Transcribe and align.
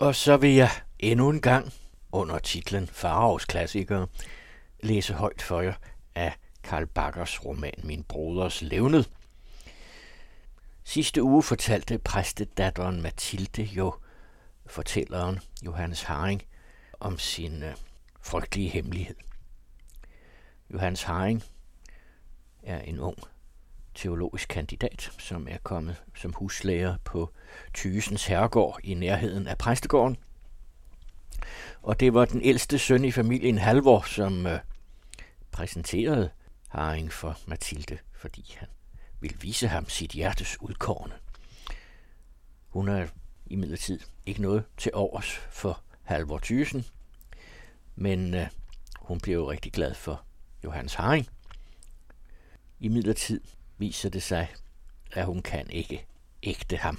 Og 0.00 0.14
så 0.14 0.36
vil 0.36 0.54
jeg 0.54 0.70
endnu 0.98 1.30
en 1.30 1.40
gang 1.40 1.72
under 2.12 2.38
titlen 2.38 2.86
Faraos 2.86 3.44
klassikere 3.44 4.06
læse 4.82 5.14
højt 5.14 5.42
for 5.42 5.60
jer 5.60 5.74
af 6.14 6.36
Karl 6.62 6.86
Bakkers 6.86 7.44
roman 7.44 7.80
Min 7.84 8.04
Broders 8.04 8.62
Levned. 8.62 9.04
Sidste 10.84 11.22
uge 11.22 11.42
fortalte 11.42 11.98
præstedatteren 11.98 13.02
Mathilde 13.02 13.62
jo 13.62 13.94
fortælleren 14.66 15.38
Johannes 15.64 16.02
Haring 16.02 16.42
om 17.00 17.18
sin 17.18 17.62
øh, 17.62 17.74
frygtelige 18.20 18.68
hemmelighed. 18.68 19.16
Johannes 20.70 21.02
Haring 21.02 21.42
er 22.62 22.80
en 22.80 23.00
ung 23.00 23.18
teologisk 23.94 24.48
kandidat, 24.48 25.12
som 25.18 25.46
er 25.50 25.58
kommet 25.62 25.96
som 26.14 26.32
huslærer 26.32 26.96
på 27.04 27.32
Tysens 27.74 28.26
herregård 28.26 28.80
i 28.84 28.94
nærheden 28.94 29.46
af 29.46 29.58
præstegården. 29.58 30.16
Og 31.82 32.00
det 32.00 32.14
var 32.14 32.24
den 32.24 32.42
ældste 32.42 32.78
søn 32.78 33.04
i 33.04 33.12
familien 33.12 33.58
Halvor, 33.58 34.02
som 34.02 34.46
øh, 34.46 34.58
præsenterede 35.50 36.30
Haring 36.68 37.12
for 37.12 37.38
Mathilde, 37.46 37.98
fordi 38.12 38.54
han 38.58 38.68
ville 39.20 39.36
vise 39.40 39.68
ham 39.68 39.88
sit 39.88 40.10
hjertes 40.10 40.60
udkårne. 40.60 41.14
Hun 42.68 42.88
er 42.88 43.06
imidlertid 43.46 44.00
ikke 44.26 44.42
noget 44.42 44.64
til 44.76 44.90
overs 44.94 45.40
for 45.50 45.82
Halvor 46.02 46.38
Thysen, 46.38 46.84
men 47.96 48.34
øh, 48.34 48.46
hun 49.00 49.20
blev 49.20 49.34
jo 49.34 49.50
rigtig 49.50 49.72
glad 49.72 49.94
for 49.94 50.22
Johannes 50.64 50.94
Haring. 50.94 51.28
I 52.80 52.88
midlertid 52.88 53.40
viser 53.80 54.08
det 54.08 54.22
sig, 54.22 54.48
at 55.12 55.26
hun 55.26 55.42
kan 55.42 55.70
ikke 55.70 56.06
ægte 56.42 56.76
ham, 56.76 56.98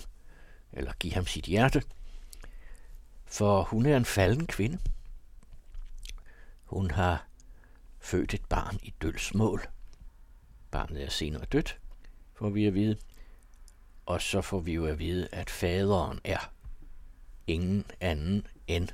eller 0.73 0.93
give 0.99 1.13
ham 1.13 1.25
sit 1.25 1.45
hjerte, 1.45 1.83
for 3.25 3.63
hun 3.63 3.85
er 3.85 3.97
en 3.97 4.05
falden 4.05 4.47
kvinde. 4.47 4.79
Hun 6.63 6.91
har 6.91 7.27
født 7.99 8.33
et 8.33 8.45
barn 8.49 8.79
i 8.83 8.93
dølsmål. 9.01 9.67
Barnet 10.71 11.03
er 11.03 11.09
senere 11.09 11.45
dødt, 11.45 11.79
får 12.33 12.49
vi 12.49 12.65
at 12.65 12.73
vide. 12.73 12.97
Og 14.05 14.21
så 14.21 14.41
får 14.41 14.59
vi 14.59 14.73
jo 14.73 14.85
at 14.85 14.99
vide, 14.99 15.27
at 15.31 15.49
faderen 15.49 16.19
er 16.23 16.51
ingen 17.47 17.85
anden 17.99 18.47
end, 18.67 18.87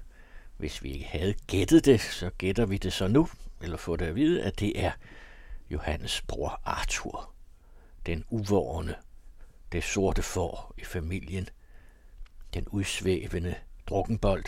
hvis 0.57 0.83
vi 0.83 0.91
ikke 0.91 1.05
havde 1.05 1.33
gættet 1.47 1.85
det, 1.85 2.01
så 2.01 2.29
gætter 2.29 2.65
vi 2.65 2.77
det 2.77 2.93
så 2.93 3.07
nu, 3.07 3.29
eller 3.61 3.77
får 3.77 3.95
det 3.95 4.05
at 4.05 4.15
vide, 4.15 4.43
at 4.43 4.59
det 4.59 4.83
er 4.83 4.91
Johannes 5.69 6.21
bror 6.21 6.61
Arthur, 6.65 7.33
den 8.07 8.25
uvårende, 8.29 8.95
det 9.71 9.83
sorte 9.83 10.21
får 10.21 10.73
i 10.77 10.83
familien, 10.83 11.49
den 12.53 12.67
udsvævende 12.67 13.55
drukkenbold. 13.89 14.43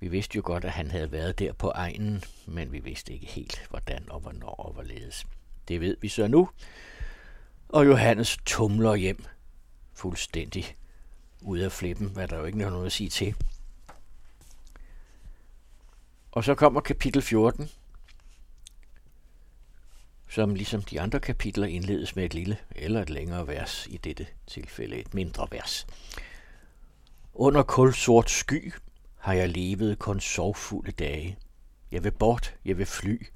Vi 0.00 0.08
vidste 0.08 0.36
jo 0.36 0.42
godt, 0.44 0.64
at 0.64 0.72
han 0.72 0.90
havde 0.90 1.12
været 1.12 1.38
der 1.38 1.52
på 1.52 1.68
egnen, 1.68 2.22
men 2.46 2.72
vi 2.72 2.78
vidste 2.78 3.12
ikke 3.12 3.26
helt, 3.26 3.66
hvordan 3.70 4.10
og 4.10 4.20
hvornår 4.20 4.54
og 4.54 4.72
hvorledes. 4.72 5.26
Det 5.68 5.80
ved 5.80 5.96
vi 6.00 6.08
så 6.08 6.26
nu. 6.26 6.48
Og 7.68 7.86
Johannes 7.86 8.38
tumler 8.46 8.94
hjem 8.94 9.24
fuldstændig 9.94 10.76
ud 11.40 11.58
af 11.58 11.72
flippen, 11.72 12.08
hvad 12.08 12.28
der 12.28 12.38
jo 12.38 12.44
ikke 12.44 12.62
er 12.62 12.70
noget 12.70 12.86
at 12.86 12.92
sige 12.92 13.10
til. 13.10 13.34
Og 16.32 16.44
så 16.44 16.54
kommer 16.54 16.80
kapitel 16.80 17.22
14, 17.22 17.70
som 20.32 20.54
ligesom 20.54 20.82
de 20.82 21.00
andre 21.00 21.20
kapitler 21.20 21.66
indledes 21.66 22.16
med 22.16 22.24
et 22.24 22.34
lille 22.34 22.58
eller 22.76 23.02
et 23.02 23.10
længere 23.10 23.46
vers, 23.46 23.86
i 23.90 23.96
dette 23.96 24.26
tilfælde 24.46 24.96
et 24.96 25.14
mindre 25.14 25.48
vers. 25.50 25.86
Under 27.34 27.62
kulsort 27.62 28.30
sky 28.30 28.72
har 29.18 29.32
jeg 29.32 29.48
levet 29.48 29.98
kun 29.98 30.20
sorgfulde 30.20 30.92
dage. 30.92 31.38
Jeg 31.90 32.04
vil 32.04 32.10
bort, 32.10 32.54
jeg 32.64 32.78
vil 32.78 32.86
fly, 32.86 33.26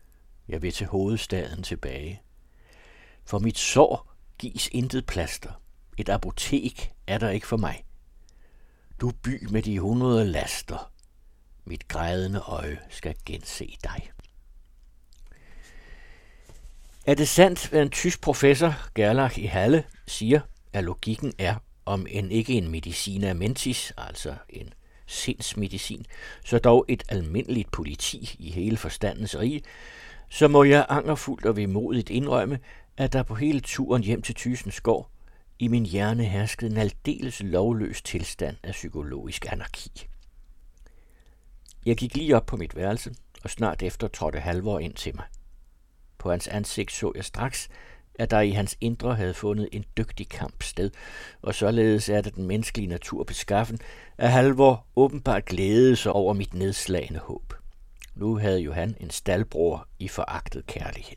jeg 0.48 0.62
vil 0.62 0.72
til 0.72 0.86
hovedstaden 0.86 1.62
tilbage. 1.62 2.22
For 3.24 3.38
mit 3.38 3.58
sår 3.58 4.12
gives 4.38 4.68
intet 4.72 5.06
plaster. 5.06 5.62
Et 5.96 6.08
apotek 6.08 6.92
er 7.06 7.18
der 7.18 7.30
ikke 7.30 7.46
for 7.46 7.56
mig. 7.56 7.84
Du 9.00 9.12
by 9.22 9.46
med 9.50 9.62
de 9.62 9.80
hundrede 9.80 10.24
laster. 10.24 10.92
Mit 11.64 11.88
grædende 11.88 12.38
øje 12.38 12.78
skal 12.90 13.14
gense 13.26 13.76
dig. 13.84 14.10
Er 17.06 17.14
det 17.14 17.28
sandt, 17.28 17.68
hvad 17.68 17.82
en 17.82 17.90
tysk 17.90 18.20
professor, 18.20 18.74
Gerlach 18.94 19.38
i 19.38 19.44
Halle, 19.44 19.84
siger, 20.06 20.40
at 20.72 20.84
logikken 20.84 21.32
er, 21.38 21.54
om 21.84 22.06
en 22.10 22.30
ikke 22.30 22.52
en 22.52 22.70
medicina 22.70 23.34
mentis, 23.34 23.92
altså 23.96 24.34
en 24.48 24.74
sindsmedicin, 25.06 26.06
så 26.44 26.58
dog 26.58 26.84
et 26.88 27.02
almindeligt 27.08 27.70
politi 27.70 28.36
i 28.38 28.50
hele 28.50 28.76
forstandens 28.76 29.38
rige, 29.38 29.62
så 30.28 30.48
må 30.48 30.64
jeg 30.64 30.86
angerfuldt 30.88 31.46
og 31.46 31.56
vemodigt 31.56 32.10
indrømme, 32.10 32.58
at 32.96 33.12
der 33.12 33.22
på 33.22 33.34
hele 33.34 33.60
turen 33.60 34.02
hjem 34.02 34.22
til 34.22 34.34
Tysens 34.34 34.80
gård 34.80 35.10
i 35.58 35.68
min 35.68 35.86
hjerne 35.86 36.24
herskede 36.24 36.70
en 36.70 36.76
aldeles 36.76 37.42
lovløs 37.44 38.02
tilstand 38.02 38.56
af 38.62 38.72
psykologisk 38.72 39.52
anarki. 39.52 40.06
Jeg 41.86 41.96
gik 41.96 42.16
lige 42.16 42.36
op 42.36 42.46
på 42.46 42.56
mit 42.56 42.76
værelse, 42.76 43.14
og 43.44 43.50
snart 43.50 43.82
efter 43.82 44.08
trådte 44.08 44.40
Halvor 44.40 44.78
ind 44.78 44.94
til 44.94 45.16
mig. 45.16 45.24
På 46.18 46.30
hans 46.30 46.48
ansigt 46.48 46.92
så 46.92 47.12
jeg 47.14 47.24
straks, 47.24 47.68
at 48.18 48.30
der 48.30 48.40
i 48.40 48.50
hans 48.50 48.76
indre 48.80 49.14
havde 49.14 49.34
fundet 49.34 49.68
en 49.72 49.84
dygtig 49.96 50.28
kamp 50.28 50.62
sted, 50.62 50.90
og 51.42 51.54
således 51.54 52.08
er 52.08 52.20
det 52.20 52.34
den 52.34 52.46
menneskelige 52.46 52.88
natur 52.88 53.24
beskaffen, 53.24 53.78
at 54.18 54.32
Halvor 54.32 54.86
åbenbart 54.96 55.44
glædede 55.44 55.96
sig 55.96 56.12
over 56.12 56.32
mit 56.32 56.54
nedslagende 56.54 57.20
håb. 57.20 57.54
Nu 58.14 58.38
havde 58.38 58.60
jo 58.60 58.72
han 58.72 58.96
en 59.00 59.10
staldbror 59.10 59.88
i 59.98 60.08
foragtet 60.08 60.66
kærlighed. 60.66 61.16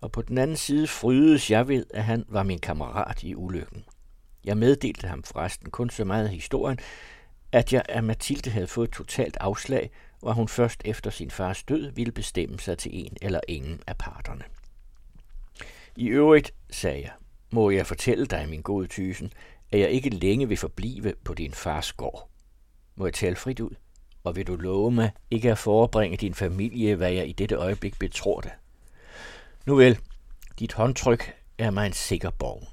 Og 0.00 0.12
på 0.12 0.22
den 0.22 0.38
anden 0.38 0.56
side 0.56 0.86
frydes 0.86 1.50
jeg 1.50 1.68
ved, 1.68 1.86
at 1.94 2.04
han 2.04 2.24
var 2.28 2.42
min 2.42 2.58
kammerat 2.58 3.22
i 3.22 3.34
ulykken. 3.34 3.84
Jeg 4.44 4.56
meddelte 4.56 5.06
ham 5.06 5.22
forresten 5.22 5.70
kun 5.70 5.90
så 5.90 6.04
meget 6.04 6.24
af 6.24 6.32
historien, 6.32 6.78
at 7.52 7.72
jeg 7.72 7.82
af 7.88 8.02
Mathilde 8.02 8.50
havde 8.50 8.66
fået 8.66 8.90
totalt 8.90 9.36
afslag, 9.40 9.90
hvor 10.20 10.32
hun 10.32 10.48
først 10.48 10.82
efter 10.84 11.10
sin 11.10 11.30
fars 11.30 11.62
død 11.62 11.90
ville 11.90 12.12
bestemme 12.12 12.58
sig 12.58 12.78
til 12.78 12.90
en 13.06 13.16
eller 13.22 13.40
ingen 13.48 13.80
af 13.86 13.98
parterne. 13.98 14.44
I 15.96 16.06
øvrigt, 16.06 16.54
sagde 16.70 17.00
jeg, 17.00 17.12
må 17.50 17.70
jeg 17.70 17.86
fortælle 17.86 18.26
dig, 18.26 18.48
min 18.48 18.62
gode 18.62 18.86
tysen, 18.86 19.32
at 19.70 19.80
jeg 19.80 19.90
ikke 19.90 20.10
længe 20.10 20.48
vil 20.48 20.56
forblive 20.56 21.14
på 21.24 21.34
din 21.34 21.52
fars 21.52 21.92
gård. 21.92 22.28
Må 22.96 23.06
jeg 23.06 23.14
tale 23.14 23.36
frit 23.36 23.60
ud? 23.60 23.74
Og 24.24 24.36
vil 24.36 24.46
du 24.46 24.56
love 24.56 24.90
mig 24.90 25.10
ikke 25.30 25.50
at 25.50 25.58
forebringe 25.58 26.16
din 26.16 26.34
familie, 26.34 26.96
hvad 26.96 27.12
jeg 27.12 27.28
i 27.28 27.32
dette 27.32 27.54
øjeblik 27.54 27.98
betror 27.98 28.40
dig? 28.40 28.52
Nu 29.66 29.74
vel, 29.74 29.98
dit 30.58 30.72
håndtryk 30.72 31.34
er 31.58 31.70
mig 31.70 31.86
en 31.86 31.92
sikker 31.92 32.30
borg. 32.30 32.68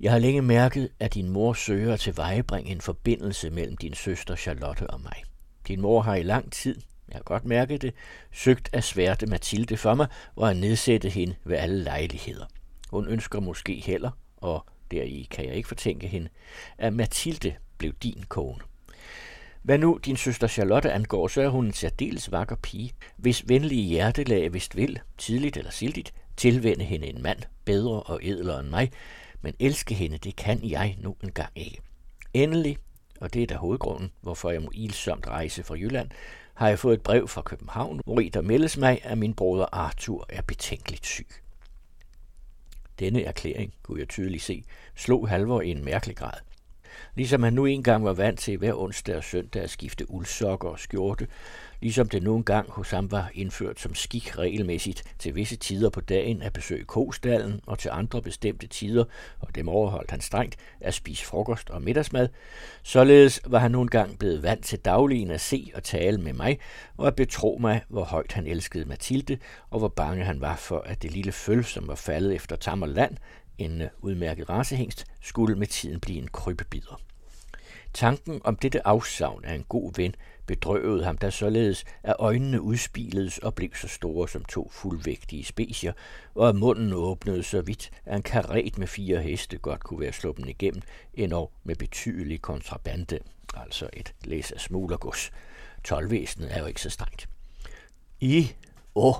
Jeg 0.00 0.12
har 0.12 0.18
længe 0.18 0.42
mærket, 0.42 0.88
at 1.00 1.14
din 1.14 1.28
mor 1.28 1.52
søger 1.52 1.96
til 1.96 2.16
vejebringe 2.16 2.70
en 2.70 2.80
forbindelse 2.80 3.50
mellem 3.50 3.76
din 3.76 3.94
søster 3.94 4.36
Charlotte 4.36 4.90
og 4.90 5.00
mig. 5.00 5.29
Din 5.68 5.80
mor 5.80 6.00
har 6.02 6.14
i 6.14 6.22
lang 6.22 6.52
tid, 6.52 6.80
jeg 7.08 7.16
har 7.16 7.22
godt 7.22 7.44
mærket 7.44 7.82
det, 7.82 7.94
søgt 8.32 8.70
at 8.72 8.84
sværte 8.84 9.26
Mathilde 9.26 9.76
for 9.76 9.94
mig 9.94 10.06
og 10.36 10.50
at 10.50 10.56
nedsætte 10.56 11.08
hende 11.08 11.34
ved 11.44 11.56
alle 11.56 11.82
lejligheder. 11.82 12.46
Hun 12.90 13.08
ønsker 13.08 13.40
måske 13.40 13.74
heller, 13.74 14.10
og 14.36 14.66
deri 14.90 15.28
kan 15.30 15.46
jeg 15.46 15.54
ikke 15.54 15.68
fortænke 15.68 16.06
hende, 16.08 16.28
at 16.78 16.92
Mathilde 16.92 17.54
blev 17.78 17.92
din 17.92 18.24
kone. 18.28 18.60
Hvad 19.62 19.78
nu 19.78 19.98
din 20.04 20.16
søster 20.16 20.46
Charlotte 20.46 20.92
angår, 20.92 21.28
så 21.28 21.40
er 21.42 21.48
hun 21.48 21.66
en 21.66 21.72
særdeles 21.72 22.32
vakker 22.32 22.56
pige, 22.56 22.92
hvis 23.16 23.48
venlige 23.48 23.82
hjertelag 23.82 24.52
vist 24.52 24.76
vil, 24.76 25.00
tidligt 25.18 25.56
eller 25.56 25.70
sildigt, 25.70 26.14
tilvende 26.36 26.84
hende 26.84 27.06
en 27.06 27.22
mand, 27.22 27.38
bedre 27.64 28.02
og 28.02 28.20
edlere 28.22 28.60
end 28.60 28.68
mig, 28.68 28.90
men 29.42 29.54
elske 29.58 29.94
hende, 29.94 30.18
det 30.18 30.36
kan 30.36 30.70
jeg 30.70 30.96
nu 31.00 31.16
engang 31.22 31.52
ikke. 31.56 31.80
Endelig, 32.34 32.76
og 33.20 33.34
det 33.34 33.42
er 33.42 33.46
da 33.46 33.54
hovedgrunden, 33.54 34.10
hvorfor 34.20 34.50
jeg 34.50 34.62
må 34.62 34.70
ilsomt 34.74 35.26
rejse 35.26 35.62
fra 35.62 35.74
Jylland, 35.74 36.10
har 36.54 36.68
jeg 36.68 36.78
fået 36.78 36.94
et 36.94 37.02
brev 37.02 37.28
fra 37.28 37.42
København, 37.42 38.00
hvor 38.04 38.20
der 38.34 38.40
meldes 38.40 38.76
mig, 38.76 39.00
at 39.02 39.18
min 39.18 39.34
bror 39.34 39.68
Arthur 39.72 40.26
er 40.28 40.42
betænkeligt 40.42 41.06
syg. 41.06 41.26
Denne 42.98 43.22
erklæring, 43.22 43.74
kunne 43.82 44.00
jeg 44.00 44.08
tydeligt 44.08 44.42
se, 44.42 44.64
slog 44.94 45.28
Halvor 45.28 45.60
i 45.60 45.70
en 45.70 45.84
mærkelig 45.84 46.16
grad. 46.16 46.38
Ligesom 47.14 47.42
han 47.42 47.52
nu 47.52 47.66
engang 47.66 48.04
var 48.04 48.12
vant 48.12 48.38
til 48.38 48.56
hver 48.56 48.74
onsdag 48.74 49.16
og 49.16 49.24
søndag 49.24 49.62
at 49.62 49.70
skifte 49.70 50.10
uldsokker 50.10 50.68
og 50.68 50.78
skjorte, 50.78 51.26
ligesom 51.80 52.08
det 52.08 52.22
nu 52.22 52.42
gang 52.42 52.70
hos 52.70 52.90
ham 52.90 53.10
var 53.10 53.30
indført 53.34 53.80
som 53.80 53.94
skik 53.94 54.38
regelmæssigt 54.38 55.02
til 55.18 55.34
visse 55.34 55.56
tider 55.56 55.90
på 55.90 56.00
dagen 56.00 56.42
at 56.42 56.52
besøge 56.52 56.84
kostallen 56.84 57.60
og 57.66 57.78
til 57.78 57.90
andre 57.92 58.22
bestemte 58.22 58.66
tider, 58.66 59.04
og 59.40 59.54
dem 59.54 59.68
overholdt 59.68 60.10
han 60.10 60.20
strengt, 60.20 60.56
at 60.80 60.94
spise 60.94 61.24
frokost 61.24 61.70
og 61.70 61.82
middagsmad. 61.82 62.28
Således 62.82 63.40
var 63.46 63.58
han 63.58 63.70
nu 63.70 63.82
engang 63.82 64.18
blevet 64.18 64.42
vant 64.42 64.64
til 64.64 64.78
dagligen 64.78 65.30
at 65.30 65.40
se 65.40 65.70
og 65.74 65.82
tale 65.82 66.18
med 66.18 66.32
mig, 66.32 66.58
og 66.96 67.06
at 67.06 67.16
betro 67.16 67.58
mig, 67.60 67.82
hvor 67.88 68.04
højt 68.04 68.32
han 68.32 68.46
elskede 68.46 68.84
Mathilde, 68.84 69.38
og 69.70 69.78
hvor 69.78 69.88
bange 69.88 70.24
han 70.24 70.40
var 70.40 70.56
for, 70.56 70.80
at 70.80 71.02
det 71.02 71.12
lille 71.12 71.32
føl, 71.32 71.64
som 71.64 71.88
var 71.88 71.94
faldet 71.94 72.34
efter 72.34 72.56
Tammerland, 72.56 73.16
en 73.58 73.82
udmærket 73.98 74.50
racehængst, 74.50 75.04
skulle 75.20 75.54
med 75.54 75.66
tiden 75.66 76.00
blive 76.00 76.18
en 76.18 76.28
krybbebider. 76.28 77.00
Tanken 77.94 78.40
om 78.44 78.56
dette 78.56 78.86
afsavn 78.86 79.44
af 79.44 79.54
en 79.54 79.64
god 79.68 79.92
ven 79.96 80.14
bedrøvede 80.50 81.04
ham 81.04 81.18
da 81.18 81.30
således, 81.30 81.84
at 82.02 82.16
øjnene 82.18 82.60
udspiledes 82.60 83.38
og 83.38 83.54
blev 83.54 83.70
så 83.74 83.88
store 83.88 84.28
som 84.28 84.44
to 84.44 84.70
fuldvægtige 84.72 85.44
specier, 85.44 85.92
og 86.34 86.48
at 86.48 86.56
munden 86.56 86.92
åbnede 86.92 87.42
så 87.42 87.60
vidt, 87.60 87.90
at 88.04 88.16
en 88.16 88.22
karet 88.22 88.78
med 88.78 88.86
fire 88.86 89.22
heste 89.22 89.58
godt 89.58 89.84
kunne 89.84 90.00
være 90.00 90.12
sluppen 90.12 90.48
igennem, 90.48 90.82
endnu 91.14 91.48
med 91.64 91.76
betydelig 91.76 92.42
kontrabande, 92.42 93.18
altså 93.54 93.90
et 93.92 94.14
læs 94.24 94.52
af 94.52 94.60
smuglergods. 94.60 95.30
Tolvvæsenet 95.84 96.56
er 96.56 96.60
jo 96.60 96.66
ikke 96.66 96.82
så 96.82 96.90
strengt. 96.90 97.28
I, 98.20 98.52
å, 98.94 99.14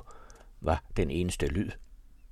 var 0.61 0.83
den 0.97 1.11
eneste 1.11 1.47
lyd, 1.47 1.71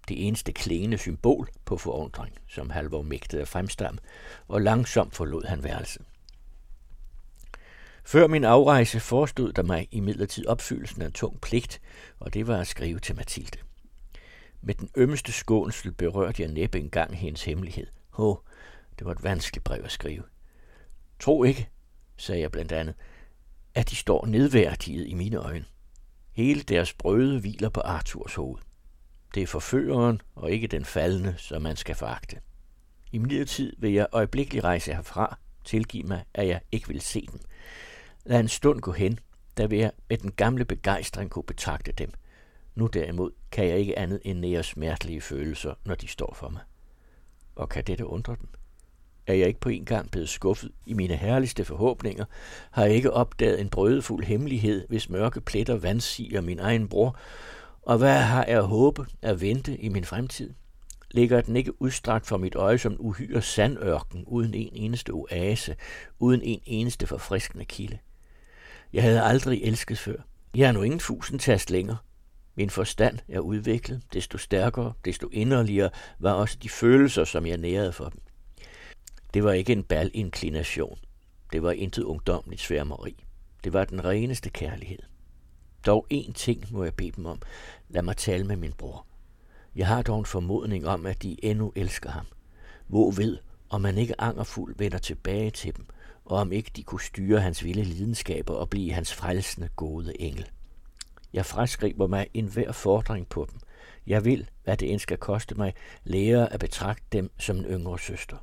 det 0.09 0.27
eneste 0.27 0.53
klingende 0.53 0.99
symbol 0.99 1.49
på 1.65 1.77
forundring, 1.77 2.35
som 2.49 2.71
Halvor 2.71 3.03
mægtede 3.03 3.43
at 3.43 3.49
fremstamme, 3.49 4.01
og 4.49 4.63
langsomt 4.63 5.15
forlod 5.15 5.45
han 5.45 5.65
værelset. 5.65 6.03
Før 8.09 8.27
min 8.27 8.45
afrejse 8.45 9.01
forestod 9.01 9.53
der 9.53 9.63
mig 9.63 9.89
i 9.91 10.01
midlertid 10.01 10.47
opfyldelsen 10.47 11.03
af 11.03 11.07
en 11.07 11.13
tung 11.13 11.41
pligt, 11.41 11.81
og 12.19 12.35
det 12.35 12.47
var 12.47 12.61
at 12.61 12.67
skrive 12.67 12.99
til 12.99 13.17
Mathilde. 13.17 13.59
Med 14.61 14.75
den 14.75 14.91
ømmeste 14.97 15.33
skånsel 15.33 15.93
berørte 15.93 16.43
jeg 16.43 16.51
næppe 16.51 16.79
engang 16.79 17.17
hendes 17.17 17.45
hemmelighed. 17.45 17.87
Åh, 18.19 18.37
det 18.99 19.05
var 19.05 19.13
et 19.13 19.25
vanskeligt 19.25 19.65
brev 19.65 19.81
at 19.85 19.91
skrive. 19.91 20.23
Tro 21.21 21.45
ikke, 21.45 21.69
sagde 22.17 22.41
jeg 22.41 22.53
blandt 22.53 22.73
andet, 22.73 22.95
at 23.75 23.91
de 23.91 23.97
står 23.97 24.27
nedværdiget 24.27 25.07
i 25.07 25.15
mine 25.15 25.37
øjne. 25.37 25.65
Hele 26.33 26.63
deres 26.63 26.93
brøde 26.93 27.41
hviler 27.41 27.69
på 27.69 27.81
Arthurs 27.81 28.35
hoved. 28.35 28.61
Det 29.35 29.43
er 29.43 29.47
forføreren 29.47 30.21
og 30.35 30.51
ikke 30.51 30.67
den 30.67 30.85
faldende, 30.85 31.35
som 31.39 31.63
man 31.63 31.77
skal 31.77 31.95
foragte. 31.95 32.41
I 33.13 33.19
min 33.19 33.47
tid 33.47 33.77
vil 33.79 33.93
jeg 33.93 34.07
øjeblikkeligt 34.13 34.65
rejse 34.65 34.93
herfra. 34.93 35.39
tilgive 35.65 36.05
mig, 36.05 36.25
at 36.35 36.49
jeg 36.49 36.61
ikke 36.73 36.89
vil 36.89 37.01
se 37.01 37.29
dem. 37.33 37.41
Lad 38.29 38.41
en 38.41 38.49
stund 38.49 38.81
gå 38.81 38.93
hen, 38.93 39.19
da 39.57 39.67
vil 39.67 39.79
jeg 39.79 39.91
med 40.09 40.19
den 40.19 40.33
gamle 40.33 40.65
begejstring 40.65 41.31
kunne 41.31 41.43
betragte 41.43 41.93
dem. 41.93 42.13
Nu 42.75 42.87
derimod 42.87 43.31
kan 43.51 43.67
jeg 43.69 43.79
ikke 43.79 43.99
andet 43.99 44.21
end 44.25 44.39
nære 44.39 44.63
smertelige 44.63 45.21
følelser, 45.21 45.75
når 45.85 45.95
de 45.95 46.09
står 46.09 46.35
for 46.35 46.49
mig. 46.49 46.61
Og 47.57 47.69
kan 47.69 47.85
dette 47.85 48.07
undre 48.07 48.37
dem? 48.41 48.49
Er 49.27 49.35
jeg 49.35 49.49
ikke 49.49 49.61
på 49.61 49.69
en 49.69 49.85
gang 49.85 50.11
blevet 50.11 50.29
skuffet 50.29 50.71
i 50.87 50.93
mine 50.93 51.17
herligste 51.17 51.65
forhåbninger? 51.65 52.25
Har 52.71 52.85
jeg 52.85 52.95
ikke 52.95 53.13
opdaget 53.13 53.61
en 53.61 53.69
brødefuld 53.69 54.25
hemmelighed, 54.25 54.89
hvis 54.89 55.11
mørke 55.11 55.41
pletter 55.41 55.77
vandsiger 55.77 56.41
min 56.41 56.59
egen 56.59 56.89
bror? 56.89 57.19
Og 57.83 57.99
hvad 57.99 58.21
har 58.21 58.45
jeg 58.45 58.59
at 58.59 58.67
håbe 58.67 59.07
at 59.23 59.41
vente 59.41 59.77
i 59.77 59.89
min 59.89 60.05
fremtid? 60.05 60.55
ligger 61.11 61.41
den 61.41 61.57
ikke 61.57 61.83
udstrakt 61.83 62.27
for 62.27 62.37
mit 62.37 62.55
øje 62.55 62.79
som 62.79 62.93
en 62.93 62.99
uhyre 63.01 63.43
sandørken, 63.43 64.25
uden 64.27 64.55
en 64.55 64.71
eneste 64.73 65.11
oase, 65.11 65.77
uden 66.19 66.43
en 66.43 66.61
eneste 66.67 67.07
forfriskende 67.07 67.65
kilde. 67.65 67.99
Jeg 68.93 69.03
havde 69.03 69.23
aldrig 69.23 69.63
elsket 69.63 69.99
før. 69.99 70.17
Jeg 70.55 70.69
er 70.69 70.73
nu 70.73 70.83
ingen 70.83 71.01
fusentast 71.01 71.71
længere. 71.71 71.97
Min 72.55 72.71
forstand 72.71 73.19
er 73.29 73.41
udviklet, 73.41 74.03
desto 74.13 74.39
stærkere, 74.39 74.93
desto 75.05 75.29
inderligere 75.33 75.91
var 76.19 76.33
også 76.33 76.59
de 76.63 76.69
følelser, 76.69 77.25
som 77.25 77.47
jeg 77.47 77.57
nærede 77.57 77.93
for 77.93 78.09
dem. 78.09 78.21
Det 79.35 79.45
var 79.45 79.53
ikke 79.53 79.73
en 79.73 79.83
balinklination. 79.83 80.99
Det 81.53 81.63
var 81.63 81.73
intet 81.73 82.03
ungdomligt 82.03 82.61
sværmeri. 82.61 83.25
Det 83.65 83.73
var 83.73 83.85
den 83.85 84.05
reneste 84.05 84.51
kærlighed. 84.51 84.99
Dog 85.87 86.07
én 86.15 86.33
ting 86.33 86.65
må 86.71 86.85
jeg 86.85 86.95
bede 86.95 87.11
dem 87.11 87.27
om. 87.27 87.43
Lad 87.89 88.03
mig 88.03 88.17
tale 88.17 88.45
med 88.45 88.57
min 88.57 88.73
bror. 88.73 89.07
Jeg 89.77 89.87
har 89.87 90.03
dog 90.03 90.19
en 90.19 90.27
formodning 90.27 90.87
om, 90.87 91.07
at 91.07 91.23
de 91.23 91.45
endnu 91.45 91.73
elsker 91.77 92.11
ham. 92.11 92.27
Hvor 92.87 93.11
ved, 93.11 93.39
om 93.71 93.81
man 93.81 93.99
ikke 93.99 94.21
angerfuld 94.21 94.75
vender 94.79 94.99
tilbage 94.99 95.51
til 95.51 95.77
dem, 95.77 95.87
og 96.29 96.39
om 96.39 96.53
ikke 96.53 96.71
de 96.77 96.83
kunne 96.83 97.01
styre 97.01 97.41
hans 97.41 97.65
vilde 97.65 97.85
lidenskaber 97.85 98.55
og 98.55 98.71
blive 98.71 98.93
hans 98.93 99.15
frelsende 99.15 99.69
gode 99.77 100.21
engel. 100.21 100.51
Jeg 101.33 101.47
fraskriver 101.47 102.07
mig 102.07 102.27
enhver 102.35 102.73
fordring 102.73 103.29
på 103.29 103.47
dem. 103.51 103.61
Jeg 104.07 104.25
vil, 104.25 104.51
hvad 104.65 104.77
det 104.77 104.93
end 104.93 105.01
skal 105.01 105.19
koste 105.19 105.55
mig, 105.55 105.75
lære 106.05 106.53
at 106.53 106.61
betragte 106.61 107.05
dem 107.13 107.31
som 107.39 107.57
en 107.57 107.65
yngre 107.65 107.99
søster. 107.99 108.37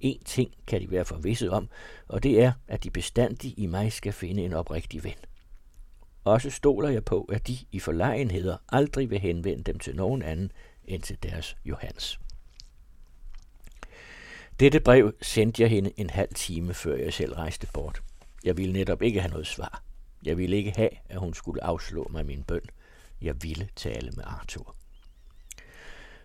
En 0.00 0.24
ting 0.24 0.50
kan 0.66 0.80
de 0.80 0.90
være 0.90 1.04
forvisset 1.04 1.50
om, 1.50 1.68
og 2.08 2.22
det 2.22 2.42
er, 2.42 2.52
at 2.68 2.84
de 2.84 2.90
bestandig 2.90 3.58
i 3.58 3.66
mig 3.66 3.92
skal 3.92 4.12
finde 4.12 4.42
en 4.42 4.52
oprigtig 4.52 5.04
ven. 5.04 5.18
Også 6.24 6.50
stoler 6.50 6.88
jeg 6.88 7.04
på, 7.04 7.22
at 7.22 7.48
de 7.48 7.58
i 7.72 7.78
forlegenheder 7.78 8.56
aldrig 8.68 9.10
vil 9.10 9.18
henvende 9.18 9.64
dem 9.64 9.78
til 9.78 9.96
nogen 9.96 10.22
anden 10.22 10.52
end 10.84 11.02
til 11.02 11.22
deres 11.22 11.56
Johannes. 11.64 12.20
Dette 14.60 14.80
brev 14.80 15.12
sendte 15.22 15.62
jeg 15.62 15.70
hende 15.70 15.92
en 15.96 16.10
halv 16.10 16.34
time, 16.34 16.74
før 16.74 16.96
jeg 16.96 17.12
selv 17.12 17.32
rejste 17.32 17.66
bort. 17.72 18.02
Jeg 18.44 18.56
ville 18.56 18.72
netop 18.72 19.02
ikke 19.02 19.20
have 19.20 19.30
noget 19.30 19.46
svar. 19.46 19.82
Jeg 20.24 20.38
ville 20.38 20.56
ikke 20.56 20.72
have, 20.76 20.90
at 21.08 21.18
hun 21.18 21.34
skulle 21.34 21.64
afslå 21.64 22.08
mig 22.10 22.26
min 22.26 22.42
bøn. 22.42 22.60
Jeg 23.22 23.42
ville 23.42 23.68
tale 23.76 24.10
med 24.16 24.24
Arthur. 24.26 24.74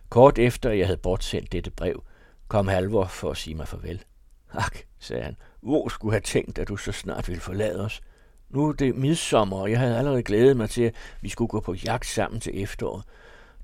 Kort 0.08 0.38
efter 0.38 0.70
jeg 0.70 0.86
havde 0.86 0.96
bortsendt 0.96 1.52
dette 1.52 1.70
brev, 1.70 2.02
kom 2.48 2.68
Halvor 2.68 3.04
for 3.04 3.30
at 3.30 3.36
sige 3.36 3.54
mig 3.54 3.68
farvel. 3.68 4.04
Ak, 4.52 4.78
sagde 4.98 5.22
han, 5.22 5.36
hvor 5.60 5.88
skulle 5.88 6.12
have 6.12 6.20
tænkt, 6.20 6.58
at 6.58 6.68
du 6.68 6.76
så 6.76 6.92
snart 6.92 7.28
ville 7.28 7.40
forlade 7.40 7.84
os? 7.84 8.02
Nu 8.50 8.68
er 8.68 8.72
det 8.72 8.94
midsommer, 8.94 9.56
og 9.56 9.70
jeg 9.70 9.78
havde 9.78 9.98
allerede 9.98 10.22
glædet 10.22 10.56
mig 10.56 10.70
til, 10.70 10.82
at 10.82 10.94
vi 11.20 11.28
skulle 11.28 11.48
gå 11.48 11.60
på 11.60 11.74
jagt 11.74 12.06
sammen 12.06 12.40
til 12.40 12.62
efteråret. 12.62 13.04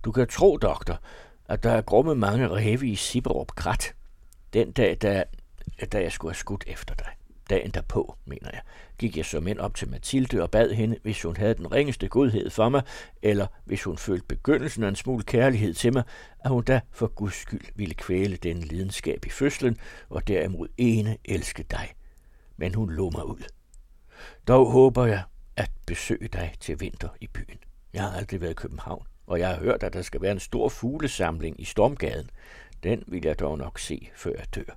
Du 0.05 0.13
kan 0.13 0.29
tro, 0.29 0.57
doktor, 0.57 1.01
at 1.49 1.63
der 1.63 1.71
er 1.71 1.83
grumme 1.83 2.15
mange 2.15 2.49
ræve 2.49 2.89
i 2.89 2.97
Siberup 2.97 3.49
Krat. 3.55 3.95
Den 4.53 4.73
dag, 4.73 4.97
da, 5.03 5.25
da 5.93 6.03
jeg 6.03 6.13
skulle 6.13 6.31
have 6.31 6.39
skudt 6.39 6.65
efter 6.67 6.95
dig. 6.95 7.09
Dagen 7.51 7.71
derpå, 7.71 8.17
mener 8.25 8.51
jeg, 8.53 8.61
gik 8.99 9.17
jeg 9.17 9.25
som 9.25 9.47
ind 9.47 9.59
op 9.59 9.75
til 9.75 9.89
Mathilde 9.91 10.43
og 10.43 10.51
bad 10.51 10.73
hende, 10.73 10.99
hvis 11.03 11.23
hun 11.23 11.37
havde 11.37 11.55
den 11.55 11.73
ringeste 11.73 12.09
godhed 12.09 12.51
for 12.51 12.69
mig, 12.69 12.83
eller 13.23 13.47
hvis 13.65 13.83
hun 13.83 13.99
følte 13.99 14.27
begyndelsen 14.27 14.85
af 14.85 14.89
en 14.89 14.97
smule 14.97 15.23
kærlighed 15.23 15.75
til 15.75 15.93
mig, 15.93 16.03
at 16.45 16.51
hun 16.51 16.65
da 16.65 16.81
for 16.91 17.07
guds 17.07 17.35
skyld 17.35 17.65
ville 17.75 17.95
kvæle 17.95 18.37
den 18.37 18.59
lidenskab 18.59 19.27
i 19.27 19.31
fødslen, 19.31 19.77
og 20.09 20.29
derimod 20.29 20.69
ene 20.79 21.17
elske 21.25 21.63
dig. 21.63 21.95
Men 22.57 22.75
hun 22.75 22.91
lå 22.91 23.11
mig 23.11 23.27
ud. 23.27 23.45
Dog 24.49 24.71
håber 24.71 25.07
jeg 25.07 25.23
at 25.57 25.71
besøge 25.87 26.29
dig 26.29 26.55
til 26.61 26.81
vinter 26.81 27.09
i 27.21 27.27
byen. 27.27 27.59
Jeg 27.93 28.03
har 28.03 28.11
aldrig 28.11 28.41
været 28.41 28.51
i 28.51 28.55
København, 28.55 29.07
og 29.27 29.39
jeg 29.39 29.49
har 29.49 29.57
hørt, 29.57 29.83
at 29.83 29.93
der 29.93 30.03
skal 30.03 30.23
være 30.23 30.33
en 30.33 30.41
stor 30.41 30.69
fuglesamling 30.69 31.61
i 31.61 31.65
Stormgaden. 31.65 32.31
Den 32.83 33.05
vil 33.07 33.25
jeg 33.25 33.39
dog 33.39 33.59
nok 33.59 33.79
se, 33.79 34.11
før 34.15 34.31
jeg 34.39 34.55
dør, 34.55 34.77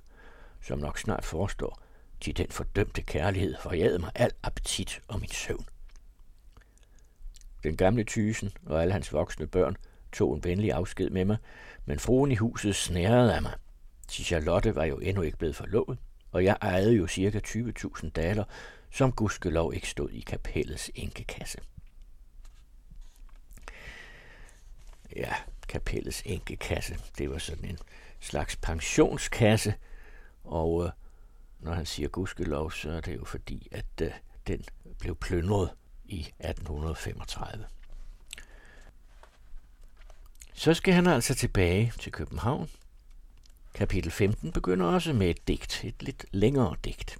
som 0.60 0.78
nok 0.78 0.98
snart 0.98 1.24
forestår, 1.24 1.80
til 2.20 2.36
den 2.36 2.50
fordømte 2.50 3.02
kærlighed 3.02 3.54
forjagede 3.60 3.98
mig 3.98 4.10
al 4.14 4.30
appetit 4.42 5.00
og 5.08 5.20
min 5.20 5.30
søvn. 5.30 5.66
Den 7.62 7.76
gamle 7.76 8.04
tysen 8.04 8.52
og 8.66 8.82
alle 8.82 8.92
hans 8.92 9.12
voksne 9.12 9.46
børn 9.46 9.76
tog 10.12 10.34
en 10.34 10.44
venlig 10.44 10.72
afsked 10.72 11.10
med 11.10 11.24
mig, 11.24 11.36
men 11.84 11.98
fruen 11.98 12.32
i 12.32 12.34
huset 12.34 12.76
snærede 12.76 13.34
af 13.34 13.42
mig. 13.42 13.52
Til 14.08 14.24
Charlotte 14.24 14.74
var 14.74 14.84
jo 14.84 14.98
endnu 14.98 15.22
ikke 15.22 15.38
blevet 15.38 15.56
forlovet, 15.56 15.98
og 16.32 16.44
jeg 16.44 16.56
ejede 16.62 16.92
jo 16.92 17.06
cirka 17.06 17.40
20.000 17.46 18.10
daler, 18.10 18.44
som 18.90 19.12
gudskelov 19.12 19.74
ikke 19.74 19.88
stod 19.88 20.10
i 20.10 20.20
kapellets 20.20 20.90
enkekasse. 20.94 21.58
Ja, 25.16 25.34
kapellets 25.66 26.22
enkekasse, 26.26 26.98
det 27.18 27.30
var 27.30 27.38
sådan 27.38 27.64
en 27.64 27.78
slags 28.20 28.56
pensionskasse, 28.56 29.74
og 30.44 30.84
øh, 30.84 30.90
når 31.60 31.72
han 31.72 31.86
siger 31.86 32.08
gudskelov, 32.08 32.72
så 32.72 32.90
er 32.90 33.00
det 33.00 33.16
jo 33.16 33.24
fordi, 33.24 33.68
at 33.72 33.86
øh, 34.02 34.10
den 34.46 34.64
blev 34.98 35.16
plyndret 35.16 35.70
i 36.04 36.20
1835. 36.20 37.64
Så 40.54 40.74
skal 40.74 40.94
han 40.94 41.06
altså 41.06 41.34
tilbage 41.34 41.92
til 41.98 42.12
København. 42.12 42.70
Kapitel 43.74 44.10
15 44.10 44.52
begynder 44.52 44.86
også 44.86 45.12
med 45.12 45.30
et 45.30 45.48
digt, 45.48 45.84
et 45.84 46.02
lidt 46.02 46.24
længere 46.30 46.76
digt. 46.84 47.18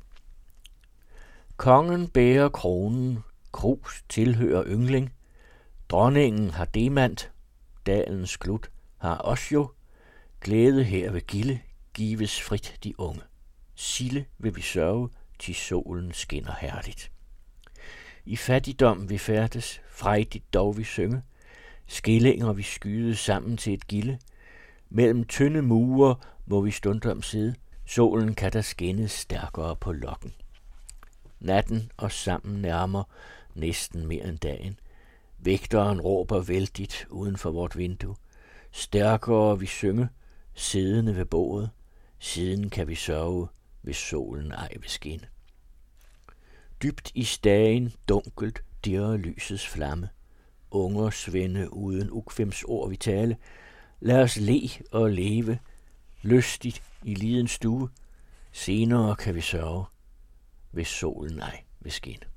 Kongen 1.57 2.09
bærer 2.09 2.49
kronen, 2.49 3.19
krus 3.53 4.05
tilhører 4.09 4.65
yngling, 4.67 5.13
dronningen 5.89 6.51
har 6.51 6.65
demand, 6.65 7.17
dalens 7.87 8.37
klut, 8.37 8.71
har 8.99 9.19
Osjo, 9.19 9.71
glæde 10.41 10.85
her 10.85 11.11
ved 11.11 11.21
gilde, 11.21 11.61
gives 11.95 12.43
frit 12.43 12.79
de 12.85 13.01
unge. 13.01 13.23
Sille 13.75 14.25
vil 14.39 14.57
vi 14.57 14.63
sørge, 14.63 15.09
til 15.39 15.55
solen 15.55 16.13
skinner 16.13 16.55
herligt. 16.61 17.13
I 18.25 18.37
fattigdom 18.37 19.11
vi 19.11 19.19
færdes, 19.19 19.81
frejdigt 19.91 20.55
dog 20.55 20.79
vi 20.79 20.85
synge, 20.85 21.23
skillinger 21.87 22.53
vi 22.53 22.63
skyde 22.63 23.17
sammen 23.17 23.57
til 23.57 23.75
et 23.75 23.87
gilde, 23.87 24.19
mellem 24.91 25.25
tynde 25.25 25.63
mure 25.63 26.17
må 26.47 26.61
vi 26.61 26.71
stundom 26.71 27.23
sidde, 27.23 27.55
solen 27.87 28.35
kan 28.35 28.53
der 28.53 28.61
skinne 28.61 29.09
stærkere 29.09 29.77
på 29.77 29.93
lokken. 29.93 30.33
Natten 31.41 31.93
og 31.97 32.13
sammen 32.13 32.63
nærmer 32.63 33.05
næsten 33.55 34.07
mere 34.07 34.29
end 34.29 34.39
dagen. 34.39 34.79
Vægteren 35.45 36.01
råber 36.01 36.41
vældigt 36.41 37.07
uden 37.11 37.37
for 37.37 37.51
vort 37.51 37.77
vindue. 37.77 38.17
Stærkere 38.73 39.59
vi 39.59 39.67
synge, 39.67 40.09
siddende 40.55 41.17
ved 41.17 41.25
bådet. 41.25 41.71
siden 42.19 42.71
kan 42.71 42.89
vi 42.89 42.95
sørge, 42.95 43.49
hvis 43.83 43.97
solen 43.97 44.53
ej 44.53 44.73
vil 44.81 44.91
skinne. 44.91 45.27
Dybt 46.83 47.13
i 47.15 47.25
stagen, 47.25 47.93
dunkelt, 48.09 48.65
dirrer 48.85 49.17
lysets 49.17 49.67
flamme. 49.69 50.09
Unger 50.71 51.11
svende 51.11 51.73
uden 51.73 52.11
ukvems 52.11 52.63
ord 52.63 52.91
vi 52.91 52.97
tale. 52.97 53.37
Lad 54.01 54.23
os 54.23 54.37
le 54.37 54.61
og 54.93 55.11
leve, 55.11 55.59
lystigt 56.23 56.83
i 57.03 57.15
lidens 57.15 57.51
stue. 57.51 57.89
Senere 58.53 59.17
kan 59.17 59.35
vi 59.35 59.41
sørge, 59.41 59.85
hvis 60.71 60.89
solen 60.89 61.41
ej 61.41 61.63
vil 61.81 61.93
skinne. 61.93 62.34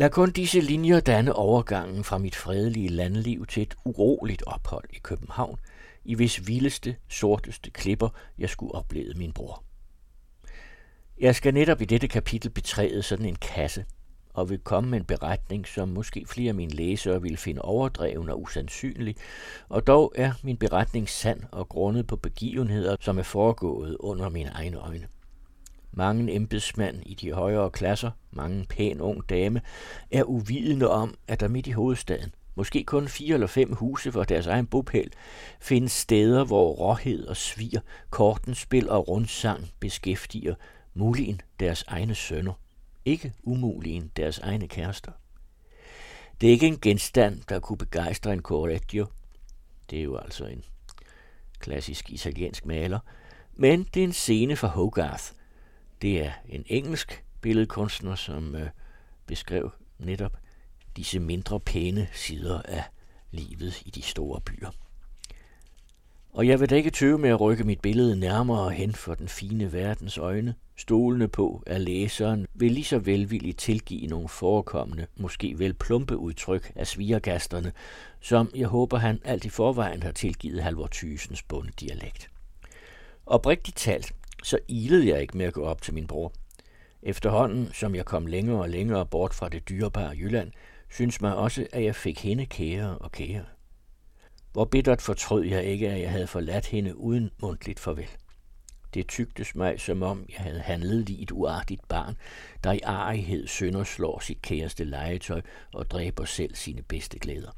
Lad 0.00 0.10
kun 0.10 0.30
disse 0.30 0.60
linjer 0.60 1.00
danne 1.00 1.32
overgangen 1.32 2.04
fra 2.04 2.18
mit 2.18 2.36
fredelige 2.36 2.88
landliv 2.88 3.46
til 3.46 3.62
et 3.62 3.74
uroligt 3.84 4.42
ophold 4.46 4.84
i 4.92 4.98
København, 5.02 5.58
i 6.04 6.14
hvis 6.14 6.46
vildeste, 6.46 6.96
sorteste 7.08 7.70
klipper 7.70 8.08
jeg 8.38 8.50
skulle 8.50 8.74
opleve 8.74 9.14
min 9.14 9.32
bror. 9.32 9.64
Jeg 11.20 11.34
skal 11.34 11.54
netop 11.54 11.80
i 11.80 11.84
dette 11.84 12.08
kapitel 12.08 12.50
betræde 12.50 13.02
sådan 13.02 13.26
en 13.26 13.36
kasse, 13.36 13.84
og 14.34 14.50
vil 14.50 14.58
komme 14.58 14.90
med 14.90 14.98
en 14.98 15.04
beretning, 15.04 15.66
som 15.66 15.88
måske 15.88 16.26
flere 16.26 16.48
af 16.48 16.54
mine 16.54 16.74
læsere 16.74 17.22
vil 17.22 17.36
finde 17.36 17.62
overdreven 17.62 18.28
og 18.28 18.42
usandsynlig, 18.42 19.16
og 19.68 19.86
dog 19.86 20.12
er 20.16 20.32
min 20.42 20.56
beretning 20.56 21.08
sand 21.08 21.42
og 21.52 21.68
grundet 21.68 22.06
på 22.06 22.16
begivenheder, 22.16 22.96
som 23.00 23.18
er 23.18 23.22
foregået 23.22 23.96
under 23.96 24.28
mine 24.28 24.50
egne 24.50 24.76
øjne. 24.76 25.08
Mange 25.92 26.34
embedsmænd 26.34 27.02
i 27.06 27.14
de 27.14 27.32
højere 27.32 27.70
klasser, 27.70 28.10
mange 28.30 28.66
pæn 28.68 29.00
ung 29.00 29.28
dame, 29.28 29.60
er 30.10 30.24
uvidende 30.24 30.90
om, 30.90 31.14
at 31.28 31.40
der 31.40 31.48
midt 31.48 31.66
i 31.66 31.70
hovedstaden, 31.70 32.34
måske 32.54 32.84
kun 32.84 33.08
fire 33.08 33.34
eller 33.34 33.46
fem 33.46 33.72
huse 33.72 34.12
for 34.12 34.24
deres 34.24 34.46
egen 34.46 34.66
bopæl, 34.66 35.12
findes 35.60 35.92
steder, 35.92 36.44
hvor 36.44 36.72
råhed 36.72 37.26
og 37.26 37.36
svir, 37.36 37.80
kortenspil 38.10 38.88
og 38.88 39.08
rundsang 39.08 39.68
beskæftiger 39.80 40.54
muligen 40.94 41.40
deres 41.60 41.84
egne 41.88 42.14
sønner, 42.14 42.52
ikke 43.04 43.32
umuligen 43.42 44.10
deres 44.16 44.38
egne 44.38 44.68
kærester. 44.68 45.12
Det 46.40 46.46
er 46.46 46.50
ikke 46.50 46.66
en 46.66 46.80
genstand, 46.80 47.40
der 47.48 47.58
kunne 47.58 47.78
begejstre 47.78 48.32
en 48.32 48.42
Correggio. 48.42 49.06
Det 49.90 49.98
er 49.98 50.02
jo 50.02 50.16
altså 50.16 50.44
en 50.44 50.64
klassisk 51.58 52.10
italiensk 52.10 52.66
maler. 52.66 52.98
Men 53.54 53.86
det 53.94 54.00
er 54.00 54.04
en 54.04 54.12
scene 54.12 54.56
fra 54.56 54.68
Hogarth. 54.68 55.32
Det 56.02 56.24
er 56.24 56.32
en 56.48 56.64
engelsk 56.66 57.24
billedkunstner, 57.40 58.14
som 58.14 58.54
øh, 58.54 58.68
beskrev 59.26 59.70
netop 59.98 60.36
disse 60.96 61.20
mindre 61.20 61.60
pæne 61.60 62.08
sider 62.12 62.62
af 62.62 62.84
livet 63.30 63.82
i 63.86 63.90
de 63.90 64.02
store 64.02 64.40
byer. 64.40 64.70
Og 66.32 66.46
jeg 66.46 66.60
vil 66.60 66.70
da 66.70 66.74
ikke 66.74 66.90
tøve 66.90 67.18
med 67.18 67.30
at 67.30 67.40
rykke 67.40 67.64
mit 67.64 67.80
billede 67.80 68.16
nærmere 68.16 68.70
hen 68.70 68.92
for 68.92 69.14
den 69.14 69.28
fine 69.28 69.72
verdens 69.72 70.18
øjne, 70.18 70.54
Stolene 70.80 71.28
på, 71.28 71.62
at 71.66 71.80
læseren 71.80 72.46
vil 72.54 72.72
lige 72.72 72.84
så 72.84 72.98
velvilligt 72.98 73.58
tilgive 73.58 74.06
nogle 74.06 74.28
forekommende, 74.28 75.06
måske 75.16 75.58
vel 75.58 75.74
plumpe 75.74 76.16
udtryk 76.16 76.72
af 76.76 76.86
svigergasterne, 76.86 77.72
som 78.20 78.50
jeg 78.54 78.66
håber 78.66 78.98
han 78.98 79.20
alt 79.24 79.44
i 79.44 79.48
forvejen 79.48 80.02
har 80.02 80.12
tilgivet 80.12 80.62
Halvor 80.62 80.88
Thysens 80.92 81.42
bunddialekt. 81.42 82.30
Oprigtigt 83.26 83.76
talt, 83.76 84.12
så 84.42 84.58
ilede 84.68 85.08
jeg 85.08 85.20
ikke 85.20 85.36
med 85.36 85.46
at 85.46 85.52
gå 85.52 85.64
op 85.64 85.82
til 85.82 85.94
min 85.94 86.06
bror. 86.06 86.32
Efterhånden, 87.02 87.70
som 87.72 87.94
jeg 87.94 88.04
kom 88.04 88.26
længere 88.26 88.60
og 88.60 88.68
længere 88.68 89.06
bort 89.06 89.34
fra 89.34 89.48
det 89.48 89.68
dyrebare 89.68 90.10
Jylland, 90.10 90.52
synes 90.90 91.20
mig 91.20 91.36
også, 91.36 91.66
at 91.72 91.84
jeg 91.84 91.94
fik 91.94 92.18
hende 92.18 92.46
kære 92.46 92.98
og 92.98 93.12
kære. 93.12 93.44
Hvor 94.52 94.64
bittert 94.64 95.02
fortrød 95.02 95.44
jeg 95.44 95.64
ikke, 95.64 95.90
at 95.90 96.00
jeg 96.00 96.10
havde 96.10 96.26
forladt 96.26 96.66
hende 96.66 96.96
uden 96.96 97.30
mundtligt 97.42 97.80
farvel. 97.80 98.08
Det 98.94 99.08
tygtes 99.08 99.54
mig, 99.54 99.80
som 99.80 100.02
om 100.02 100.24
jeg 100.28 100.38
havde 100.38 100.60
handlet 100.60 101.08
lige 101.08 101.22
et 101.22 101.30
uartigt 101.30 101.88
barn, 101.88 102.16
der 102.64 102.72
i 102.72 102.80
arighed 102.84 103.46
sønderslår 103.46 104.20
sit 104.20 104.42
kæreste 104.42 104.84
legetøj 104.84 105.40
og 105.72 105.90
dræber 105.90 106.24
selv 106.24 106.54
sine 106.54 106.82
bedste 106.82 107.18
glæder. 107.18 107.50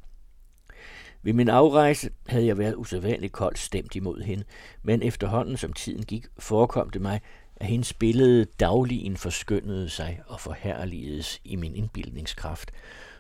Ved 1.23 1.33
min 1.33 1.49
afrejse 1.49 2.11
havde 2.27 2.47
jeg 2.47 2.59
været 2.59 2.75
usædvanligt 2.77 3.33
koldt 3.33 3.59
stemt 3.59 3.95
imod 3.95 4.23
hende, 4.23 4.45
men 4.83 5.03
efterhånden 5.03 5.57
som 5.57 5.73
tiden 5.73 6.05
gik, 6.05 6.27
forekom 6.39 6.91
det 6.91 7.01
mig, 7.01 7.21
at 7.57 7.67
hendes 7.67 7.93
billede 7.93 8.45
dagligen 8.45 9.17
forskyndede 9.17 9.89
sig 9.89 10.23
og 10.27 10.41
forherligedes 10.41 11.41
i 11.45 11.57
min 11.57 11.77
indbildningskraft, 11.77 12.71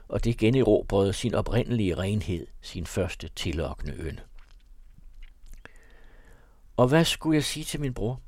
og 0.09 0.25
det 0.25 0.39
generobrede 0.39 1.13
sin 1.13 1.35
oprindelige 1.35 1.95
renhed, 1.95 2.47
sin 2.61 2.87
første 2.87 3.29
tillokkende 3.37 3.95
ønde. 3.99 4.21
Og 6.77 6.89
hvad 6.89 7.05
skulle 7.05 7.35
jeg 7.35 7.45
sige 7.45 7.65
til 7.65 7.81
min 7.81 7.95
bror? 7.95 8.21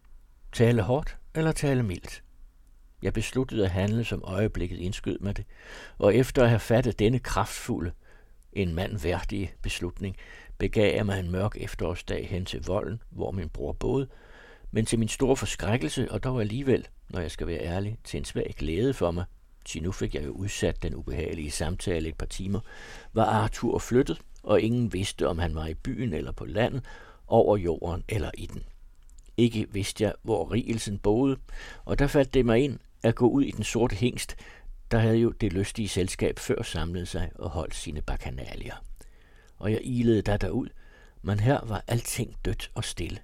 Tale 0.52 0.83
hårdt 0.83 1.16
eller 1.35 1.52
tale 1.52 1.83
mildt? 1.83 2.23
Jeg 3.02 3.12
besluttede 3.12 3.64
at 3.64 3.71
handle, 3.71 4.04
som 4.04 4.23
øjeblikket 4.25 4.78
indskød 4.78 5.19
mig 5.19 5.37
det, 5.37 5.45
og 5.99 6.14
efter 6.14 6.43
at 6.43 6.49
have 6.49 6.61
fattet 6.61 6.99
denne 6.99 7.19
kraftfulde, 7.19 7.93
en 8.57 8.75
mand 8.75 8.99
værdig 8.99 9.55
beslutning, 9.63 10.17
begav 10.59 10.95
jeg 10.97 11.07
mig 11.07 11.21
en 11.21 11.31
mørk 11.31 11.57
efterårsdag 11.57 12.29
hen 12.29 12.45
til 12.45 12.65
volden, 12.67 13.03
hvor 13.11 13.31
min 13.31 13.49
bror 13.49 13.73
boede, 13.73 14.09
men 14.71 14.87
til 14.87 14.99
min 14.99 15.09
store 15.09 15.37
forskrækkelse, 15.37 16.13
og 16.13 16.25
dog 16.25 16.41
alligevel, 16.41 16.89
når 17.09 17.21
jeg 17.21 17.31
skal 17.31 17.47
være 17.47 17.61
ærlig, 17.61 17.99
til 18.05 18.19
en 18.19 18.25
svag 18.25 18.55
glæde 18.59 18.95
for 18.95 19.11
mig, 19.11 19.25
til 19.65 19.83
nu 19.83 19.93
fik 19.93 20.15
jeg 20.15 20.25
jo 20.25 20.31
udsat 20.31 20.83
den 20.83 20.95
ubehagelige 20.95 21.51
samtale 21.51 22.09
et 22.09 22.17
par 22.17 22.27
timer, 22.27 22.61
var 23.13 23.25
Arthur 23.25 23.79
flyttet, 23.79 24.21
og 24.43 24.61
ingen 24.61 24.93
vidste, 24.93 25.29
om 25.29 25.39
han 25.39 25.55
var 25.55 25.67
i 25.67 25.75
byen 25.75 26.13
eller 26.13 26.33
på 26.33 26.45
landet, 26.45 26.85
over 27.27 27.57
jorden 27.57 28.05
eller 28.09 28.31
i 28.39 28.47
den. 28.47 28.63
Ikke 29.37 29.67
vidste 29.73 30.05
jeg, 30.05 30.13
hvor 30.23 30.53
rigelsen 30.53 30.99
boede, 30.99 31.37
og 31.85 31.99
der 31.99 32.07
faldt 32.07 32.35
det 32.35 32.47
mig 32.47 32.61
ind 32.61 32.79
at 33.03 33.15
gå 33.15 33.29
ud 33.29 33.43
i 33.43 33.51
den 33.51 33.65
sorte 33.65 33.97
hængst, 33.97 34.37
der 34.95 35.01
havde 35.01 35.17
jo 35.17 35.31
det 35.31 35.53
lystige 35.53 35.89
selskab 35.89 36.39
før 36.39 36.63
samlet 36.63 37.09
sig 37.09 37.31
og 37.35 37.51
holdt 37.51 37.75
sine 37.75 38.03
bakanalier. 38.03 38.85
Og 39.57 39.73
jeg 39.73 39.81
ilede 39.83 40.23
der 40.23 40.37
derud, 40.37 40.69
men 41.23 41.41
her 41.41 41.61
var 41.65 41.85
alting 41.87 42.37
dødt 42.45 42.71
og 42.75 42.85
stille. 42.85 43.19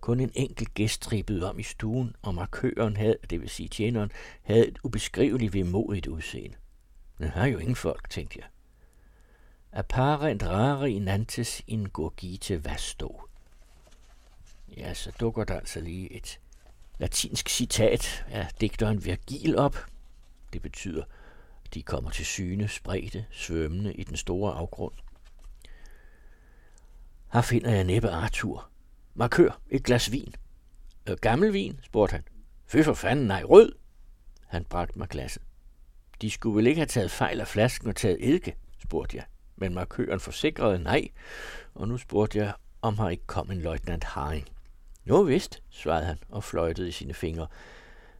Kun 0.00 0.20
en 0.20 0.30
enkelt 0.34 0.74
gæst 0.74 1.02
trippede 1.02 1.50
om 1.50 1.58
i 1.58 1.62
stuen, 1.62 2.16
og 2.22 2.34
markøren 2.34 2.96
havde, 2.96 3.16
det 3.30 3.40
vil 3.40 3.48
sige 3.48 3.68
tjeneren, 3.68 4.12
havde 4.42 4.68
et 4.68 4.78
ubeskriveligt 4.84 5.54
vemodigt 5.54 6.06
udseende. 6.06 6.56
Den 7.18 7.28
har 7.28 7.46
jo 7.46 7.58
ingen 7.58 7.76
folk, 7.76 8.10
tænkte 8.10 8.38
jeg. 8.38 8.48
Apparent 9.72 10.42
rari 10.42 10.98
nantes 10.98 11.62
in 11.66 11.88
gorgite 11.88 12.64
vasto. 12.64 13.22
Ja, 14.76 14.94
så 14.94 15.12
dukker 15.20 15.44
der 15.44 15.54
altså 15.54 15.80
lige 15.80 16.12
et 16.12 16.40
latinsk 16.98 17.48
citat 17.48 18.24
af 18.28 18.48
digteren 18.60 19.04
Virgil 19.04 19.58
op. 19.58 19.76
Det 20.52 20.62
betyder, 20.62 21.04
de 21.74 21.82
kommer 21.82 22.10
til 22.10 22.26
syne, 22.26 22.68
spredte, 22.68 23.26
svømmende 23.30 23.94
i 23.94 24.04
den 24.04 24.16
store 24.16 24.54
afgrund. 24.54 24.92
Her 27.32 27.42
finder 27.42 27.70
jeg 27.70 27.84
næppe 27.84 28.10
Arthur. 28.10 28.68
Markør, 29.14 29.60
et 29.70 29.84
glas 29.84 30.12
vin. 30.12 30.34
Øh, 31.08 31.16
gammel 31.16 31.52
vin, 31.52 31.80
spurgte 31.82 32.12
han. 32.12 32.24
Fy 32.66 32.82
for 32.82 32.94
fanden, 32.94 33.26
nej, 33.26 33.42
rød. 33.42 33.72
Han 34.46 34.64
bragte 34.64 34.98
mig 34.98 35.08
glasset. 35.08 35.42
De 36.22 36.30
skulle 36.30 36.56
vel 36.56 36.66
ikke 36.66 36.78
have 36.78 36.86
taget 36.86 37.10
fejl 37.10 37.40
af 37.40 37.48
flasken 37.48 37.88
og 37.88 37.96
taget 37.96 38.28
eddike, 38.28 38.56
spurgte 38.78 39.16
jeg. 39.16 39.24
Men 39.56 39.74
markøren 39.74 40.20
forsikrede 40.20 40.78
nej, 40.78 41.08
og 41.74 41.88
nu 41.88 41.96
spurgte 41.96 42.38
jeg, 42.38 42.52
om 42.82 42.98
her 42.98 43.08
ikke 43.08 43.26
kom 43.26 43.50
en 43.50 43.60
løjtnant 43.60 44.04
Haring. 44.04 44.48
Jo 45.06 45.20
vist, 45.20 45.62
svarede 45.70 46.04
han 46.04 46.18
og 46.28 46.44
fløjtede 46.44 46.88
i 46.88 46.92
sine 46.92 47.14
fingre. 47.14 47.46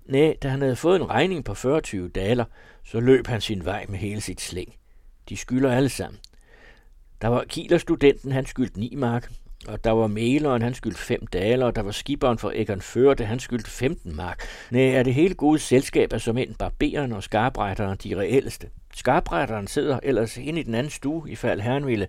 Næ, 0.07 0.33
da 0.43 0.49
han 0.49 0.61
havde 0.61 0.77
fået 0.77 1.01
en 1.01 1.11
regning 1.11 1.45
på 1.45 1.55
40 1.55 2.09
daler, 2.09 2.45
så 2.85 3.01
løb 3.01 3.27
han 3.27 3.41
sin 3.41 3.65
vej 3.65 3.87
med 3.89 3.99
hele 3.99 4.21
sit 4.21 4.41
slæng. 4.41 4.75
De 5.29 5.37
skylder 5.37 5.73
alle 5.73 5.89
sammen. 5.89 6.21
Der 7.23 7.29
var 7.29 7.45
Kieler-studenten, 7.49 8.33
han 8.33 8.47
skyldte 8.47 8.81
9 8.81 8.95
mark, 8.97 9.33
og 9.69 9.85
der 9.85 9.91
var 9.91 10.07
maleren, 10.07 10.63
han 10.63 10.75
skyldte 10.75 11.01
5 11.01 11.27
daler, 11.27 11.67
og 11.67 11.77
der 11.77 11.83
var 11.83 11.91
skiberen 11.91 12.39
for 12.39 12.53
Egon 12.55 12.81
Førte, 12.81 13.25
han 13.25 13.39
skyldte 13.39 13.71
15 13.71 14.17
mark. 14.17 14.43
Næ, 14.71 14.91
er 14.91 15.03
det 15.03 15.15
hele 15.15 15.35
gode 15.35 15.59
selskab 15.59 16.13
er 16.13 16.19
som 16.19 16.39
en 16.39 16.55
barberen 16.55 17.13
og 17.13 17.23
skarbrætteren 17.23 17.99
de 18.05 18.17
reelleste. 18.17 18.71
Skarbrætteren 18.95 19.67
sidder 19.67 20.01
ellers 20.03 20.37
inde 20.37 20.61
i 20.61 20.63
den 20.63 20.75
anden 20.75 20.91
stue, 20.91 21.31
ifald 21.31 21.61
herren 21.61 21.87
ville... 21.87 22.09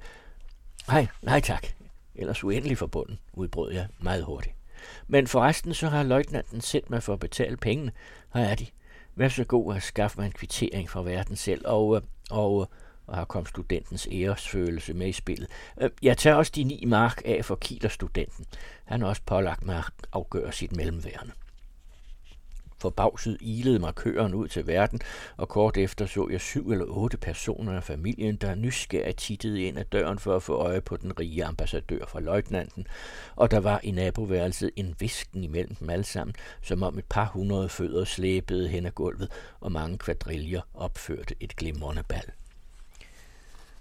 Nej, 0.87 1.07
nej 1.21 1.39
tak. 1.39 1.67
Ellers 2.15 2.43
uendelig 2.43 2.77
forbunden, 2.77 3.19
udbrød 3.33 3.73
jeg 3.73 3.87
meget 3.99 4.23
hurtigt. 4.23 4.55
Men 5.07 5.27
forresten 5.27 5.73
så 5.73 5.87
har 5.87 6.03
løjtnanten 6.03 6.61
sendt 6.61 6.89
mig 6.89 7.03
for 7.03 7.13
at 7.13 7.19
betale 7.19 7.57
pengene. 7.57 7.91
Her 8.33 8.41
er 8.41 8.55
de. 8.55 8.65
Vær 9.15 9.29
så 9.29 9.43
god 9.43 9.75
at 9.75 9.83
skaffe 9.83 10.19
mig 10.19 10.25
en 10.25 10.31
kvittering 10.31 10.89
fra 10.89 11.03
verden 11.03 11.35
selv, 11.35 11.61
og, 11.65 11.95
øh, 11.95 12.01
og, 12.29 12.61
øh, 12.61 12.67
og 13.07 13.17
her 13.17 13.25
kom 13.25 13.45
studentens 13.45 14.07
æresfølelse 14.11 14.93
med 14.93 15.07
i 15.07 15.11
spillet. 15.11 15.49
Øh, 15.81 15.89
jeg 16.01 16.17
tager 16.17 16.35
også 16.35 16.51
de 16.55 16.63
ni 16.63 16.83
mark 16.87 17.21
af 17.25 17.45
for 17.45 17.55
Kiler 17.55 17.89
studenten. 17.89 18.45
Han 18.85 19.01
har 19.01 19.07
også 19.07 19.21
pålagt 19.25 19.65
mig 19.65 19.77
at 19.77 19.91
afgøre 20.13 20.51
sit 20.51 20.75
mellemværende. 20.75 21.33
Forbavset 22.81 23.37
ilede 23.41 23.79
markøren 23.79 24.33
ud 24.33 24.47
til 24.47 24.67
verden, 24.67 24.99
og 25.37 25.49
kort 25.49 25.77
efter 25.77 26.05
så 26.05 26.27
jeg 26.31 26.41
syv 26.41 26.71
eller 26.71 26.85
otte 26.85 27.17
personer 27.17 27.73
af 27.73 27.83
familien, 27.83 28.35
der 28.35 28.55
nysgerrigt 28.55 29.17
tittede 29.17 29.63
ind 29.63 29.77
ad 29.79 29.85
døren 29.85 30.19
for 30.19 30.35
at 30.35 30.43
få 30.43 30.53
øje 30.53 30.81
på 30.81 30.97
den 30.97 31.19
rige 31.19 31.45
ambassadør 31.45 32.05
fra 32.07 32.19
løjtnanten, 32.19 32.87
og 33.35 33.51
der 33.51 33.59
var 33.59 33.79
i 33.83 33.91
naboværelset 33.91 34.71
en 34.75 34.95
visken 34.99 35.43
imellem 35.43 35.75
dem 35.75 35.89
alle 35.89 36.05
sammen, 36.05 36.35
som 36.61 36.83
om 36.83 36.97
et 36.97 37.05
par 37.09 37.25
hundrede 37.25 37.69
fødder 37.69 38.05
slæbede 38.05 38.67
hen 38.67 38.85
ad 38.85 38.91
gulvet, 38.91 39.31
og 39.59 39.71
mange 39.71 39.97
kvadriller 39.97 40.61
opførte 40.73 41.35
et 41.39 41.55
glimrende 41.55 42.03
bal. 42.09 42.31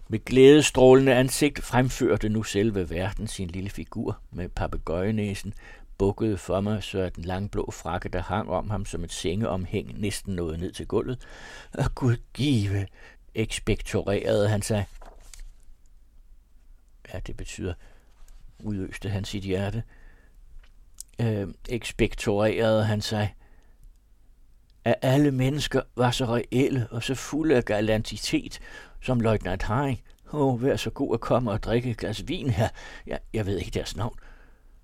Med 0.08 0.24
glædestrålende 0.24 1.14
ansigt 1.14 1.62
fremførte 1.62 2.28
nu 2.28 2.42
selve 2.42 2.90
verden 2.90 3.26
sin 3.26 3.48
lille 3.48 3.70
figur 3.70 4.18
med 4.30 4.48
papegøjenæsen, 4.48 5.54
bukkede 6.00 6.38
for 6.38 6.60
mig, 6.60 6.82
så 6.82 6.98
at 6.98 7.16
den 7.16 7.24
langblå 7.24 7.70
frakke, 7.70 8.08
der 8.08 8.22
hang 8.22 8.50
om 8.50 8.70
ham 8.70 8.84
som 8.84 9.04
et 9.04 9.12
sengeomhæng, 9.12 10.00
næsten 10.00 10.34
nåede 10.34 10.58
ned 10.58 10.72
til 10.72 10.86
gulvet. 10.86 11.26
Og 11.72 11.94
Gud 11.94 12.16
give, 12.34 12.86
ekspektorerede 13.34 14.48
han 14.48 14.62
sig. 14.62 14.86
Ja, 17.12 17.18
det 17.18 17.36
betyder, 17.36 17.74
udøste 18.58 19.08
han 19.08 19.24
sit 19.24 19.42
hjerte. 19.42 19.82
Øh, 21.20 21.48
ekspektorerede 21.68 22.84
han 22.84 23.00
sig. 23.00 23.34
At 24.84 24.94
alle 25.02 25.30
mennesker 25.30 25.82
var 25.96 26.10
så 26.10 26.24
reelle 26.24 26.88
og 26.90 27.02
så 27.02 27.14
fulde 27.14 27.56
af 27.56 27.64
galantitet, 27.64 28.60
som 29.02 29.20
løjtnant 29.20 29.62
Haring. 29.62 30.00
Åh, 30.32 30.40
oh, 30.40 30.62
vær 30.62 30.76
så 30.76 30.90
god 30.90 31.14
at 31.14 31.20
komme 31.20 31.50
og 31.50 31.62
drikke 31.62 31.90
et 31.90 31.96
glas 31.96 32.28
vin 32.28 32.50
her. 32.50 32.68
Ja, 33.06 33.16
jeg 33.32 33.46
ved 33.46 33.58
ikke 33.58 33.70
deres 33.70 33.96
navn 33.96 34.18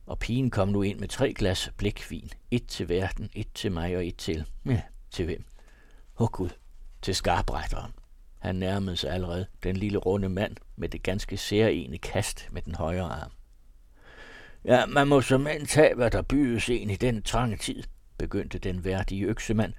og 0.07 0.19
pigen 0.19 0.51
kom 0.51 0.69
nu 0.69 0.83
ind 0.83 0.99
med 0.99 1.09
tre 1.09 1.33
glas 1.33 1.71
blikvin. 1.77 2.31
Et 2.51 2.67
til 2.67 2.89
verden, 2.89 3.31
et 3.35 3.47
til 3.55 3.73
mig 3.73 3.97
og 3.97 4.07
et 4.07 4.17
til... 4.17 4.45
Ja, 4.67 4.83
til 5.11 5.25
hvem? 5.25 5.45
Åh 6.19 6.25
oh 6.25 6.29
Gud, 6.29 6.49
til 7.03 7.15
skarbrætteren. 7.15 7.93
Han 8.39 8.57
nærmede 8.57 8.97
sig 8.97 9.11
allerede 9.11 9.47
den 9.63 9.77
lille 9.77 9.99
runde 9.99 10.29
mand 10.29 10.57
med 10.77 10.89
det 10.89 11.03
ganske 11.03 11.37
særlige 11.37 11.99
kast 11.99 12.49
med 12.53 12.63
den 12.63 12.75
højre 12.75 13.05
arm. 13.05 13.31
Ja, 14.65 14.87
man 14.87 15.09
må 15.09 15.21
som 15.21 15.41
mand 15.41 15.67
tage, 15.67 15.95
hvad 15.95 16.11
der 16.11 16.23
bydes 16.23 16.69
en 16.69 16.91
i 16.91 16.97
den 16.97 17.23
trange 17.23 17.57
tid, 17.57 17.83
begyndte 18.19 18.59
den 18.59 18.85
værdige 18.85 19.25
øksemand. 19.25 19.73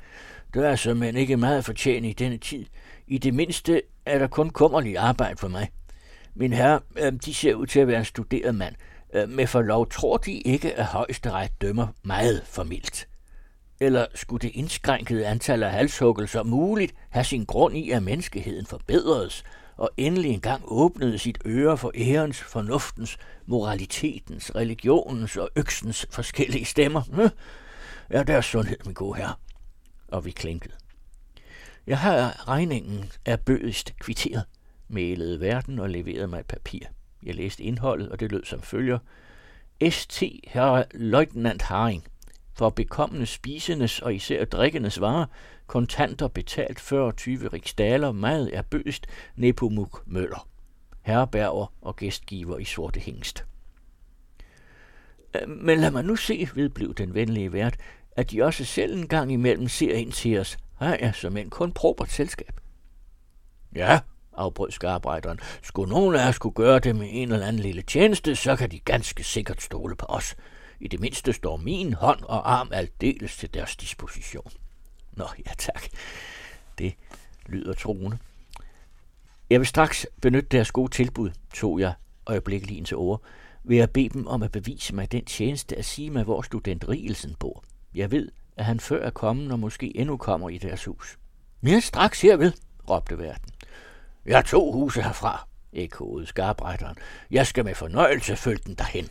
Der 0.53 0.67
er 0.67 0.75
som 0.75 0.98
mand 0.98 1.17
ikke 1.17 1.38
meget 1.38 1.65
fortjent 1.65 2.05
i 2.05 2.13
denne 2.13 2.38
tid. 2.38 2.65
I 3.07 3.17
det 3.17 3.34
mindste 3.34 3.81
er 4.05 4.19
der 4.19 4.27
kun 4.27 4.50
kummerlig 4.50 4.98
arbejde 4.98 5.38
for 5.38 5.48
mig. 5.48 5.72
Min 6.36 6.53
herre, 6.53 6.79
øh, 6.98 7.13
de 7.25 7.34
ser 7.34 7.55
ud 7.55 7.67
til 7.67 7.79
at 7.79 7.88
være 7.88 8.00
en 8.00 8.05
studeret 8.05 8.55
mand, 8.55 8.75
Øh, 9.13 9.29
med 9.29 9.47
forlov 9.47 9.89
tror 9.89 10.17
de 10.17 10.31
ikke, 10.31 10.73
at 10.73 10.85
højesteret 10.85 11.61
dømmer 11.61 11.87
meget 12.03 12.41
for 12.45 12.63
mildt. 12.63 13.07
Eller 13.79 14.05
skulle 14.15 14.41
det 14.41 14.55
indskrænkede 14.55 15.27
antal 15.27 15.63
af 15.63 15.71
halshuggelser 15.71 16.43
muligt 16.43 16.93
have 17.09 17.23
sin 17.23 17.45
grund 17.45 17.77
i, 17.77 17.91
at 17.91 18.03
menneskeheden 18.03 18.65
forbedredes, 18.65 19.43
og 19.77 19.89
endelig 19.97 20.31
engang 20.31 20.63
åbnede 20.65 21.19
sit 21.19 21.37
øre 21.45 21.77
for 21.77 21.91
ærens, 21.95 22.37
fornuftens, 22.37 23.17
moralitetens, 23.45 24.55
religionens 24.55 25.37
og 25.37 25.49
øksens 25.55 26.05
forskellige 26.09 26.65
stemmer? 26.65 27.01
Hm? 27.01 27.29
Ja, 28.11 28.23
der 28.23 28.37
er 28.37 28.41
sundhed, 28.41 28.77
min 28.85 28.93
gode 28.93 29.17
herre. 29.17 29.33
Og 30.07 30.25
vi 30.25 30.31
klinkede. 30.31 30.73
Jeg 31.87 31.99
har 31.99 32.47
regningen 32.47 33.11
er 33.25 33.35
bødigst 33.35 33.93
kvitteret, 33.99 34.43
mælede 34.87 35.39
verden 35.39 35.79
og 35.79 35.89
leverede 35.89 36.27
mig 36.27 36.39
et 36.39 36.45
papir. 36.45 36.79
Jeg 37.27 37.36
læste 37.36 37.63
indholdet, 37.63 38.10
og 38.10 38.19
det 38.19 38.31
lød 38.31 38.46
som 38.46 38.62
følger. 38.62 39.00
St. 39.89 40.24
Herre 40.48 40.86
Leutnant 40.93 41.62
Haring. 41.62 42.03
For 42.53 42.69
bekommende 42.69 43.25
spisendes 43.25 44.00
og 44.00 44.15
især 44.15 44.46
drikkendes 44.46 45.01
varer, 45.01 45.25
kontanter 45.67 46.27
betalt 46.27 46.79
40 46.79 47.12
riksdaler, 47.53 48.12
meget 48.12 48.55
er 48.55 48.62
bøst, 48.62 49.07
Nepomuk 49.36 50.03
Møller. 50.05 50.48
herrebærger 51.01 51.74
og 51.81 51.96
gæstgiver 51.96 52.57
i 52.57 52.63
Sorte 52.63 53.00
Hængst. 53.00 53.46
Øh, 55.36 55.50
men 55.50 55.79
lad 55.79 55.91
mig 55.91 56.03
nu 56.03 56.15
se, 56.15 56.50
vedblev 56.55 56.93
den 56.93 57.13
venlige 57.13 57.53
vært, 57.53 57.77
at 58.12 58.31
de 58.31 58.43
også 58.43 58.65
selv 58.65 58.98
en 58.98 59.07
gang 59.07 59.31
imellem 59.31 59.68
ser 59.68 59.94
ind 59.94 60.11
til 60.11 60.40
os. 60.40 60.57
Har 60.75 60.98
jeg 61.01 61.16
som 61.16 61.37
en 61.37 61.50
kun 61.50 61.72
propert 61.72 62.11
selskab. 62.11 62.61
Ja, 63.75 64.00
afbrød 64.37 64.71
skarbejderen. 64.71 65.39
Skulle 65.63 65.89
nogen 65.89 66.15
af 66.15 66.27
os 66.27 66.35
skulle 66.35 66.55
gøre 66.55 66.79
det 66.79 66.95
med 66.95 67.07
en 67.11 67.31
eller 67.31 67.45
anden 67.45 67.61
lille 67.61 67.81
tjeneste, 67.81 68.35
så 68.35 68.55
kan 68.55 68.71
de 68.71 68.79
ganske 68.79 69.23
sikkert 69.23 69.61
stole 69.61 69.95
på 69.95 70.05
os. 70.09 70.35
I 70.79 70.87
det 70.87 71.00
mindste 71.00 71.33
står 71.33 71.57
min 71.57 71.93
hånd 71.93 72.23
og 72.23 72.53
arm 72.53 72.69
aldeles 72.73 73.37
til 73.37 73.53
deres 73.53 73.75
disposition. 73.75 74.51
Nå, 75.11 75.25
ja 75.45 75.51
tak. 75.57 75.83
Det 76.77 76.93
lyder 77.45 77.73
troende. 77.73 78.17
Jeg 79.50 79.59
vil 79.59 79.67
straks 79.67 80.07
benytte 80.21 80.50
deres 80.50 80.71
gode 80.71 80.91
tilbud, 80.91 81.29
tog 81.53 81.79
jeg 81.79 81.93
øjeblikkeligt 82.25 82.87
til 82.87 82.97
ord, 82.97 83.21
ved 83.63 83.77
at 83.77 83.91
bede 83.91 84.09
dem 84.09 84.27
om 84.27 84.43
at 84.43 84.51
bevise 84.51 84.95
mig 84.95 85.11
den 85.11 85.25
tjeneste 85.25 85.75
at 85.75 85.85
sige 85.85 86.09
mig, 86.09 86.23
hvor 86.23 86.41
student 86.41 86.89
Rielsen 86.89 87.35
bor. 87.39 87.63
Jeg 87.95 88.11
ved, 88.11 88.31
at 88.57 88.65
han 88.65 88.79
før 88.79 89.05
er 89.05 89.09
kommet 89.09 89.51
og 89.51 89.59
måske 89.59 89.97
endnu 89.97 90.17
kommer 90.17 90.50
i 90.50 90.57
deres 90.57 90.85
hus. 90.85 91.17
Mere 91.61 91.81
straks 91.81 92.21
herved, 92.21 92.51
råbte 92.89 93.17
verden. 93.17 93.51
Jeg 94.27 94.37
har 94.37 94.42
to 94.42 94.72
huse 94.72 95.01
herfra, 95.01 95.48
ekkoede 95.74 96.25
skarbrætteren. 96.25 96.96
Jeg 97.31 97.48
skal 97.48 97.66
med 97.66 97.75
fornøjelse 97.75 98.35
følge 98.35 98.61
den 98.66 98.75
derhen. 98.75 99.09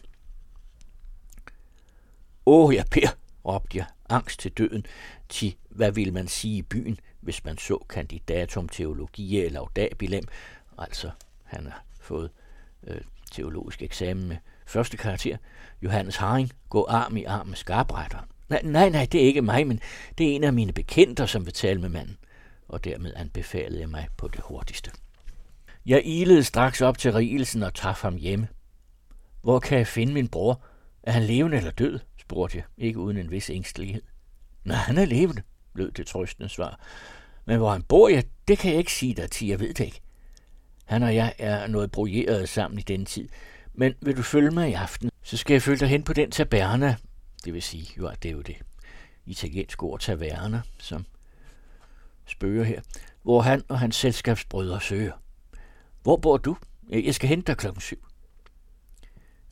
Åh, 2.46 2.74
ja, 2.74 2.84
Per, 2.90 3.08
råbte 3.44 3.78
jeg, 3.78 3.86
angst 4.08 4.40
til 4.40 4.52
døden, 4.52 4.86
til 5.28 5.56
hvad 5.70 5.92
vil 5.92 6.12
man 6.12 6.28
sige 6.28 6.56
i 6.56 6.62
byen, 6.62 7.00
hvis 7.20 7.44
man 7.44 7.58
så 7.58 7.78
kandidatum 7.88 8.68
teologi 8.68 9.40
eller 9.40 9.50
laudabilem, 9.50 10.24
altså 10.78 11.10
han 11.44 11.66
har 11.66 11.84
fået 12.00 12.30
øh, 12.86 13.00
teologisk 13.32 13.82
eksamen 13.82 14.28
med 14.28 14.36
første 14.66 14.96
karakter. 14.96 15.36
Johannes 15.82 16.16
Haring 16.16 16.52
går 16.68 16.90
arm 16.90 17.16
i 17.16 17.24
arm 17.24 17.46
med 17.46 17.56
skarbrætteren. 17.56 18.24
Nej, 18.48 18.62
nej, 18.64 18.88
nej, 18.88 19.06
det 19.12 19.22
er 19.22 19.26
ikke 19.26 19.42
mig, 19.42 19.66
men 19.66 19.80
det 20.18 20.30
er 20.30 20.34
en 20.34 20.44
af 20.44 20.52
mine 20.52 20.72
bekendte, 20.72 21.26
som 21.26 21.46
vil 21.46 21.54
tale 21.54 21.80
med 21.80 21.88
manden. 21.88 22.16
Og 22.68 22.84
dermed 22.84 23.12
anbefalede 23.16 23.80
jeg 23.80 23.88
mig 23.88 24.08
på 24.16 24.28
det 24.28 24.40
hurtigste. 24.44 24.90
Jeg 25.86 26.02
ilede 26.04 26.44
straks 26.44 26.80
op 26.80 26.98
til 26.98 27.12
Rielsen 27.12 27.62
og 27.62 27.74
traf 27.74 28.02
ham 28.02 28.16
hjemme. 28.16 28.48
Hvor 29.42 29.58
kan 29.58 29.78
jeg 29.78 29.86
finde 29.86 30.12
min 30.12 30.28
bror? 30.28 30.62
Er 31.02 31.12
han 31.12 31.22
levende 31.22 31.56
eller 31.56 31.70
død? 31.70 31.98
spurgte 32.20 32.56
jeg, 32.56 32.64
ikke 32.78 32.98
uden 32.98 33.16
en 33.16 33.30
vis 33.30 33.50
ængstelighed. 33.50 34.02
Nej, 34.64 34.76
han 34.76 34.98
er 34.98 35.04
levende, 35.04 35.42
lød 35.74 35.90
det 35.90 36.06
trøstende 36.06 36.48
svar. 36.48 36.80
Men 37.44 37.58
hvor 37.58 37.72
han 37.72 37.82
bor, 37.82 38.08
ja, 38.08 38.22
det 38.48 38.58
kan 38.58 38.70
jeg 38.70 38.78
ikke 38.78 38.92
sige 38.92 39.14
dig 39.14 39.30
til, 39.30 39.48
jeg 39.48 39.60
ved 39.60 39.74
det 39.74 39.84
ikke. 39.84 40.00
Han 40.84 41.02
og 41.02 41.14
jeg 41.14 41.34
er 41.38 41.66
noget 41.66 41.90
brojeret 41.90 42.48
sammen 42.48 42.78
i 42.78 42.82
den 42.82 43.04
tid. 43.04 43.28
Men 43.74 43.94
vil 44.00 44.16
du 44.16 44.22
følge 44.22 44.50
mig 44.50 44.70
i 44.70 44.72
aften, 44.72 45.10
så 45.22 45.36
skal 45.36 45.54
jeg 45.54 45.62
følge 45.62 45.78
dig 45.78 45.88
hen 45.88 46.02
på 46.02 46.12
den 46.12 46.30
taberna. 46.30 46.96
Det 47.44 47.54
vil 47.54 47.62
sige, 47.62 47.88
jo, 47.98 48.10
det 48.22 48.28
er 48.28 48.32
jo 48.32 48.42
det 48.42 48.56
italiensk 49.26 49.82
ord 49.82 50.00
taverna, 50.00 50.62
som 50.78 51.06
spøger 52.26 52.64
her, 52.64 52.80
hvor 53.22 53.40
han 53.40 53.62
og 53.68 53.78
hans 53.78 53.96
selskabsbrødre 53.96 54.80
søger. 54.80 55.12
Hvor 56.06 56.16
bor 56.16 56.36
du? 56.36 56.56
Jeg 56.90 57.14
skal 57.14 57.28
hente 57.28 57.46
dig 57.46 57.56
klokken 57.56 57.80
syv. 57.80 58.06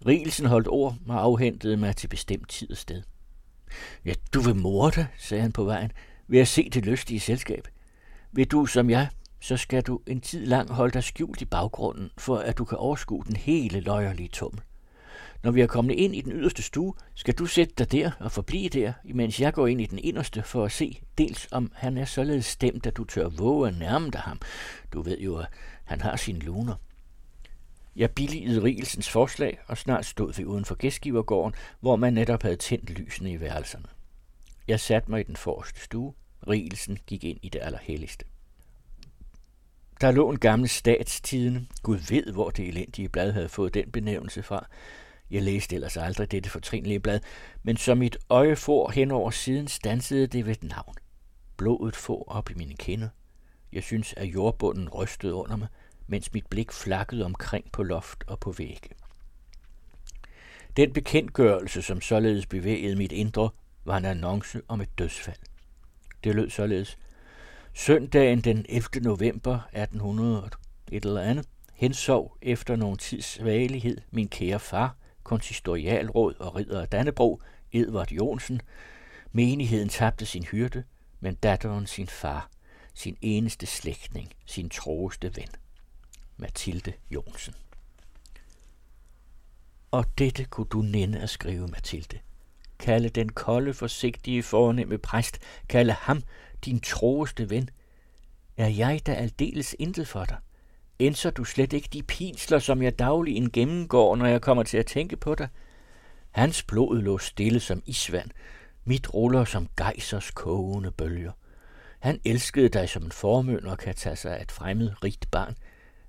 Rielsen 0.06 0.46
holdt 0.46 0.68
ord 0.68 0.96
og 1.08 1.22
afhentede 1.22 1.76
mig 1.76 1.96
til 1.96 2.08
bestemt 2.08 2.48
tid 2.48 2.70
og 2.70 2.76
sted. 2.76 3.02
Ja, 4.04 4.12
du 4.34 4.40
vil 4.40 4.56
morde 4.56 5.06
sagde 5.18 5.42
han 5.42 5.52
på 5.52 5.64
vejen, 5.64 5.92
ved 6.26 6.40
at 6.40 6.48
se 6.48 6.70
det 6.70 6.86
lystige 6.86 7.20
selskab. 7.20 7.68
Vil 8.32 8.46
du 8.46 8.66
som 8.66 8.90
jeg, 8.90 9.08
så 9.40 9.56
skal 9.56 9.82
du 9.82 10.00
en 10.06 10.20
tid 10.20 10.46
lang 10.46 10.70
holde 10.70 10.92
dig 10.92 11.04
skjult 11.04 11.42
i 11.42 11.44
baggrunden, 11.44 12.10
for 12.18 12.36
at 12.36 12.58
du 12.58 12.64
kan 12.64 12.78
overskue 12.78 13.24
den 13.24 13.36
hele 13.36 13.80
løjerlige 13.80 14.28
tummel. 14.28 14.62
Når 15.42 15.50
vi 15.50 15.60
er 15.60 15.66
kommet 15.66 15.94
ind 15.94 16.14
i 16.14 16.20
den 16.20 16.32
yderste 16.32 16.62
stue, 16.62 16.94
skal 17.14 17.34
du 17.34 17.46
sætte 17.46 17.74
dig 17.78 17.92
der 17.92 18.10
og 18.20 18.32
forblive 18.32 18.68
der, 18.68 18.92
imens 19.04 19.40
jeg 19.40 19.52
går 19.54 19.66
ind 19.66 19.80
i 19.80 19.86
den 19.86 19.98
inderste 19.98 20.42
for 20.42 20.64
at 20.64 20.72
se, 20.72 21.00
dels 21.18 21.48
om 21.50 21.72
han 21.74 21.98
er 21.98 22.04
således 22.04 22.46
stemt, 22.46 22.86
at 22.86 22.96
du 22.96 23.04
tør 23.04 23.28
våge 23.28 23.68
at 23.68 23.78
nærme 23.78 24.10
dig 24.10 24.20
ham. 24.20 24.40
Du 24.92 25.02
ved 25.02 25.18
jo, 25.18 25.36
at 25.36 25.46
han 25.84 26.00
har 26.00 26.16
sine 26.16 26.38
luner. 26.38 26.74
Jeg 27.96 28.10
billigede 28.10 28.62
Rigelsens 28.62 29.10
forslag, 29.10 29.58
og 29.66 29.78
snart 29.78 30.06
stod 30.06 30.32
vi 30.32 30.44
uden 30.44 30.64
for 30.64 30.74
gæstgivergården, 30.74 31.54
hvor 31.80 31.96
man 31.96 32.12
netop 32.12 32.42
havde 32.42 32.56
tændt 32.56 32.90
lysene 32.90 33.32
i 33.32 33.40
værelserne. 33.40 33.86
Jeg 34.68 34.80
satte 34.80 35.10
mig 35.10 35.20
i 35.20 35.22
den 35.22 35.36
forreste 35.36 35.80
stue. 35.80 36.14
Rigelsen 36.48 36.98
gik 37.06 37.24
ind 37.24 37.38
i 37.42 37.48
det 37.48 37.60
allerhelligste. 37.62 38.24
Der 40.00 40.10
lå 40.10 40.30
en 40.30 40.38
gammel 40.38 40.68
statstidende. 40.68 41.66
Gud 41.82 41.98
ved, 41.98 42.32
hvor 42.32 42.50
det 42.50 42.68
elendige 42.68 43.08
blad 43.08 43.32
havde 43.32 43.48
fået 43.48 43.74
den 43.74 43.90
benævnelse 43.90 44.42
fra. 44.42 44.66
Jeg 45.30 45.42
læste 45.42 45.74
ellers 45.74 45.96
aldrig 45.96 46.30
dette 46.30 46.50
fortrinlige 46.50 47.00
blad, 47.00 47.20
men 47.62 47.76
som 47.76 47.98
mit 47.98 48.16
øje 48.28 48.56
for 48.56 48.90
hen 48.90 49.10
over 49.10 49.30
siden 49.30 49.68
stansede 49.68 50.26
det 50.26 50.46
ved 50.46 50.52
et 50.52 50.64
navn. 50.64 50.94
Blodet 51.56 51.96
få 51.96 52.24
op 52.26 52.50
i 52.50 52.54
mine 52.54 52.74
kinder. 52.74 53.08
Jeg 53.74 53.82
synes, 53.82 54.14
at 54.16 54.26
jordbunden 54.26 54.88
rystede 54.88 55.34
under 55.34 55.56
mig, 55.56 55.68
mens 56.06 56.32
mit 56.32 56.46
blik 56.46 56.72
flakkede 56.72 57.24
omkring 57.24 57.72
på 57.72 57.82
loft 57.82 58.24
og 58.26 58.40
på 58.40 58.52
vægge. 58.52 58.90
Den 60.76 60.92
bekendtgørelse, 60.92 61.82
som 61.82 62.00
således 62.00 62.46
bevægede 62.46 62.96
mit 62.96 63.12
indre, 63.12 63.50
var 63.84 63.96
en 63.96 64.04
annonce 64.04 64.62
om 64.68 64.80
et 64.80 64.98
dødsfald. 64.98 65.36
Det 66.24 66.34
lød 66.34 66.50
således. 66.50 66.98
Søndagen 67.72 68.40
den 68.40 68.66
11. 68.68 68.86
november 69.00 69.54
1800 69.72 70.50
et 70.92 71.04
eller 71.04 71.20
andet 71.20 71.46
hensov 71.72 72.36
efter 72.42 72.76
nogen 72.76 72.98
tids 72.98 73.24
svagelighed 73.24 73.98
min 74.10 74.28
kære 74.28 74.60
far, 74.60 74.96
konsistorialråd 75.22 76.34
og 76.38 76.54
ridder 76.54 76.82
af 76.82 76.88
Dannebro, 76.88 77.42
Edvard 77.72 78.10
Jonsen. 78.10 78.60
Menigheden 79.32 79.88
tabte 79.88 80.26
sin 80.26 80.44
hyrde, 80.44 80.84
men 81.20 81.34
datteren 81.34 81.86
sin 81.86 82.06
far, 82.06 82.50
sin 82.94 83.16
eneste 83.22 83.66
slægtning, 83.66 84.32
sin 84.46 84.68
troeste 84.68 85.36
ven. 85.36 85.48
Mathilde 86.36 86.92
Jonsen. 87.10 87.54
Og 89.90 90.04
dette 90.18 90.44
kunne 90.44 90.66
du 90.66 90.82
nænde 90.82 91.20
at 91.20 91.30
skrive, 91.30 91.68
Mathilde. 91.68 92.18
Kalde 92.78 93.08
den 93.08 93.28
kolde, 93.28 93.74
forsigtige, 93.74 94.42
fornemme 94.42 94.98
præst, 94.98 95.38
kalde 95.68 95.92
ham 95.92 96.22
din 96.64 96.80
troeste 96.80 97.50
ven. 97.50 97.68
Er 98.56 98.68
jeg 98.68 99.00
da 99.06 99.12
aldeles 99.12 99.76
intet 99.78 100.08
for 100.08 100.24
dig? 100.24 100.36
Indser 100.98 101.30
du 101.30 101.44
slet 101.44 101.72
ikke 101.72 101.88
de 101.92 102.02
pinsler, 102.02 102.58
som 102.58 102.82
jeg 102.82 102.98
daglig 102.98 103.52
gennemgår, 103.52 104.16
når 104.16 104.26
jeg 104.26 104.40
kommer 104.40 104.62
til 104.62 104.78
at 104.78 104.86
tænke 104.86 105.16
på 105.16 105.34
dig? 105.34 105.48
Hans 106.30 106.62
blod 106.62 107.02
lå 107.02 107.18
stille 107.18 107.60
som 107.60 107.82
isvand, 107.86 108.30
mit 108.84 109.14
ruller 109.14 109.44
som 109.44 109.68
gejsers 109.76 110.30
kogende 110.30 110.90
bølger. 110.90 111.32
Han 112.04 112.20
elskede 112.24 112.68
dig 112.68 112.88
som 112.88 113.04
en 113.04 113.12
formønder 113.12 113.76
kan 113.76 113.94
tage 113.94 114.16
sig 114.16 114.38
af 114.38 114.42
et 114.42 114.52
fremmed 114.52 115.04
rigt 115.04 115.30
barn, 115.30 115.56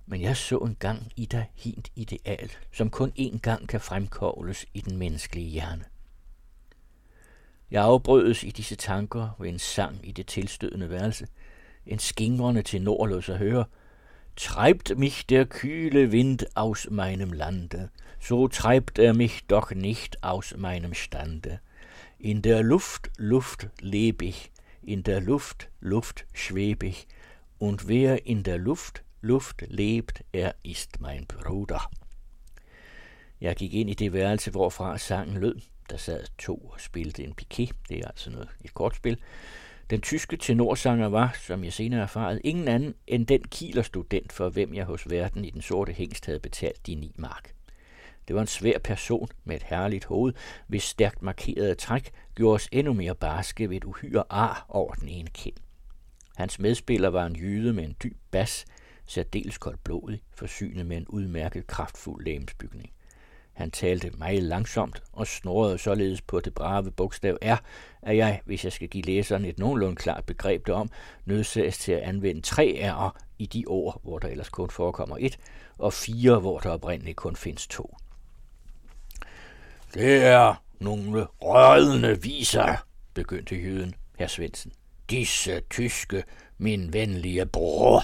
men 0.06 0.22
jeg 0.22 0.38
så 0.38 0.58
en 0.58 0.76
gang 0.80 1.12
i 1.16 1.26
dig 1.26 1.52
hint 1.56 1.92
ideal, 1.96 2.52
som 2.72 2.90
kun 2.90 3.12
én 3.20 3.40
gang 3.40 3.68
kan 3.68 3.82
fremkogles 3.82 4.66
i 4.74 4.82
den 4.82 4.98
menneskelige 4.98 5.50
hjerne. 5.50 5.86
Jeg 7.72 7.84
afbrødes 7.84 8.44
i 8.44 8.50
disse 8.50 8.76
tanker 8.76 9.30
ved 9.40 9.50
en 9.50 9.60
sang 9.60 10.00
i 10.08 10.12
det 10.12 10.28
tilstødende 10.28 10.90
værelse. 10.90 11.28
En 11.86 12.00
skingrende 12.00 12.62
til 12.62 12.82
nord 12.82 13.10
lå 13.10 13.22
sig 13.22 13.38
høre. 13.38 13.66
Treibt 14.36 14.98
mich 14.98 15.26
der 15.30 15.46
kühle 15.46 16.10
Wind 16.10 16.40
aus 16.56 16.88
meinem 16.92 17.32
Lande, 17.32 17.90
so 18.20 18.48
treibt 18.48 19.00
er 19.00 19.14
mich 19.14 19.46
doch 19.50 19.72
nicht 19.72 20.16
aus 20.24 20.54
meinem 20.58 20.94
Stande. 20.94 21.60
In 22.20 22.42
der 22.42 22.62
Luft, 22.62 23.10
Luft 23.18 23.68
leb 23.80 24.22
ich, 24.22 24.52
in 24.88 25.02
der 25.02 25.19
Luft, 25.19 25.69
Luft 25.80 26.26
schwebe 26.34 26.86
ich, 26.88 27.08
und 27.60 27.88
wer 27.88 28.28
in 28.28 28.43
der 28.43 28.58
Luft, 28.58 29.04
Luft 29.21 29.63
lebt, 29.67 30.24
er 30.34 30.54
ist 30.63 31.02
mein 31.02 31.26
Bruder. 31.26 31.91
Jeg 33.41 33.56
gik 33.56 33.74
ind 33.74 33.89
i 33.89 33.93
det 33.93 34.13
værelse, 34.13 34.52
hvorfra 34.52 34.98
sangen 34.98 35.38
lød. 35.38 35.56
Der 35.89 35.98
sad 35.98 36.26
to 36.38 36.56
og 36.58 36.82
spillede 36.82 37.24
en 37.24 37.34
piquet, 37.34 37.76
det 37.89 38.00
er 38.00 38.08
altså 38.08 38.30
noget, 38.30 38.50
et 38.63 38.74
kortspil. 38.74 39.17
Den 39.89 40.02
tyske 40.02 40.38
tenorsanger 40.38 41.08
var, 41.08 41.38
som 41.41 41.63
jeg 41.63 41.74
senere 41.74 42.02
erfarede, 42.02 42.41
ingen 42.41 42.67
anden 42.67 42.95
end 43.08 43.28
den 43.28 43.43
kilerstudent, 43.43 44.34
for 44.34 44.50
hvem 44.50 44.74
jeg 44.74 44.86
hos 44.86 45.10
verden 45.10 45.45
i 45.45 45.50
den 45.50 45.62
sorte 45.62 45.93
hængst 45.93 46.26
havde 46.26 46.39
betalt 46.39 46.88
de 46.88 46.95
ni 46.95 47.15
mark. 47.17 47.54
Det 48.28 48.36
var 48.36 48.41
en 48.41 48.48
svær 48.48 48.80
person 48.80 49.30
med 49.43 49.56
et 49.56 49.63
herligt 49.63 50.06
hoved, 50.06 50.34
hvis 50.67 50.84
stærkt 50.84 51.21
markerede 51.21 51.76
træk 51.76 52.12
gjorde 52.36 52.56
os 52.56 52.69
endnu 52.71 52.93
mere 52.93 53.15
barske 53.15 53.69
ved 53.69 53.78
et 53.78 53.84
uhyre 53.84 54.24
ar 54.30 54.65
over 54.69 54.93
den 54.93 55.08
ene 55.08 55.30
kind. 55.30 55.56
Hans 56.36 56.60
medspiller 56.60 57.10
var 57.10 57.26
en 57.26 57.36
jyde 57.36 57.74
med 57.74 57.84
en 57.84 57.95
dyb 58.04 58.17
bas, 58.32 58.65
særdeles 59.06 59.58
koldblodig, 59.58 60.21
forsynet 60.34 60.86
med 60.86 60.98
en 60.98 61.08
udmærket 61.08 61.67
kraftfuld 61.67 62.26
lægemsbygning. 62.26 62.91
Han 63.54 63.71
talte 63.71 64.10
meget 64.10 64.43
langsomt 64.43 65.04
og 65.13 65.28
snorede 65.28 65.78
således 65.78 66.21
på 66.21 66.39
det 66.39 66.54
brave 66.54 66.91
bogstav 66.91 67.38
R, 67.41 67.58
at 68.02 68.17
jeg, 68.17 68.41
hvis 68.45 68.63
jeg 68.63 68.71
skal 68.71 68.89
give 68.89 69.04
læseren 69.04 69.45
et 69.45 69.60
nogenlunde 69.60 69.95
klart 69.95 70.26
begreb 70.26 70.67
derom, 70.67 70.89
nødsages 71.26 71.78
til 71.78 71.91
at 71.91 72.00
anvende 72.00 72.41
tre 72.41 72.80
R'er 72.84 73.19
i 73.39 73.45
de 73.45 73.63
ord, 73.67 74.02
hvor 74.04 74.19
der 74.19 74.28
ellers 74.28 74.50
kun 74.50 74.69
forekommer 74.69 75.17
et, 75.19 75.38
og 75.78 75.93
fire, 75.93 76.39
hvor 76.39 76.60
der 76.60 76.69
oprindeligt 76.69 77.17
kun 77.17 77.36
findes 77.36 77.67
to. 77.67 77.98
Det 79.93 80.24
er 80.24 80.64
nogle 80.80 81.28
rørende 81.42 82.22
viser, 82.22 82.86
begyndte 83.14 83.56
jøden, 83.56 83.96
herr 84.18 84.28
Svendsen. 84.28 84.72
Disse 85.10 85.60
tyske, 85.70 86.24
min 86.58 86.94
venlige 86.94 87.46
bror. 87.46 88.04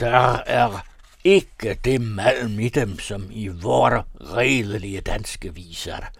Der 0.00 0.38
er 0.46 0.86
ikke 1.24 1.78
det 1.84 2.00
malm 2.00 2.60
i 2.60 2.68
dem, 2.68 2.98
som 2.98 3.28
i 3.30 3.48
vore 3.48 4.02
redelige 4.20 5.00
danske 5.00 5.54
viser, 5.54 6.10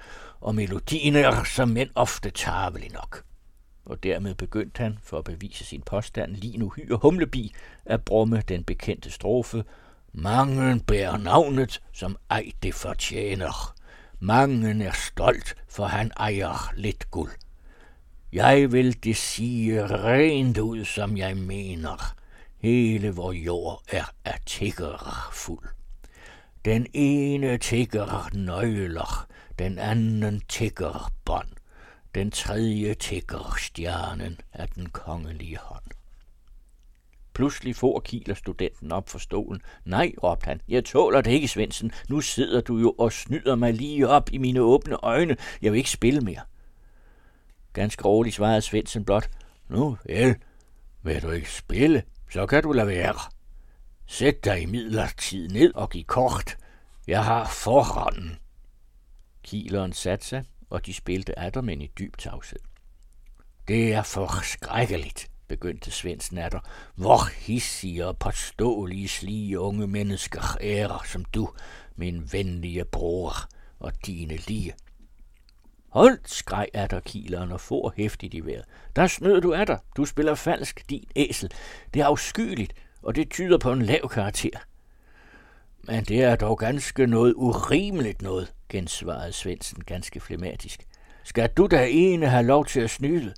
og 0.41 0.55
melodien 0.55 1.17
er 1.17 1.45
som 1.45 1.69
mænd 1.69 1.91
ofte 1.95 2.31
tavelig 2.31 2.93
nok. 2.93 3.25
Og 3.85 4.03
dermed 4.03 4.35
begyndte 4.35 4.83
han, 4.83 4.99
for 5.03 5.19
at 5.19 5.25
bevise 5.25 5.65
sin 5.65 5.83
påstand, 5.83 6.37
lige 6.37 6.59
nu 6.59 6.73
hyre 6.77 6.99
humlebi, 7.03 7.55
at 7.87 8.05
brumme 8.05 8.43
den 8.49 8.65
bekendte 8.65 9.11
strofe, 9.11 9.65
Mangen 10.17 10.81
bærer 10.81 11.17
navnet, 11.17 11.83
som 11.93 12.17
ej 12.31 12.53
det 12.63 12.75
fortjener. 12.75 13.75
Mangen 14.21 14.81
er 14.81 14.93
stolt, 14.93 15.57
for 15.69 15.87
han 15.87 16.11
ejer 16.17 16.73
lidt 16.77 17.11
guld. 17.11 17.33
Jeg 18.33 18.73
vil 18.73 19.05
det 19.05 19.17
sige 19.17 19.87
rent 19.87 20.59
ud, 20.59 20.85
som 20.85 21.17
jeg 21.17 21.37
mener. 21.37 22.15
Hele 22.59 23.11
vor 23.11 23.33
jord 23.33 23.83
er 23.89 24.05
af 24.25 24.39
tigger 24.47 25.31
fuld. 25.33 25.69
Den 26.65 26.87
ene 26.93 27.59
tigger 27.59 28.29
nøgler, 28.33 29.27
den 29.59 29.79
anden 29.79 30.41
tigger 30.49 31.13
bånd, 31.25 31.49
den 32.15 32.31
tredje 32.31 32.95
tigger 32.95 33.55
stjernen 33.59 34.41
af 34.53 34.69
den 34.69 34.89
kongelige 34.89 35.59
hånd. 35.59 35.94
Pludselig 37.35 37.77
får 37.77 38.01
kiler 38.01 38.35
studenten 38.35 38.93
op 38.93 39.09
for 39.09 39.19
stolen. 39.19 39.63
Nej, 39.85 40.13
råbte 40.23 40.47
han, 40.47 40.61
jeg 40.69 40.85
tåler 40.85 41.21
det 41.21 41.31
ikke, 41.31 41.49
Svendsen. 41.49 41.93
Nu 42.09 42.21
sidder 42.21 42.61
du 42.61 42.79
jo 42.79 42.95
og 42.99 43.13
snyder 43.13 43.55
mig 43.55 43.75
lige 43.75 44.09
op 44.09 44.31
i 44.33 44.39
mine 44.39 44.61
åbne 44.61 44.97
øjne. 44.97 45.37
Jeg 45.63 45.73
vil 45.73 45.79
ikke 45.79 45.91
spille 45.91 46.21
mere. 46.21 46.41
Ganske 47.73 48.05
roligt 48.05 48.35
svarede 48.35 48.61
Svendsen 48.61 49.05
blot. 49.05 49.31
Nu 49.69 49.99
vel, 50.07 50.37
vil 51.03 51.23
du 51.23 51.31
ikke 51.31 51.53
spille? 51.53 52.03
Så 52.31 52.47
kan 52.47 52.63
du 52.63 52.73
lade 52.73 52.87
være. 52.87 53.15
Sæt 54.07 54.45
dig 54.45 54.63
i 54.63 54.67
midlertid 54.67 55.49
ned 55.49 55.75
og 55.75 55.91
giv 55.91 56.05
kort. 56.05 56.57
Jeg 57.07 57.25
har 57.25 57.47
forhånden. 57.47 58.39
Kileren 59.43 59.93
satte 59.93 60.27
sig, 60.27 60.45
og 60.71 60.87
de 60.87 60.95
spilte 60.95 61.39
attermænd 61.39 61.83
i 61.83 61.91
dyb 61.99 62.17
tavshed. 62.17 62.59
Det 63.69 63.93
er 63.93 64.03
forskrækkeligt, 64.03 65.31
begyndte 65.49 65.91
Svendsen 65.91 66.35
natter, 66.35 66.61
Hvor 66.95 67.31
hissige 67.47 68.07
og 68.07 68.19
påståelige 68.19 69.09
slige 69.09 69.61
unge 69.61 69.87
mennesker 69.87 70.57
ærer 70.61 71.03
som 71.07 71.25
du, 71.25 71.49
min 71.97 72.33
venlige 72.33 72.85
bror 72.85 73.35
og 73.79 73.93
dine 74.07 74.37
lige. 74.37 74.75
Hold, 75.89 76.19
skreg 76.25 76.69
atter 76.75 77.01
kileren 77.01 77.53
og 77.53 77.61
for 77.61 77.93
hæftigt 77.97 78.35
i 78.35 78.41
vejret. 78.41 78.65
Der 78.97 79.07
snød 79.07 79.41
du 79.41 79.55
atter. 79.55 79.79
Du 79.97 80.05
spiller 80.05 80.35
falsk, 80.35 80.91
din 80.91 81.05
æsel. 81.17 81.51
Det 81.95 82.03
er 82.03 82.07
afskyeligt, 82.07 82.73
og 83.03 83.17
det 83.17 83.31
tyder 83.31 83.59
på 83.59 83.73
en 83.73 83.83
lav 83.83 84.09
karakter. 84.09 84.59
Men 85.83 86.05
det 86.05 86.23
er 86.23 86.37
dog 86.37 86.59
ganske 86.59 87.07
noget 87.07 87.35
urimeligt 87.37 88.23
noget, 88.23 88.53
gensvarede 88.69 89.33
Svendsen 89.33 89.85
ganske 89.85 90.21
flematisk. 90.21 90.87
Skal 91.25 91.49
du 91.49 91.67
da 91.67 91.87
ene 91.91 92.29
have 92.29 92.47
lov 92.47 92.67
til 92.67 92.81
at 92.81 92.91
snyde? 92.91 93.35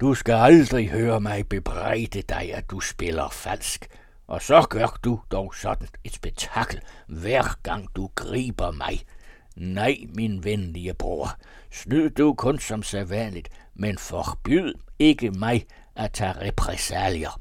Du 0.00 0.14
skal 0.14 0.34
aldrig 0.34 0.90
høre 0.90 1.20
mig 1.20 1.48
bebrejde 1.48 2.22
dig, 2.22 2.54
at 2.54 2.70
du 2.70 2.80
spiller 2.80 3.28
falsk. 3.28 3.86
Og 4.26 4.42
så 4.42 4.66
gør 4.70 4.98
du 5.04 5.20
dog 5.30 5.54
sådan 5.54 5.88
et 6.04 6.14
spektakel, 6.14 6.80
hver 7.06 7.58
gang 7.62 7.88
du 7.96 8.10
griber 8.14 8.70
mig. 8.70 9.00
Nej, 9.56 9.96
min 10.08 10.44
venlige 10.44 10.94
bror, 10.94 11.28
snyd 11.72 12.10
du 12.10 12.34
kun 12.34 12.58
som 12.58 12.82
sædvanligt, 12.82 13.48
men 13.74 13.98
forbyd 13.98 14.74
ikke 14.98 15.30
mig 15.30 15.66
at 15.94 16.12
tage 16.12 16.32
repressalier. 16.32 17.38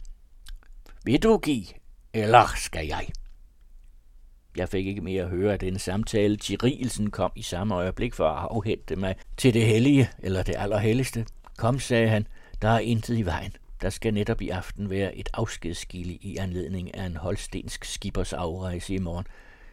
Vil 1.04 1.24
du 1.24 1.38
give, 1.38 1.66
eller 2.14 2.54
skal 2.56 2.88
jeg? 2.88 3.08
Jeg 4.58 4.70
fik 4.70 4.88
ikke 4.88 5.02
mere 5.02 5.24
at 5.24 5.30
høre 5.30 5.54
af 5.54 5.60
denne 5.60 5.80
samtale. 5.80 6.38
Tirilsen 6.38 7.12
kom 7.12 7.32
i 7.36 7.42
samme 7.42 7.76
øjeblik 7.76 8.14
for 8.14 8.28
at 8.28 8.48
afhente 8.52 8.96
mig 8.96 9.16
til 9.38 9.54
det 9.54 9.66
hellige, 9.66 10.10
eller 10.20 10.44
det 10.44 10.56
allerhelligste. 10.58 11.26
Kom, 11.58 11.80
sagde 11.80 12.10
han, 12.10 12.28
der 12.62 12.70
er 12.70 12.80
intet 12.80 13.18
i 13.18 13.26
vejen. 13.26 13.56
Der 13.82 13.90
skal 13.90 14.14
netop 14.14 14.42
i 14.42 14.50
aften 14.50 14.90
være 14.90 15.16
et 15.16 15.30
afskedsskille 15.34 16.14
i 16.14 16.38
anledning 16.38 16.96
af 16.96 17.06
en 17.06 17.16
holstensk 17.16 17.86
skibers 17.86 18.34
afrejse 18.34 18.94
i 18.94 19.00
morgen. 19.00 19.26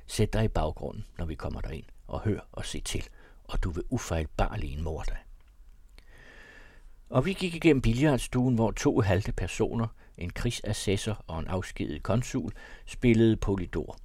Sæt 0.07 0.33
dig 0.33 0.45
i 0.45 0.49
baggrunden, 0.49 1.05
når 1.19 1.27
vi 1.27 1.35
kommer 1.35 1.61
derind, 1.61 1.85
og 2.07 2.21
hør 2.21 2.41
og 2.53 2.67
se 2.67 2.81
til, 2.81 3.09
og 3.45 3.63
du 3.63 3.71
vil 3.71 3.85
ufejlbarlig 3.91 4.73
en 4.73 4.83
mor 4.83 5.03
dig. 5.03 5.19
Og 7.11 7.25
vi 7.27 7.33
gik 7.33 7.55
igennem 7.55 7.83
billiardstuen, 7.83 8.55
hvor 8.55 8.71
to 8.71 9.01
halte 9.01 9.33
personer, 9.33 9.87
en 10.19 10.31
krigsassessor 10.31 11.25
og 11.27 11.39
en 11.39 11.47
afskedet 11.47 12.03
konsul, 12.03 12.53
spillede 12.87 13.37
Polydor. 13.37 13.99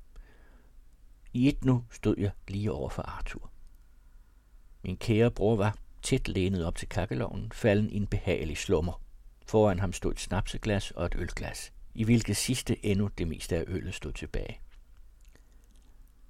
I 1.34 1.48
et 1.48 1.66
nu 1.66 1.84
stod 1.92 2.16
jeg 2.18 2.32
lige 2.48 2.72
over 2.72 2.90
for 2.90 3.02
Arthur. 3.02 3.52
Min 4.84 4.98
kære 4.98 5.32
bror 5.32 5.56
var, 5.56 5.78
tæt 6.08 6.28
lænet 6.28 6.66
op 6.66 6.76
til 6.76 6.90
kakkeloven, 6.90 7.52
falden 7.54 7.90
i 7.90 7.98
en 7.98 8.08
behagelig 8.08 8.58
slummer. 8.58 9.02
Foran 9.46 9.80
ham 9.80 9.94
stod 9.94 10.12
et 10.12 10.20
snapseglas 10.20 10.92
og 10.92 11.06
et 11.06 11.16
ølglas, 11.16 11.74
i 11.96 12.04
hvilket 12.04 12.38
sidste 12.38 12.86
endnu 12.86 13.08
det 13.18 13.28
meste 13.28 13.56
af 13.58 13.64
øllet 13.68 13.96
stod 13.96 14.14
tilbage. 14.14 14.60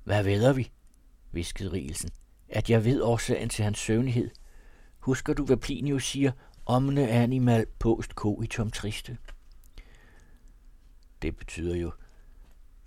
Hvad 0.03 0.23
vedder 0.23 0.53
vi? 0.53 0.71
viskede 1.31 1.71
Rielsen. 1.71 2.09
At 2.49 2.69
jeg 2.69 2.85
ved 2.85 3.01
årsagen 3.01 3.49
til 3.49 3.63
hans 3.63 3.79
søvnighed. 3.79 4.29
Husker 4.99 5.33
du, 5.33 5.45
hvad 5.45 5.57
Plinius 5.57 6.05
siger? 6.05 6.31
Omne 6.65 7.09
animal 7.09 7.65
post 7.79 8.11
coitum 8.11 8.71
triste. 8.71 9.17
Det 11.21 11.37
betyder 11.37 11.75
jo, 11.75 11.91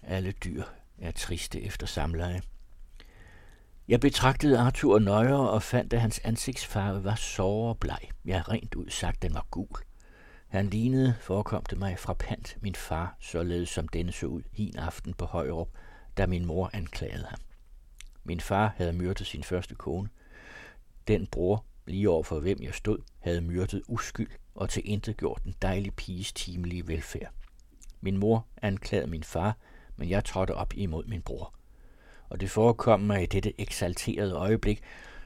alle 0.02 0.32
dyr 0.32 0.64
er 0.98 1.10
triste 1.10 1.62
efter 1.62 1.86
samleje. 1.86 2.42
Jeg 3.90 4.00
betragtede 4.00 4.58
Arthur 4.58 4.98
nøjere 4.98 5.50
og 5.50 5.62
fandt, 5.62 5.92
at 5.92 6.00
hans 6.00 6.18
ansigtsfarve 6.18 7.04
var 7.04 7.14
sårebleg. 7.14 7.98
Ja, 8.24 8.42
rent 8.48 8.74
ud 8.74 8.88
sagt, 8.88 9.22
den 9.22 9.34
var 9.34 9.46
gul. 9.50 9.76
Han 10.48 10.66
lignede, 10.66 11.14
forekom 11.20 11.62
det 11.70 11.78
mig, 11.78 11.98
fra 11.98 12.14
pant 12.14 12.56
min 12.60 12.74
far, 12.74 13.16
således 13.20 13.68
som 13.68 13.88
denne 13.88 14.12
så 14.12 14.26
ud 14.26 14.42
hin 14.52 14.76
aften 14.76 15.14
på 15.14 15.24
Højrup, 15.24 15.68
da 16.16 16.26
min 16.26 16.44
mor 16.44 16.70
anklagede 16.72 17.24
ham. 17.28 17.38
Min 18.24 18.40
far 18.40 18.74
havde 18.76 18.92
myrdet 18.92 19.26
sin 19.26 19.42
første 19.42 19.74
kone. 19.74 20.08
Den 21.08 21.26
bror, 21.26 21.64
lige 21.86 22.10
over 22.10 22.22
for 22.22 22.40
hvem 22.40 22.62
jeg 22.62 22.74
stod, 22.74 22.98
havde 23.18 23.40
myrdet 23.40 23.82
uskyld 23.88 24.30
og 24.54 24.68
til 24.68 24.82
intet 24.84 25.16
gjort 25.16 25.44
den 25.44 25.54
dejlige 25.62 25.92
piges 25.92 26.32
timelige 26.32 26.88
velfærd. 26.88 27.32
Min 28.00 28.16
mor 28.16 28.46
anklagede 28.62 29.10
min 29.10 29.24
far, 29.24 29.56
men 29.96 30.10
jeg 30.10 30.24
trådte 30.24 30.54
op 30.54 30.74
imod 30.74 31.04
min 31.04 31.22
bror. 31.22 31.59
Og 32.30 32.40
det 32.40 32.50
forekom 32.50 33.00
mig 33.00 33.22
i 33.22 33.26
dette 33.26 33.60
eksalterede 33.60 34.34
øjeblik, 34.34 34.80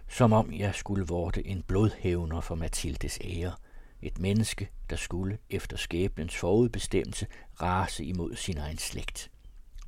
som 0.09 0.33
om 0.33 0.53
jeg 0.53 0.75
skulle 0.75 1.07
vorte 1.07 1.47
en 1.47 1.63
blodhævner 1.63 2.41
for 2.41 2.55
Mathildes 2.55 3.19
ære. 3.25 3.53
Et 4.03 4.19
menneske, 4.19 4.71
der 4.91 4.97
skulle 4.97 5.39
efter 5.51 5.77
skæbnens 5.77 6.37
forudbestemmelse 6.37 7.27
rase 7.63 8.05
imod 8.05 8.37
sin 8.37 8.59
egen 8.59 8.79
slægt. 8.79 9.31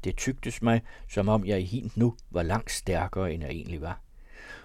Det 0.04 0.16
tygtes 0.16 0.62
mig, 0.62 0.82
som 1.08 1.28
om 1.28 1.46
jeg 1.46 1.60
i 1.60 1.64
hint 1.64 1.96
nu 1.96 2.16
var 2.30 2.42
langt 2.42 2.70
stærkere, 2.70 3.32
end 3.32 3.42
jeg 3.42 3.52
egentlig 3.52 3.80
var. 3.80 4.00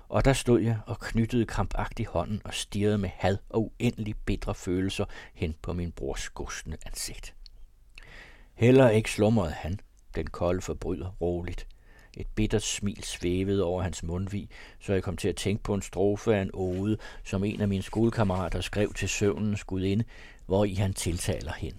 Og 0.10 0.26
der 0.26 0.34
stod 0.34 0.60
jeg 0.62 0.80
og 0.86 1.00
knyttede 1.00 1.46
krampagtigt 1.46 2.10
hånden 2.10 2.42
og 2.46 2.54
stirrede 2.54 2.98
med 2.98 3.10
had 3.16 3.38
og 3.50 3.62
uendelig 3.62 4.16
bitre 4.26 4.56
følelser 4.56 5.06
hen 5.34 5.56
på 5.62 5.74
min 5.74 5.92
brors 5.92 6.30
gustende 6.30 6.78
ansigt. 6.86 7.36
Heller 8.54 8.90
ikke 8.90 9.12
slumrede 9.12 9.52
han, 9.52 9.80
den 10.16 10.28
kolde 10.28 10.62
forbryder, 10.62 11.10
roligt. 11.22 11.68
Et 12.18 12.28
bittert 12.36 12.64
smil 12.64 13.04
svævede 13.04 13.64
over 13.64 13.82
hans 13.82 14.04
mundvig, 14.04 14.50
så 14.80 14.94
jeg 14.94 15.04
kom 15.04 15.18
til 15.18 15.28
at 15.28 15.36
tænke 15.36 15.64
på 15.64 15.74
en 15.74 15.82
strofe 15.82 16.36
af 16.36 16.42
en 16.42 16.50
ode, 16.54 16.98
som 17.24 17.44
en 17.44 17.62
af 17.62 17.68
mine 17.68 17.84
skolekammerater 17.84 18.62
skrev 18.62 18.94
til 18.94 19.10
søvnens 19.10 19.64
gudinde, 19.64 20.04
hvor 20.46 20.66
i 20.66 20.74
han 20.74 20.94
tiltaler 20.94 21.54
hende. 21.54 21.78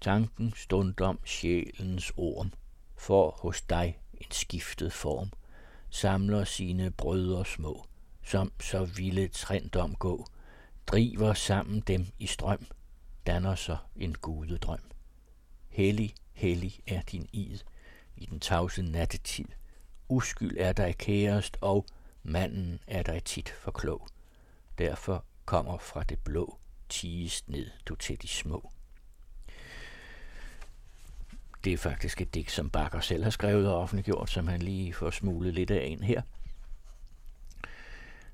Tanken 0.00 0.52
stund 0.56 1.00
om 1.00 1.18
sjælens 1.24 2.12
orm, 2.16 2.52
for 2.96 3.30
hos 3.30 3.62
dig 3.62 3.98
en 4.14 4.30
skiftet 4.30 4.92
form, 4.92 5.32
samler 5.90 6.44
sine 6.44 6.90
brødre 6.90 7.44
små, 7.44 7.84
som 8.22 8.52
så 8.60 8.84
ville 8.84 9.28
trændom 9.28 9.94
gå, 9.94 10.26
driver 10.86 11.34
sammen 11.34 11.80
dem 11.80 12.06
i 12.18 12.26
strøm, 12.26 12.66
danner 13.26 13.54
så 13.54 13.76
en 13.96 14.14
gudedrøm. 14.14 14.80
Hellig, 15.68 16.14
hellig 16.32 16.80
er 16.86 17.02
din 17.02 17.28
id 17.32 17.58
i 18.20 18.26
den 18.26 18.40
tavse 18.40 18.82
nattetid. 18.82 19.44
Uskyld 20.08 20.56
er 20.58 20.72
dig 20.72 20.94
kærest, 20.98 21.56
og 21.60 21.86
manden 22.22 22.80
er 22.86 23.02
dig 23.02 23.24
tit 23.24 23.48
for 23.48 23.70
klog. 23.70 24.08
Derfor 24.78 25.24
kommer 25.44 25.78
fra 25.78 26.02
det 26.02 26.18
blå, 26.18 26.58
tigest 26.88 27.48
ned 27.48 27.70
du 27.86 27.94
til 27.94 28.22
de 28.22 28.28
små. 28.28 28.70
Det 31.64 31.72
er 31.72 31.78
faktisk 31.78 32.20
et 32.20 32.34
digt, 32.34 32.50
som 32.50 32.70
Bakker 32.70 33.00
selv 33.00 33.22
har 33.22 33.30
skrevet 33.30 33.68
og 33.68 33.78
offentliggjort, 33.78 34.30
som 34.30 34.48
han 34.48 34.62
lige 34.62 34.92
får 34.92 35.10
smuglet 35.10 35.54
lidt 35.54 35.70
af 35.70 35.84
en 35.86 36.02
her. 36.02 36.22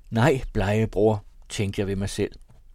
Nej, 0.09 0.41
blege 0.53 0.87
bror, 0.87 1.23
tænkte 1.49 1.79
jeg 1.79 1.87
ved 1.87 1.95
mig 1.95 2.09
selv. 2.09 2.31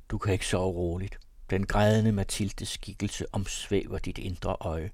Du 0.09 0.19
kan 0.19 0.33
ikke 0.33 0.47
sove 0.47 0.75
roligt. 0.75 1.19
Den 1.51 1.67
grædende 1.67 2.13
Mathildes 2.13 2.69
skikkelse 2.69 3.27
omsvæver 3.33 3.99
dit 3.99 4.19
indre 4.19 4.57
øje. 4.61 4.91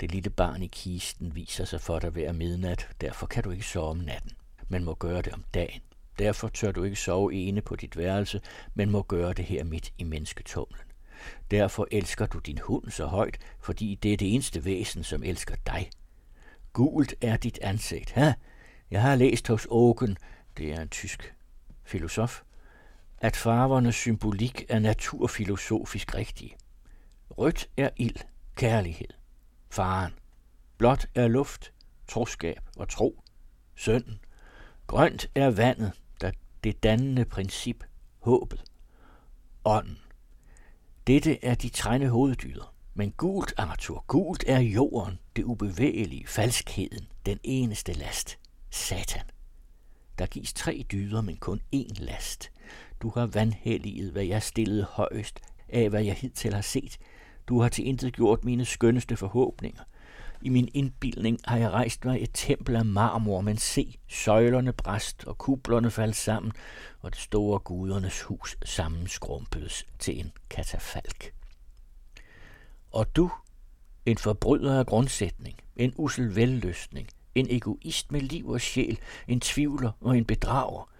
Det 0.00 0.12
lille 0.12 0.30
barn 0.30 0.62
i 0.62 0.66
kisten 0.66 1.34
viser 1.34 1.64
sig 1.64 1.80
for 1.80 1.98
dig 1.98 2.10
hver 2.10 2.32
midnat, 2.32 2.88
derfor 3.00 3.26
kan 3.26 3.42
du 3.42 3.50
ikke 3.50 3.66
sove 3.66 3.90
om 3.90 3.96
natten, 3.96 4.30
men 4.68 4.84
må 4.84 4.94
gøre 4.94 5.22
det 5.22 5.32
om 5.32 5.44
dagen. 5.54 5.80
Derfor 6.18 6.48
tør 6.48 6.72
du 6.72 6.82
ikke 6.84 6.96
sove 6.96 7.34
ene 7.34 7.60
på 7.60 7.76
dit 7.76 7.96
værelse, 7.96 8.40
men 8.74 8.90
må 8.90 9.02
gøre 9.02 9.32
det 9.32 9.44
her 9.44 9.64
midt 9.64 9.92
i 9.98 10.04
mennesketumlen. 10.04 10.80
Derfor 11.50 11.88
elsker 11.90 12.26
du 12.26 12.38
din 12.38 12.58
hund 12.58 12.90
så 12.90 13.06
højt, 13.06 13.38
fordi 13.60 13.94
det 13.94 14.12
er 14.12 14.16
det 14.16 14.34
eneste 14.34 14.64
væsen, 14.64 15.04
som 15.04 15.22
elsker 15.22 15.54
dig. 15.66 15.90
Gult 16.72 17.14
er 17.20 17.36
dit 17.36 17.58
ansigt, 17.62 18.10
ha? 18.10 18.32
Jeg 18.90 19.02
har 19.02 19.14
læst 19.14 19.48
hos 19.48 19.66
Åken, 19.70 20.16
det 20.56 20.72
er 20.72 20.82
en 20.82 20.88
tysk 20.88 21.34
filosof, 21.84 22.42
at 23.18 23.36
farvernes 23.36 23.94
symbolik 23.94 24.64
er 24.68 24.78
naturfilosofisk 24.78 26.14
rigtig. 26.14 26.56
Rødt 27.30 27.68
er 27.76 27.90
ild, 27.96 28.16
kærlighed. 28.54 29.08
Faren. 29.74 30.12
Blåt 30.78 31.06
er 31.14 31.28
luft, 31.28 31.72
troskab 32.08 32.60
og 32.76 32.88
tro. 32.88 33.22
sønden. 33.74 34.20
Grønt 34.86 35.30
er 35.34 35.50
vandet, 35.50 35.92
der 36.20 36.30
det 36.64 36.82
dannende 36.82 37.24
princip, 37.24 37.84
håbet. 38.18 38.64
Ånden. 39.64 39.98
Dette 41.06 41.44
er 41.44 41.54
de 41.54 41.68
trænde 41.68 42.08
hoveddyder. 42.08 42.74
Men 42.94 43.12
gult, 43.12 43.54
Arthur, 43.56 44.04
gult 44.06 44.44
er 44.46 44.60
jorden, 44.60 45.18
det 45.36 45.44
ubevægelige, 45.44 46.26
falskheden, 46.26 47.06
den 47.26 47.38
eneste 47.42 47.92
last. 47.92 48.38
Satan. 48.70 49.30
Der 50.18 50.26
gives 50.26 50.52
tre 50.52 50.84
dyder, 50.92 51.20
men 51.20 51.36
kun 51.36 51.60
én 51.74 52.04
last. 52.04 52.50
Du 53.02 53.12
har 53.14 53.26
vandhelliget, 53.26 54.12
hvad 54.12 54.24
jeg 54.24 54.42
stillede 54.42 54.84
højst 54.84 55.40
af, 55.68 55.90
hvad 55.90 56.02
jeg 56.02 56.14
hidtil 56.14 56.54
har 56.54 56.60
set. 56.60 56.98
Du 57.48 57.60
har 57.60 57.68
til 57.68 57.86
intet 57.86 58.14
gjort 58.14 58.44
mine 58.44 58.64
skønneste 58.64 59.16
forhåbninger. 59.16 59.82
I 60.42 60.48
min 60.48 60.68
indbildning 60.74 61.38
har 61.44 61.56
jeg 61.56 61.70
rejst 61.70 62.04
mig 62.04 62.22
et 62.22 62.30
tempel 62.34 62.76
af 62.76 62.84
marmor, 62.84 63.40
men 63.40 63.56
se, 63.56 63.98
søjlerne 64.08 64.72
bræst 64.72 65.24
og 65.24 65.38
kublerne 65.38 65.90
faldt 65.90 66.16
sammen, 66.16 66.52
og 67.00 67.10
det 67.10 67.20
store 67.20 67.58
gudernes 67.58 68.22
hus 68.22 68.56
sammenskrumpedes 68.64 69.86
til 69.98 70.20
en 70.20 70.32
katafalk. 70.50 71.34
Og 72.90 73.16
du, 73.16 73.30
en 74.06 74.18
forbryder 74.18 74.78
af 74.78 74.86
grundsætning, 74.86 75.56
en 75.76 75.92
usel 75.96 76.36
velløsning, 76.36 77.08
en 77.34 77.46
egoist 77.50 78.12
med 78.12 78.20
liv 78.20 78.48
og 78.48 78.60
sjæl, 78.60 78.98
en 79.28 79.40
tvivler 79.40 79.90
og 80.00 80.18
en 80.18 80.24
bedrager, 80.24 80.90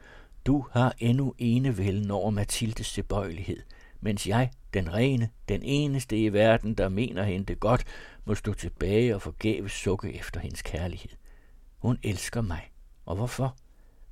du 0.47 0.67
har 0.73 0.95
endnu 0.99 1.35
enevælden 1.39 2.11
over 2.11 2.31
Mathildes 2.31 2.93
tilbøjelighed, 2.93 3.63
mens 4.01 4.27
jeg, 4.27 4.51
den 4.75 4.95
rene, 4.95 5.31
den 5.49 5.63
eneste 5.63 6.19
i 6.19 6.33
verden, 6.33 6.75
der 6.75 6.89
mener 6.89 7.23
hende 7.23 7.47
det 7.47 7.61
godt, 7.61 7.85
må 8.25 8.35
stå 8.35 8.53
tilbage 8.53 9.15
og 9.15 9.23
forgæves 9.23 9.73
sukke 9.73 10.15
efter 10.15 10.41
hendes 10.41 10.63
kærlighed. 10.63 11.11
Hun 11.79 11.99
elsker 12.03 12.41
mig. 12.41 12.71
Og 13.05 13.17
hvorfor? 13.17 13.57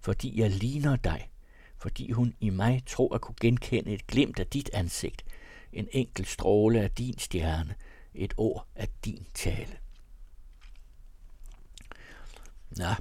Fordi 0.01 0.41
jeg 0.41 0.51
ligner 0.51 0.97
dig. 0.97 1.31
Fordi 1.79 2.13
hun 2.13 2.35
i 2.41 2.51
mig 2.51 2.83
tror 2.87 3.15
at 3.15 3.21
kunne 3.21 3.35
genkende 3.41 3.93
et 3.93 4.07
glimt 4.07 4.39
af 4.39 4.47
dit 4.47 4.71
ansigt, 4.73 5.25
en 5.73 5.89
enkelt 5.93 6.29
stråle 6.29 6.81
af 6.81 6.91
din 6.91 7.19
stjerne, 7.19 7.75
et 8.15 8.35
ord 8.37 8.67
af 8.75 8.89
din 9.05 9.27
tale. 9.35 9.79
Nå, 12.77 12.95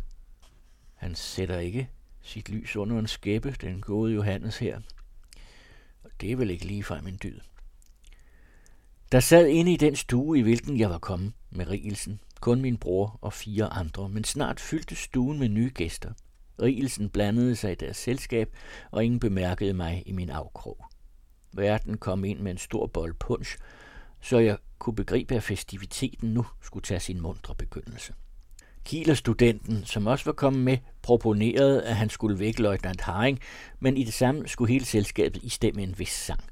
han 0.95 1.15
sætter 1.15 1.60
ikke 1.60 1.89
sit 2.21 2.50
lys 2.50 2.76
under 2.76 3.00
en 3.00 3.08
skæppe, 3.08 3.56
den 3.62 3.82
gode 3.82 4.13
Johannes 4.13 4.58
her. 4.58 4.82
Og 6.04 6.10
det 6.21 6.32
er 6.32 6.36
vel 6.36 6.50
ikke 6.50 6.65
ligefrem 6.65 6.97
en 6.97 7.06
min 7.06 7.19
dyd. 7.24 7.39
Der 9.12 9.19
sad 9.19 9.47
inde 9.47 9.74
i 9.74 9.78
den 9.78 9.95
stue, 9.95 10.39
i 10.39 10.41
hvilken 10.41 10.80
jeg 10.80 10.89
var 10.89 10.97
kommet 10.97 11.34
med 11.50 11.69
Rielsen, 11.69 12.19
kun 12.39 12.62
min 12.62 12.78
bror 12.78 13.19
og 13.21 13.34
fire 13.34 13.65
andre, 13.65 14.10
men 14.10 14.24
snart 14.24 14.60
fyldte 14.60 14.95
stuen 14.95 15.39
med 15.39 15.50
nye 15.50 15.71
gæster. 15.76 16.13
Rielsen 16.62 17.10
blandede 17.10 17.56
sig 17.56 17.71
i 17.71 17.76
deres 17.76 17.97
selskab, 17.97 18.56
og 18.91 19.06
ingen 19.06 19.19
bemærkede 19.19 19.74
mig 19.74 20.04
i 20.06 20.12
min 20.12 20.30
afkrog. 20.30 20.86
Verden 21.54 21.97
kom 21.97 22.26
ind 22.26 22.39
med 22.39 22.52
en 22.52 22.58
stor 22.58 22.88
bold 22.88 23.13
punch, 23.13 23.58
så 24.21 24.39
jeg 24.39 24.58
kunne 24.80 24.95
begribe, 24.95 25.36
at 25.36 25.43
festiviteten 25.43 26.34
nu 26.34 26.45
skulle 26.62 26.84
tage 26.84 27.00
sin 27.00 27.21
mundre 27.21 27.56
begyndelse. 27.56 28.13
Kieler-studenten, 28.86 29.86
som 29.86 30.08
også 30.08 30.26
var 30.26 30.34
kommet 30.34 30.62
med, 30.63 30.78
proponerede, 31.02 31.84
at 31.84 31.95
han 31.95 32.10
skulle 32.10 32.39
vække 32.39 32.62
løjtnant 32.62 33.02
Haring, 33.02 33.39
men 33.80 33.97
i 33.97 34.04
det 34.04 34.13
samme 34.13 34.47
skulle 34.47 34.74
hele 34.74 34.86
selskabet 34.86 35.43
istemme 35.43 35.84
en 35.84 36.00
vis 36.00 36.10
sang. 36.10 36.43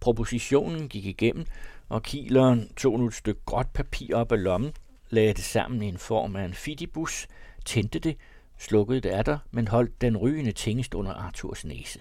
Propositionen 0.00 0.88
gik 0.88 1.06
igennem, 1.06 1.46
og 1.92 2.02
kileren 2.02 2.72
tog 2.76 2.98
nu 2.98 3.06
et 3.06 3.14
stykke 3.14 3.40
gråt 3.44 3.70
papir 3.74 4.16
op 4.16 4.32
af 4.32 4.42
lommen, 4.42 4.72
lagde 5.10 5.32
det 5.32 5.44
sammen 5.44 5.82
i 5.82 5.86
en 5.86 5.98
form 5.98 6.36
af 6.36 6.44
en 6.44 6.54
fidibus, 6.54 7.26
tændte 7.64 7.98
det, 7.98 8.16
slukkede 8.58 9.00
det 9.00 9.08
af 9.08 9.24
der, 9.24 9.38
men 9.50 9.68
holdt 9.68 10.00
den 10.00 10.16
rygende 10.16 10.52
tingest 10.52 10.94
under 10.94 11.12
Arthurs 11.12 11.64
næse. 11.64 12.00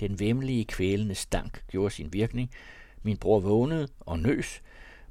Den 0.00 0.20
vemmelige 0.20 0.64
kvælende 0.64 1.14
stank 1.14 1.64
gjorde 1.68 1.94
sin 1.94 2.12
virkning. 2.12 2.50
Min 3.02 3.16
bror 3.16 3.40
vågnede 3.40 3.88
og 4.00 4.18
nøs, 4.18 4.62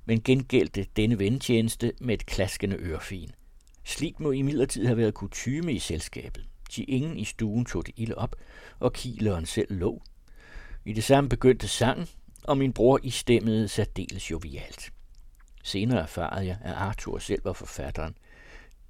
men 0.05 0.21
gengældte 0.21 0.85
denne 0.95 1.19
ventjeneste 1.19 1.93
med 2.01 2.13
et 2.13 2.25
klaskende 2.25 2.75
ørefin. 2.75 3.31
Slik 3.83 4.19
må 4.19 4.31
imidlertid 4.31 4.85
have 4.85 4.97
været 4.97 5.13
kutyme 5.13 5.73
i 5.73 5.79
selskabet. 5.79 6.45
De 6.75 6.83
ingen 6.83 7.17
i 7.17 7.23
stuen 7.23 7.65
tog 7.65 7.85
det 7.85 7.93
ilde 7.97 8.15
op, 8.15 8.35
og 8.79 8.93
kileren 8.93 9.45
selv 9.45 9.73
lå. 9.79 10.01
I 10.85 10.93
det 10.93 11.03
samme 11.03 11.29
begyndte 11.29 11.67
sangen, 11.67 12.07
og 12.47 12.57
min 12.57 12.73
bror 12.73 12.99
i 13.03 13.09
stemmede 13.09 13.67
særdeles 13.67 14.31
jovialt. 14.31 14.93
Senere 15.63 16.01
erfarede 16.01 16.45
jeg, 16.45 16.57
at 16.61 16.73
Arthur 16.73 17.19
selv 17.19 17.45
var 17.45 17.53
forfatteren. 17.53 18.17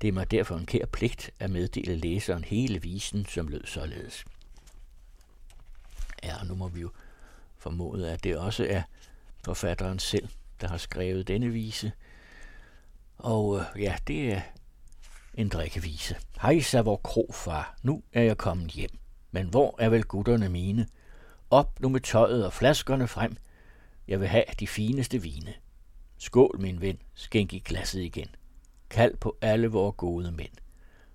Det 0.01 0.07
er 0.07 0.11
mig 0.11 0.31
derfor 0.31 0.55
en 0.55 0.65
kær 0.65 0.85
pligt 0.85 1.31
at 1.39 1.49
meddele 1.49 1.95
læseren 1.95 2.43
hele 2.43 2.81
visen, 2.81 3.25
som 3.25 3.47
lød 3.47 3.65
således. 3.65 4.25
Ja, 6.23 6.43
nu 6.43 6.55
må 6.55 6.67
vi 6.67 6.81
jo 6.81 6.91
formode, 7.57 8.11
at 8.11 8.23
det 8.23 8.37
også 8.37 8.65
er 8.69 8.81
forfatteren 9.45 9.99
selv, 9.99 10.27
der 10.61 10.67
har 10.67 10.77
skrevet 10.77 11.27
denne 11.27 11.49
vise. 11.49 11.91
Og 13.17 13.59
øh, 13.59 13.81
ja, 13.81 13.95
det 14.07 14.33
er 14.33 14.41
en 15.33 15.49
drikkevise. 15.49 16.15
Hej, 16.41 16.61
så 16.61 16.81
vor 16.81 16.97
krofar, 16.97 17.77
nu 17.83 18.03
er 18.13 18.21
jeg 18.21 18.37
kommet 18.37 18.71
hjem. 18.71 18.97
Men 19.31 19.47
hvor 19.47 19.75
er 19.79 19.89
vel 19.89 20.03
gutterne 20.03 20.49
mine? 20.49 20.87
Op 21.55 21.79
nu 21.81 21.89
med 21.89 21.99
tøjet 21.99 22.45
og 22.45 22.53
flaskerne 22.53 23.07
frem. 23.07 23.37
Jeg 24.07 24.19
vil 24.19 24.27
have 24.27 24.43
de 24.59 24.67
fineste 24.67 25.21
vine. 25.21 25.53
Skål, 26.17 26.61
min 26.61 26.81
ven, 26.81 26.97
skænk 27.13 27.53
i 27.53 27.59
glasset 27.65 28.01
igen. 28.01 28.27
Kald 28.89 29.17
på 29.17 29.37
alle 29.41 29.67
vore 29.67 29.91
gode 29.91 30.31
mænd. 30.31 30.51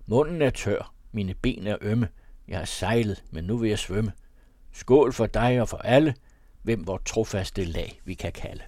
Munden 0.05 0.41
er 0.41 0.49
tør, 0.49 0.93
mine 1.11 1.33
ben 1.33 1.67
er 1.67 1.77
ømme. 1.81 2.07
Jeg 2.47 2.57
har 2.57 2.65
sejlet, 2.65 3.23
men 3.31 3.43
nu 3.43 3.57
vil 3.57 3.69
jeg 3.69 3.79
svømme. 3.79 4.11
Skål 4.71 5.13
for 5.13 5.25
dig 5.25 5.61
og 5.61 5.69
for 5.69 5.77
alle, 5.77 6.15
hvem 6.61 6.87
vor 6.87 7.01
trofaste 7.05 7.65
lag 7.65 8.01
vi 8.05 8.13
kan 8.13 8.31
kalde. 8.31 8.63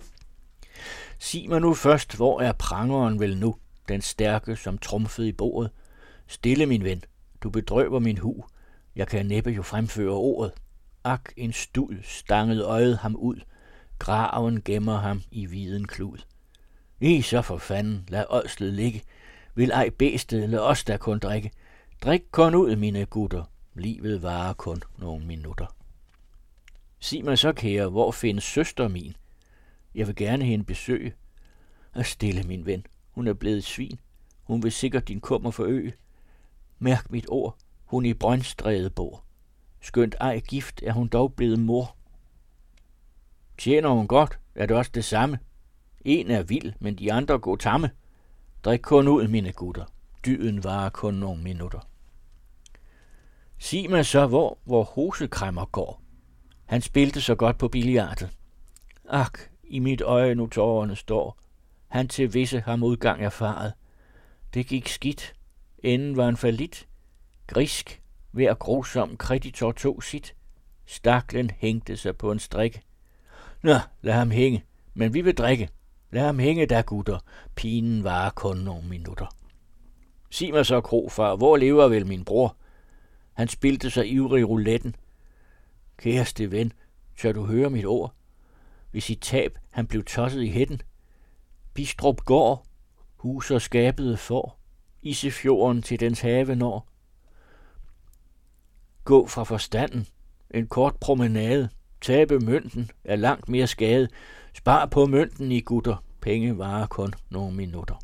Sig 1.19 1.49
mig 1.49 1.61
nu 1.61 1.73
først, 1.73 2.15
hvor 2.15 2.41
er 2.41 2.51
prangeren 2.51 3.19
vel 3.19 3.37
nu, 3.37 3.55
den 3.87 4.01
stærke, 4.01 4.55
som 4.55 4.77
trumfede 4.77 5.27
i 5.27 5.31
bordet? 5.31 5.71
Stille, 6.27 6.65
min 6.65 6.83
ven, 6.83 7.03
du 7.43 7.49
bedrøver 7.49 7.99
min 7.99 8.17
hu. 8.17 8.43
Jeg 8.95 9.07
kan 9.07 9.25
næppe 9.25 9.49
jo 9.49 9.61
fremføre 9.61 10.13
ordet. 10.13 10.53
Ak, 11.03 11.33
en 11.37 11.53
stud 11.53 12.03
stangede 12.03 12.63
øjet 12.63 12.97
ham 12.97 13.15
ud. 13.15 13.35
Graven 13.99 14.61
gemmer 14.61 14.97
ham 14.97 15.21
i 15.31 15.45
viden 15.45 15.87
klud. 15.87 16.17
I 17.01 17.21
så 17.21 17.41
for 17.41 17.57
fanden, 17.57 18.05
lad 18.07 18.25
ådslet 18.29 18.73
ligge. 18.73 19.03
Vil 19.55 19.71
ej 19.71 19.89
bæstet, 19.89 20.49
lad 20.49 20.59
os 20.59 20.83
der 20.83 20.97
kun 20.97 21.19
drikke. 21.19 21.51
Drik 22.01 22.21
kun 22.31 22.55
ud, 22.55 22.75
mine 22.75 23.05
gutter. 23.05 23.43
Livet 23.73 24.23
varer 24.23 24.53
kun 24.53 24.81
nogle 24.97 25.25
minutter. 25.25 25.65
Sig 26.99 27.25
mig 27.25 27.37
så, 27.37 27.53
kære, 27.53 27.89
hvor 27.89 28.11
findes 28.11 28.43
søster 28.43 28.87
min? 28.87 29.15
Jeg 29.95 30.07
vil 30.07 30.15
gerne 30.15 30.45
hende 30.45 30.65
besøge. 30.65 31.13
Og 31.93 32.05
stille, 32.05 32.43
min 32.43 32.65
ven. 32.65 32.85
Hun 33.11 33.27
er 33.27 33.33
blevet 33.33 33.63
svin. 33.63 33.99
Hun 34.43 34.63
vil 34.63 34.71
sikkert 34.71 35.07
din 35.07 35.19
kummer 35.19 35.51
forøge. 35.51 35.93
Mærk 36.79 37.11
mit 37.11 37.25
ord. 37.29 37.57
Hun 37.85 38.05
i 38.05 38.13
brøndstræde 38.13 38.89
bor. 38.89 39.22
Skønt 39.83 40.15
ej 40.19 40.39
gift 40.39 40.83
er 40.83 40.93
hun 40.93 41.07
dog 41.07 41.33
blevet 41.33 41.59
mor. 41.59 41.95
Tjener 43.57 43.89
hun 43.89 44.07
godt, 44.07 44.39
er 44.55 44.65
det 44.65 44.77
også 44.77 44.91
det 44.93 45.05
samme. 45.05 45.39
En 46.01 46.31
er 46.31 46.43
vild, 46.43 46.73
men 46.79 46.95
de 46.95 47.13
andre 47.13 47.39
går 47.39 47.55
tamme. 47.55 47.89
Drik 48.63 48.79
kun 48.79 49.07
ud, 49.07 49.27
mine 49.27 49.51
gutter. 49.51 49.85
Dyden 50.25 50.63
varer 50.63 50.89
kun 50.89 51.13
nogle 51.13 51.43
minutter. 51.43 51.79
Sig 53.57 53.89
mig 53.89 54.05
så, 54.05 54.27
hvor 54.27 54.57
hvor 54.63 54.83
hosekræmmer 54.83 55.65
går. 55.65 56.01
Han 56.65 56.81
spilte 56.81 57.21
så 57.21 57.35
godt 57.35 57.57
på 57.57 57.67
billiardet. 57.67 58.37
Ak, 59.09 59.39
i 59.63 59.79
mit 59.79 60.01
øje 60.01 60.35
nu 60.35 60.47
tårerne 60.47 60.95
står. 60.95 61.39
Han 61.87 62.07
til 62.07 62.33
visse 62.33 62.59
har 62.59 62.75
modgang 62.75 63.21
erfaret. 63.21 63.73
Det 64.53 64.67
gik 64.67 64.87
skidt. 64.87 65.33
Enden 65.83 66.17
var 66.17 66.27
en 66.27 66.37
falit. 66.37 66.87
Grisk, 67.47 68.02
hver 68.33 68.53
grusom 68.53 69.17
kreditor 69.17 69.71
tog 69.71 70.03
sit. 70.03 70.35
Staklen 70.85 71.51
hængte 71.57 71.97
sig 71.97 72.17
på 72.17 72.31
en 72.31 72.39
strik. 72.39 72.81
Nå, 73.61 73.75
lad 74.01 74.13
ham 74.13 74.31
hænge, 74.31 74.63
men 74.93 75.13
vi 75.13 75.21
vil 75.21 75.35
drikke. 75.35 75.69
Lad 76.11 76.25
ham 76.25 76.39
hænge 76.39 76.65
der, 76.65 76.81
gutter. 76.81 77.19
Pinen 77.55 78.03
var 78.03 78.29
kun 78.29 78.57
nogle 78.57 78.87
minutter. 78.87 79.35
Sig 80.29 80.53
mig 80.53 80.65
så, 80.65 80.81
krofar, 80.81 81.35
hvor 81.35 81.57
lever 81.57 81.87
vel 81.87 82.07
min 82.07 82.25
bror? 82.25 82.57
Han 83.33 83.47
spilte 83.47 83.89
sig 83.89 84.11
ivrig 84.11 84.41
i 84.41 84.43
rouletten. 84.43 84.95
Kæreste 85.97 86.51
ven, 86.51 86.73
tør 87.17 87.31
du 87.31 87.45
høre 87.45 87.69
mit 87.69 87.85
ord? 87.85 88.13
Ved 88.91 89.01
sit 89.01 89.21
tab, 89.21 89.59
han 89.71 89.87
blev 89.87 90.03
tosset 90.03 90.43
i 90.43 90.49
hætten. 90.49 90.81
Bistrup 91.73 92.25
går, 92.25 92.65
hus 93.15 93.51
og 93.51 93.61
skabede 93.61 94.17
for, 94.17 94.57
Isefjorden 95.01 95.81
til 95.81 95.99
dens 95.99 96.21
have 96.21 96.55
når. 96.55 96.92
Gå 99.03 99.27
fra 99.27 99.43
forstanden, 99.43 100.07
en 100.53 100.67
kort 100.67 100.95
promenade, 100.95 101.69
tabe 102.01 102.39
mønten 102.39 102.91
er 103.03 103.15
langt 103.15 103.49
mere 103.49 103.67
skade. 103.67 104.07
Spar 104.53 104.85
på 104.85 105.05
mønten 105.05 105.51
i 105.51 105.59
gutter, 105.59 106.03
penge 106.21 106.57
varer 106.57 106.87
kun 106.87 107.13
nogle 107.29 107.55
minutter. 107.55 107.95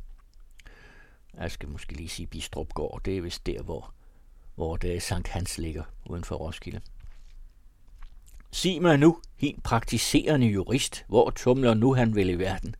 Jeg 1.40 1.52
skal 1.52 1.70
måske 1.70 1.94
lige 1.94 2.10
sige 2.10 2.28
Bistrup 2.28 2.74
går, 2.74 3.02
det 3.06 3.18
er 3.18 3.22
vist 3.22 3.46
der, 3.46 3.62
hvor, 3.62 3.94
hvor 4.56 4.78
det 4.78 4.96
er 4.96 5.00
Sankt 5.00 5.28
Hans 5.28 5.58
ligger 5.58 5.84
uden 6.06 6.24
for 6.24 6.36
Roskilde. 6.36 6.82
Sig 8.52 8.82
mig 8.82 8.98
nu, 8.98 9.20
helt 9.38 9.64
praktiserende 9.64 10.48
jurist, 10.48 11.06
hvor 11.08 11.30
tumler 11.30 11.74
nu 11.74 11.94
han 11.94 12.16
vel 12.16 12.30
i 12.30 12.36
verden? 12.36 12.76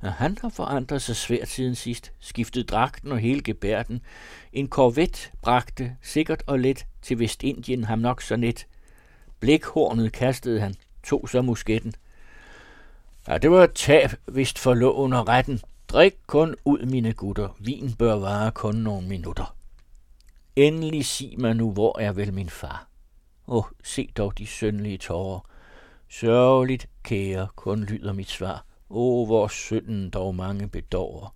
At 0.00 0.12
han 0.12 0.38
har 0.40 0.48
forandret 0.48 1.02
sig 1.02 1.16
svært 1.16 1.48
siden 1.48 1.74
sidst, 1.74 2.12
skiftet 2.20 2.68
dragten 2.68 3.12
og 3.12 3.18
hele 3.18 3.42
gebærden. 3.42 4.00
En 4.52 4.68
korvet 4.68 5.32
bragte, 5.42 5.96
sikkert 6.02 6.42
og 6.46 6.58
let, 6.58 6.86
til 7.02 7.18
Vestindien 7.18 7.84
ham 7.84 7.98
nok 7.98 8.22
så 8.22 8.36
net. 8.36 8.66
Blikhornet 9.40 10.12
kastede 10.12 10.60
han, 10.60 10.74
tog 11.02 11.28
så 11.28 11.42
musketten. 11.42 11.94
Ja, 13.28 13.38
det 13.38 13.50
var 13.50 13.64
et 13.64 13.72
tab, 13.72 14.10
vist 14.26 14.58
for 14.58 14.74
loven 14.74 15.12
og 15.12 15.28
retten. 15.28 15.60
Drik 15.88 16.14
kun 16.26 16.54
ud, 16.64 16.86
mine 16.86 17.12
gutter. 17.12 17.56
Vin 17.58 17.94
bør 17.98 18.14
vare 18.14 18.50
kun 18.50 18.74
nogle 18.74 19.08
minutter. 19.08 19.56
Endelig 20.56 21.04
sig 21.04 21.34
mig 21.38 21.56
nu, 21.56 21.72
hvor 21.72 21.98
er 21.98 22.12
vel 22.12 22.32
min 22.32 22.48
far? 22.48 22.88
Åh, 23.46 23.56
oh, 23.56 23.64
se 23.84 24.08
dog 24.16 24.38
de 24.38 24.46
søndelige 24.46 24.98
tårer. 24.98 25.40
Sørgeligt, 26.08 26.88
kære, 27.02 27.48
kun 27.56 27.84
lyder 27.84 28.12
mit 28.12 28.30
svar. 28.30 28.64
O, 28.90 29.26
hvor 29.26 29.48
synden 29.48 30.10
dog 30.10 30.34
mange 30.34 30.68
bedårer. 30.68 31.34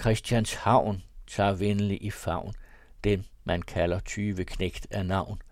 Christianshavn 0.00 1.02
tager 1.26 1.52
venlig 1.52 2.02
i 2.02 2.10
favn, 2.10 2.54
den 3.04 3.26
man 3.44 3.62
kalder 3.62 4.00
tyve 4.00 4.44
knægt 4.44 4.86
af 4.90 5.06
navn. 5.06 5.42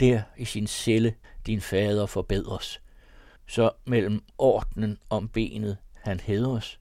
Der 0.00 0.22
i 0.36 0.44
sin 0.44 0.66
celle 0.66 1.14
din 1.46 1.60
fader 1.60 2.06
forbedres. 2.06 2.80
Så 3.46 3.70
mellem 3.84 4.24
ordnen 4.38 4.98
om 5.10 5.28
benet 5.28 5.76
han 5.94 6.20
hedres, 6.20 6.80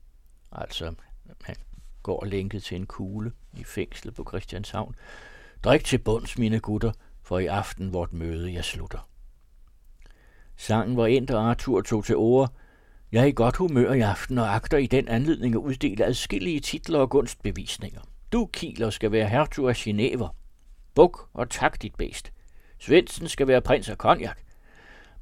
altså 0.51 0.93
han 1.41 1.55
går 2.03 2.25
lænket 2.25 2.63
til 2.63 2.75
en 2.75 2.85
kugle 2.85 3.31
i 3.57 3.63
fængslet 3.63 4.15
på 4.15 4.25
Christianshavn. 4.29 4.95
Drik 5.63 5.83
til 5.85 5.97
bunds, 5.97 6.37
mine 6.37 6.59
gutter, 6.59 6.91
for 7.21 7.39
i 7.39 7.45
aften 7.45 7.93
vort 7.93 8.13
møde 8.13 8.53
jeg 8.53 8.65
slutter. 8.65 9.09
Sangen 10.55 10.97
var 10.97 11.05
endt, 11.05 11.31
og 11.31 11.49
Arthur 11.49 11.81
tog 11.81 12.05
til 12.05 12.15
ord. 12.15 12.53
Jeg 13.11 13.21
er 13.21 13.25
i 13.25 13.31
godt 13.31 13.57
humør 13.57 13.93
i 13.93 13.99
aften 13.99 14.37
og 14.37 14.55
agter 14.55 14.77
i 14.77 14.87
den 14.87 15.07
anledning 15.07 15.55
at 15.55 15.59
uddele 15.59 16.05
adskillige 16.05 16.59
titler 16.59 16.99
og 16.99 17.09
gunstbevisninger. 17.09 18.01
Du, 18.31 18.49
Kieler, 18.53 18.89
skal 18.89 19.11
være 19.11 19.29
hertug 19.29 19.69
af 19.69 19.75
Geneva. 19.75 20.27
Buk 20.95 21.29
og 21.33 21.49
tak 21.49 21.81
dit 21.81 21.95
bedst. 21.95 22.31
Svendsen 22.79 23.27
skal 23.27 23.47
være 23.47 23.61
prins 23.61 23.89
af 23.89 23.97
konjak. 23.97 24.37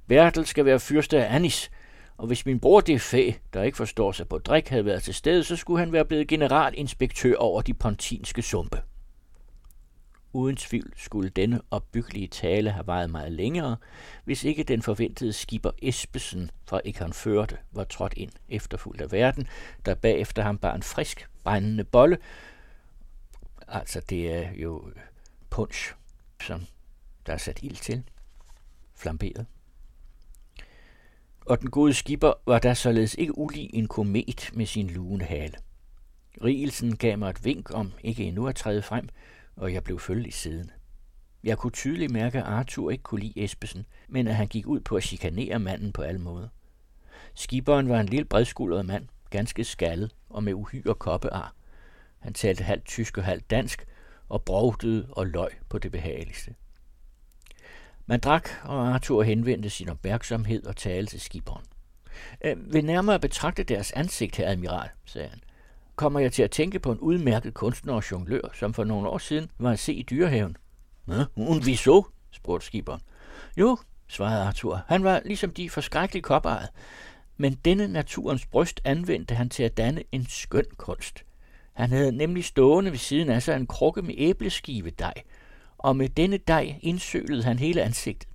Bertel 0.07 0.45
skal 0.45 0.65
være 0.65 0.79
fyrste 0.79 1.25
af 1.25 1.35
Anis. 1.35 1.71
Og 2.17 2.27
hvis 2.27 2.45
min 2.45 2.59
bror 2.59 2.81
det 2.81 3.01
fæ, 3.01 3.31
der 3.53 3.63
ikke 3.63 3.77
forstår 3.77 4.11
sig 4.11 4.27
på 4.27 4.37
drik, 4.37 4.67
havde 4.69 4.85
været 4.85 5.03
til 5.03 5.13
stede, 5.13 5.43
så 5.43 5.55
skulle 5.55 5.79
han 5.79 5.93
være 5.93 6.05
blevet 6.05 6.27
generalinspektør 6.27 7.35
over 7.35 7.61
de 7.61 7.73
pontinske 7.73 8.41
sumpe. 8.41 8.81
Uden 10.33 10.55
tvivl 10.55 10.93
skulle 10.97 11.29
denne 11.29 11.61
opbyggelige 11.71 12.27
tale 12.27 12.71
have 12.71 12.87
vejet 12.87 13.09
meget 13.09 13.31
længere, 13.31 13.77
hvis 14.23 14.43
ikke 14.43 14.63
den 14.63 14.81
forventede 14.81 15.33
skipper 15.33 15.71
Espesen 15.81 16.51
fra 16.65 16.81
Førte 17.11 17.57
var 17.71 17.83
trådt 17.83 18.13
ind 18.17 18.31
efterfulgt 18.49 19.01
af 19.01 19.11
verden, 19.11 19.47
der 19.85 19.95
bagefter 19.95 20.43
ham 20.43 20.57
bar 20.57 20.75
en 20.75 20.83
frisk, 20.83 21.29
brændende 21.43 21.83
bolle. 21.83 22.17
Altså, 23.67 24.01
det 24.09 24.33
er 24.33 24.51
jo 24.51 24.91
punch, 25.49 25.93
som 26.41 26.65
der 27.25 27.33
er 27.33 27.37
sat 27.37 27.63
ild 27.63 27.75
til. 27.75 28.03
Flamberet. 28.95 29.45
Og 31.45 31.61
den 31.61 31.69
gode 31.69 31.93
skipper 31.93 32.33
var 32.45 32.59
der 32.59 32.73
således 32.73 33.13
ikke 33.13 33.37
ulig 33.37 33.69
en 33.73 33.87
komet 33.87 34.49
med 34.53 34.65
sin 34.65 34.89
lune 34.89 35.23
hale. 35.23 35.57
Rigelsen 36.43 36.97
gav 36.97 37.17
mig 37.17 37.29
et 37.29 37.45
vink 37.45 37.73
om 37.73 37.91
ikke 38.03 38.23
endnu 38.23 38.47
at 38.47 38.55
træde 38.55 38.81
frem, 38.81 39.09
og 39.59 39.73
jeg 39.73 39.83
blev 39.83 39.99
følgelig 39.99 40.33
siddende. 40.33 40.73
Jeg 41.43 41.57
kunne 41.57 41.71
tydeligt 41.71 42.11
mærke, 42.11 42.37
at 42.37 42.43
Arthur 42.43 42.91
ikke 42.91 43.03
kunne 43.03 43.21
lide 43.21 43.43
Espesen, 43.43 43.85
men 44.07 44.27
at 44.27 44.35
han 44.35 44.47
gik 44.47 44.67
ud 44.67 44.79
på 44.79 44.95
at 44.95 45.03
chikanere 45.03 45.59
manden 45.59 45.91
på 45.91 46.01
alle 46.01 46.21
måder. 46.21 46.47
Skiberen 47.35 47.89
var 47.89 47.99
en 47.99 48.05
lille 48.05 48.25
bredskuldret 48.25 48.85
mand, 48.85 49.07
ganske 49.29 49.63
skaldet 49.63 50.15
og 50.29 50.43
med 50.43 50.53
uhyre 50.53 50.95
koppear. 50.95 51.55
Han 52.19 52.33
talte 52.33 52.63
halvt 52.63 52.85
tysk 52.85 53.17
og 53.17 53.23
halvt 53.23 53.49
dansk, 53.49 53.85
og 54.29 54.43
brugtede 54.43 55.07
og 55.11 55.27
løg 55.27 55.49
på 55.69 55.77
det 55.77 55.91
behageligste. 55.91 56.55
Man 58.05 58.19
drak, 58.19 58.49
og 58.63 58.87
Arthur 58.87 59.23
henvendte 59.23 59.69
sin 59.69 59.89
opmærksomhed 59.89 60.65
og 60.65 60.75
talte 60.75 61.11
til 61.11 61.21
skiberen. 61.21 61.65
Øh, 62.45 62.73
Ved 62.73 62.81
nærmere 62.81 63.19
betragte 63.19 63.63
deres 63.63 63.91
ansigt, 63.91 64.35
herre 64.35 64.49
admiral, 64.49 64.89
sagde 65.05 65.27
han, 65.27 65.41
kommer 65.99 66.19
jeg 66.19 66.31
til 66.31 66.43
at 66.43 66.51
tænke 66.51 66.79
på 66.79 66.91
en 66.91 66.99
udmærket 66.99 67.53
kunstner 67.53 67.93
og 67.93 68.11
jonglør, 68.11 68.41
som 68.53 68.73
for 68.73 68.83
nogle 68.83 69.09
år 69.09 69.17
siden 69.17 69.51
var 69.57 69.71
at 69.71 69.79
se 69.79 69.93
i 69.93 70.03
dyrehaven. 70.03 70.57
Hvad? 71.05 71.25
und 71.35 71.65
vi 71.65 71.75
så, 71.75 72.03
spurgte 72.31 72.65
skiberen. 72.65 73.01
Jo, 73.57 73.77
svarede 74.07 74.43
Arthur. 74.43 74.81
Han 74.87 75.03
var 75.03 75.21
ligesom 75.25 75.51
de 75.51 75.69
forskrækkelige 75.69 76.21
koppejet. 76.21 76.69
Men 77.37 77.53
denne 77.65 77.87
naturens 77.87 78.45
bryst 78.45 78.81
anvendte 78.85 79.35
han 79.35 79.49
til 79.49 79.63
at 79.63 79.77
danne 79.77 80.03
en 80.11 80.25
skøn 80.29 80.65
kunst. 80.77 81.23
Han 81.73 81.89
havde 81.89 82.11
nemlig 82.11 82.45
stående 82.45 82.91
ved 82.91 82.97
siden 82.97 83.29
af 83.29 83.43
sig 83.43 83.55
en 83.55 83.67
krukke 83.67 84.01
med 84.01 84.15
æbleskive 84.17 84.89
dej, 84.89 85.13
og 85.77 85.95
med 85.95 86.09
denne 86.09 86.37
dej 86.37 86.75
indsølede 86.81 87.43
han 87.43 87.59
hele 87.59 87.81
ansigtet. 87.81 88.29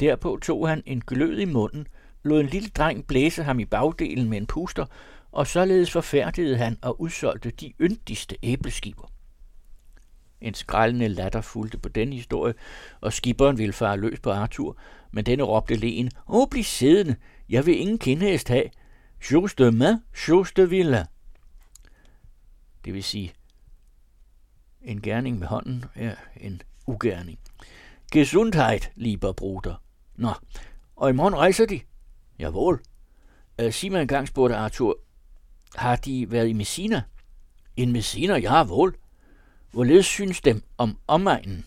Derpå 0.00 0.38
tog 0.42 0.68
han 0.68 0.82
en 0.86 1.00
glød 1.00 1.38
i 1.38 1.44
munden, 1.44 1.86
lod 2.22 2.40
en 2.40 2.46
lille 2.46 2.68
dreng 2.68 3.06
blæse 3.06 3.42
ham 3.42 3.60
i 3.60 3.64
bagdelen 3.64 4.30
med 4.30 4.38
en 4.38 4.46
puster, 4.46 4.86
og 5.34 5.46
således 5.46 5.90
forfærdede 5.90 6.56
han 6.56 6.78
og 6.82 7.00
udsolgte 7.00 7.50
de 7.50 7.72
yndigste 7.80 8.36
æbleskiver. 8.42 9.10
En 10.40 10.54
skrællende 10.54 11.08
latter 11.08 11.40
fulgte 11.40 11.78
på 11.78 11.88
den 11.88 12.12
historie, 12.12 12.54
og 13.00 13.12
skiberen 13.12 13.58
ville 13.58 13.72
fare 13.72 13.96
løs 13.96 14.20
på 14.20 14.30
Arthur, 14.30 14.76
men 15.12 15.26
denne 15.26 15.42
råbte 15.42 15.74
len, 15.74 16.10
Åh, 16.28 16.48
bliv 16.50 16.64
siddende, 16.64 17.16
jeg 17.48 17.66
vil 17.66 17.80
ingen 17.80 17.98
kindhæst 17.98 18.48
have. 18.48 18.70
Chose 19.22 19.54
de 19.58 19.72
main, 19.72 19.96
chose 20.14 20.52
de 20.56 20.70
villa. 20.70 21.06
Det 22.84 22.94
vil 22.94 23.04
sige, 23.04 23.32
en 24.82 25.02
gerning 25.02 25.38
med 25.38 25.46
hånden 25.46 25.84
er 25.94 26.14
en 26.36 26.62
ugerning. 26.86 27.38
Gesundheit, 28.12 28.90
lieber 28.94 29.32
bruder. 29.32 29.82
Nå, 30.16 30.32
og 30.96 31.10
i 31.10 31.12
morgen 31.12 31.36
rejser 31.36 31.66
de? 31.66 31.80
Jawohl. 32.38 32.80
Äh, 33.60 33.66
uh, 33.66 33.72
sig 33.72 33.92
mig 33.92 34.02
engang, 34.02 34.28
spurgte 34.28 34.56
Arthur, 34.56 34.98
har 35.74 35.96
de 35.96 36.30
været 36.30 36.48
i 36.48 36.52
Messina? 36.52 37.02
En 37.76 37.92
Messina, 37.92 38.36
jawohl. 38.38 38.94
Hvorledes 39.72 40.06
synes 40.06 40.40
dem 40.40 40.62
om 40.78 40.98
omegnen? 41.06 41.64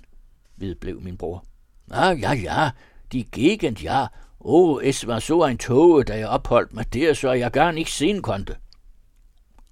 vedblev 0.57 1.01
min 1.01 1.17
bror. 1.17 1.45
Ah, 1.91 2.21
ja, 2.21 2.33
ja, 2.33 2.69
de 3.11 3.23
Gegend, 3.23 3.83
ja. 3.83 4.07
Oh, 4.39 4.85
es 4.85 5.07
var 5.07 5.19
så 5.19 5.45
en 5.45 5.57
tog, 5.57 6.07
da 6.07 6.17
jeg 6.17 6.27
opholdt 6.27 6.73
mig 6.73 6.93
der, 6.93 7.13
så 7.13 7.31
jeg 7.31 7.51
gar 7.51 7.71
ikke 7.71 7.91
sehen 7.91 8.21
konnte. 8.21 8.55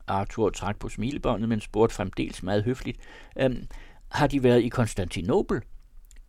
Arthur 0.07 0.49
trak 0.49 0.79
på 0.79 0.89
smilebåndet, 0.89 1.49
men 1.49 1.61
spurgte 1.61 1.95
fremdeles 1.95 2.43
meget 2.43 2.63
høfligt. 2.63 2.99
Øhm, 3.39 3.67
har 4.09 4.27
de 4.27 4.43
været 4.43 4.63
i 4.63 4.69
Konstantinopel? 4.69 5.61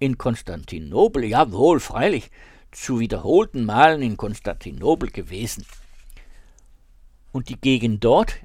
In 0.00 0.14
Konstantinopel, 0.14 1.28
ja 1.28 1.44
wohl, 1.44 1.80
freilich. 1.80 2.30
Zu 2.76 2.98
wiederholten 2.98 3.64
Malen 3.64 4.02
in 4.02 4.16
Konstantinopel 4.16 5.12
gewesen. 5.12 5.64
Und 7.32 7.48
die 7.48 7.60
Gegend 7.60 8.04
dort, 8.04 8.40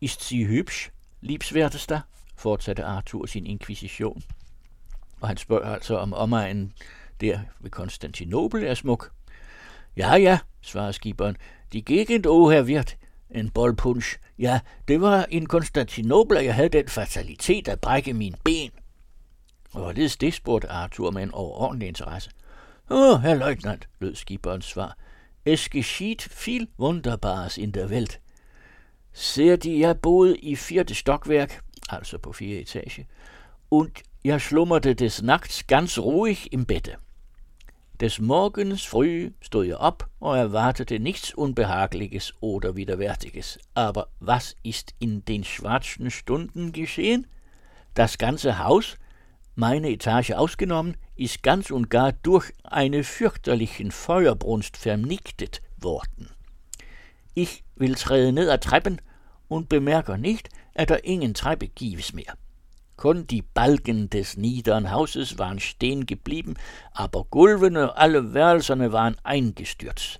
ist 0.00 0.22
sie 0.22 0.46
hübsch, 0.46 0.90
liebswertester? 1.20 2.02
fortsatte 2.40 2.86
Arthur 2.86 3.26
sin 3.26 3.46
inkvisition. 3.46 4.22
Og 5.20 5.28
han 5.28 5.36
spørger 5.36 5.74
altså, 5.74 5.96
om 5.96 6.12
omegnen 6.12 6.72
der 7.20 7.40
ved 7.60 7.70
Konstantinopel 7.70 8.64
er 8.64 8.74
smuk. 8.74 9.12
Ja, 9.96 10.14
ja, 10.14 10.38
svarer 10.60 10.92
skiberen. 10.92 11.36
De 11.72 11.82
Gegend, 11.82 12.26
oh 12.26 12.52
her 12.52 12.62
wird, 12.62 12.96
en 13.30 13.50
boldpunch. 13.50 14.18
Ja, 14.38 14.60
det 14.88 15.00
var 15.00 15.26
en 15.30 15.46
Konstantinopel, 15.46 16.36
og 16.36 16.44
jeg 16.44 16.54
havde 16.54 16.68
den 16.68 16.88
fatalitet 16.88 17.68
at 17.68 17.80
brække 17.80 18.12
min 18.12 18.34
ben. 18.44 18.70
Og 19.72 19.80
hvorledes 19.80 20.16
det, 20.16 20.34
spurgte 20.34 20.68
Arthur 20.68 21.10
med 21.10 21.22
en 21.22 21.30
overordentlig 21.30 21.88
interesse. 21.88 22.30
Åh, 22.90 23.14
oh, 23.14 23.22
herr 23.22 23.34
løjtnant, 23.34 23.88
lød 23.98 24.14
skiberens 24.14 24.64
svar. 24.64 24.96
Es 25.44 25.70
geschieht 25.70 26.22
viel 26.22 26.68
Wunderbares 26.76 27.56
in 27.56 27.72
der 27.72 27.90
Welt. 27.90 28.20
Ser 29.12 29.56
de, 29.56 29.78
jeg 29.78 30.00
boede 30.00 30.36
i 30.36 30.56
fjerde 30.56 30.94
stokværk, 30.94 31.62
altså 31.88 32.18
på 32.18 32.32
fire 32.32 32.60
etage, 32.60 33.06
und 33.70 34.02
jeg 34.24 34.40
slummerte 34.40 34.94
des 34.94 35.22
Nachts 35.22 35.66
ganz 35.66 35.98
ruhig 35.98 36.52
im 36.52 36.66
Bette. 36.66 36.96
Des 38.00 38.18
Morgens 38.18 38.86
früh 38.86 39.30
stod 39.40 39.64
jeg 39.64 39.76
op 39.76 40.08
og 40.20 40.38
erwartete 40.38 40.98
nichts 40.98 41.34
Unbehagliches 41.34 42.34
oder 42.40 42.76
Widerwärtiges. 42.76 43.58
Aber 43.74 44.08
was 44.20 44.56
ist 44.62 44.94
in 45.00 45.24
den 45.24 45.44
schwarzen 45.44 46.10
Stunden 46.10 46.72
geschehen? 46.72 47.26
Das 47.94 48.18
ganze 48.18 48.58
Haus, 48.58 48.96
meine 49.60 49.90
Etage 49.90 50.32
ausgenommen, 50.32 50.96
ist 51.16 51.42
ganz 51.42 51.70
und 51.70 51.90
gar 51.90 52.12
durch 52.12 52.50
eine 52.64 53.04
fürchterlichen 53.04 53.90
Feuerbrunst 53.90 54.78
vernichtet 54.78 55.60
worden. 55.76 56.30
Ich 57.34 57.62
will 57.76 57.94
træde 57.94 58.32
ned 58.32 58.48
ad 58.48 58.66
Treppen 58.66 59.00
und 59.48 59.68
bemerker 59.68 60.16
nicht, 60.16 60.48
at 60.74 60.88
der 60.88 61.04
ingen 61.04 61.34
Treppe 61.34 61.68
gives 61.68 62.14
mehr. 62.14 62.34
Kun 62.96 63.26
die 63.26 63.42
Balken 63.42 64.08
des 64.08 64.38
niederen 64.38 64.90
Hauses 64.90 65.38
waren 65.38 65.60
stehen 65.60 66.06
geblieben, 66.06 66.54
aber 66.92 67.24
Gulvene 67.24 67.96
alle 67.96 68.32
Wärlserne 68.32 68.92
waren 68.92 69.16
eingestürzt. 69.22 70.18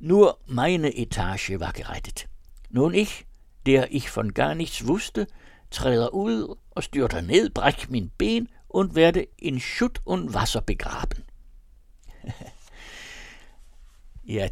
Nur 0.00 0.38
meine 0.46 0.96
Etage 0.96 1.60
war 1.60 1.72
gerettet. 1.72 2.26
Nun 2.70 2.94
ich, 2.94 3.26
der 3.66 3.92
ich 3.92 4.10
von 4.10 4.34
gar 4.34 4.54
nichts 4.56 4.86
wusste, 4.86 5.28
träder 5.70 6.12
ud 6.12 6.56
og 6.70 6.82
styrter 6.82 7.20
ned, 7.20 7.50
bræk 7.54 7.90
min 7.90 8.10
ben 8.18 8.48
und 8.70 8.94
werde 8.94 9.26
in 9.38 9.60
Schutt 9.60 10.00
und 10.04 10.34
Wasser 10.34 10.60
begraben. 10.60 11.24
ja, 14.28 14.48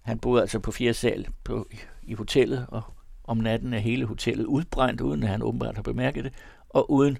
han 0.00 0.18
boede 0.18 0.40
altså 0.40 0.58
på 0.58 0.70
fire 0.70 0.94
sal 0.94 1.28
på, 1.44 1.68
i 2.02 2.14
hotellet, 2.14 2.66
og 2.68 2.82
om 3.24 3.36
natten 3.36 3.74
er 3.74 3.78
hele 3.78 4.06
hotellet 4.06 4.44
udbrændt, 4.44 5.00
uden 5.00 5.22
at 5.22 5.28
han 5.28 5.42
åbenbart 5.42 5.74
har 5.74 5.82
bemærket 5.82 6.24
det, 6.24 6.32
og 6.68 6.90
uden 6.90 7.18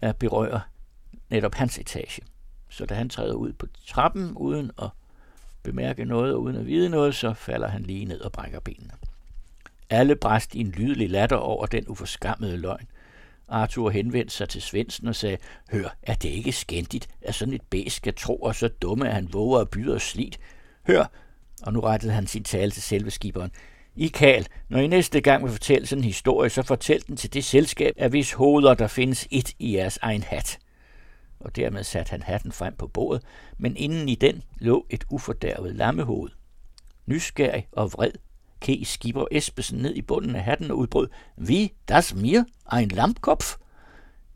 at 0.00 0.16
berøre 0.16 0.60
netop 1.30 1.54
hans 1.54 1.78
etage. 1.78 2.22
Så 2.68 2.86
da 2.86 2.94
han 2.94 3.08
træder 3.08 3.34
ud 3.34 3.52
på 3.52 3.66
trappen, 3.86 4.32
uden 4.36 4.70
at 4.82 4.88
bemærke 5.62 6.04
noget 6.04 6.34
og 6.34 6.42
uden 6.42 6.56
at 6.56 6.66
vide 6.66 6.88
noget, 6.88 7.14
så 7.14 7.34
falder 7.34 7.68
han 7.68 7.82
lige 7.82 8.04
ned 8.04 8.20
og 8.20 8.32
brækker 8.32 8.60
benene. 8.60 8.92
Alle 9.90 10.16
bræst 10.16 10.54
i 10.54 10.60
en 10.60 10.70
lydelig 10.70 11.10
latter 11.10 11.36
over 11.36 11.66
den 11.66 11.88
uforskammede 11.88 12.56
løgn. 12.56 12.86
Arthur 13.48 13.90
henvendte 13.90 14.34
sig 14.34 14.48
til 14.48 14.62
Svendsen 14.62 15.08
og 15.08 15.14
sagde, 15.14 15.36
Hør, 15.72 15.96
er 16.02 16.14
det 16.14 16.28
ikke 16.28 16.52
skændigt, 16.52 17.08
at 17.22 17.34
sådan 17.34 17.54
et 17.54 17.62
bæs 17.62 17.92
skal 17.92 18.14
tro 18.14 18.36
og 18.36 18.54
så 18.54 18.68
dumme, 18.68 19.08
at 19.08 19.14
han 19.14 19.32
våger 19.32 19.60
at 19.60 19.70
byde 19.70 19.94
os 19.94 20.02
slit? 20.02 20.38
Hør, 20.86 21.04
og 21.62 21.72
nu 21.72 21.80
rettede 21.80 22.12
han 22.12 22.26
sin 22.26 22.44
tale 22.44 22.70
til 22.70 22.82
selve 22.82 23.10
skiberen. 23.10 23.50
I 23.96 24.08
Kal, 24.08 24.46
når 24.68 24.78
I 24.78 24.86
næste 24.86 25.20
gang 25.20 25.44
vil 25.44 25.52
fortælle 25.52 25.86
sådan 25.86 26.00
en 26.00 26.06
historie, 26.06 26.50
så 26.50 26.62
fortæl 26.62 27.02
den 27.06 27.16
til 27.16 27.34
det 27.34 27.44
selskab, 27.44 27.94
af 27.98 28.10
hvis 28.10 28.32
hoveder 28.32 28.74
der 28.74 28.86
findes 28.86 29.28
et 29.30 29.52
i 29.58 29.76
jeres 29.76 29.98
egen 30.02 30.22
hat. 30.22 30.58
Og 31.40 31.56
dermed 31.56 31.84
satte 31.84 32.10
han 32.10 32.22
hatten 32.22 32.52
frem 32.52 32.74
på 32.76 32.86
bordet, 32.86 33.22
men 33.58 33.76
inden 33.76 34.08
i 34.08 34.14
den 34.14 34.42
lå 34.58 34.86
et 34.90 35.04
ufordærvet 35.10 35.76
lammehoved. 35.76 36.30
Nysgerrig 37.06 37.66
og 37.72 37.92
vred 37.92 38.12
kæ 38.64 38.82
skipper 38.84 39.24
Espesen 39.30 39.78
ned 39.78 39.94
i 39.94 40.02
bunden 40.02 40.36
af 40.36 40.42
hatten 40.42 40.70
og 40.70 40.78
udbrød, 40.78 41.08
Vi, 41.36 41.72
das 41.88 42.14
mir, 42.14 42.44
ein 42.76 42.88
lampkopf. 42.88 43.56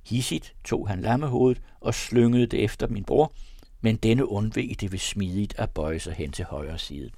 Hissigt 0.06 0.54
tog 0.64 0.88
han 0.88 1.00
lammehovedet 1.00 1.62
og 1.80 1.94
slyngede 1.94 2.46
det 2.46 2.64
efter 2.64 2.88
min 2.88 3.04
bror, 3.04 3.32
men 3.80 3.96
denne 3.96 4.28
undveg 4.28 4.76
det 4.80 4.92
ved 4.92 4.98
smidigt 4.98 5.54
at 5.58 5.70
bøje 5.70 5.98
sig 5.98 6.12
hen 6.12 6.32
til 6.32 6.44
højre 6.44 6.78
side. 6.78 7.10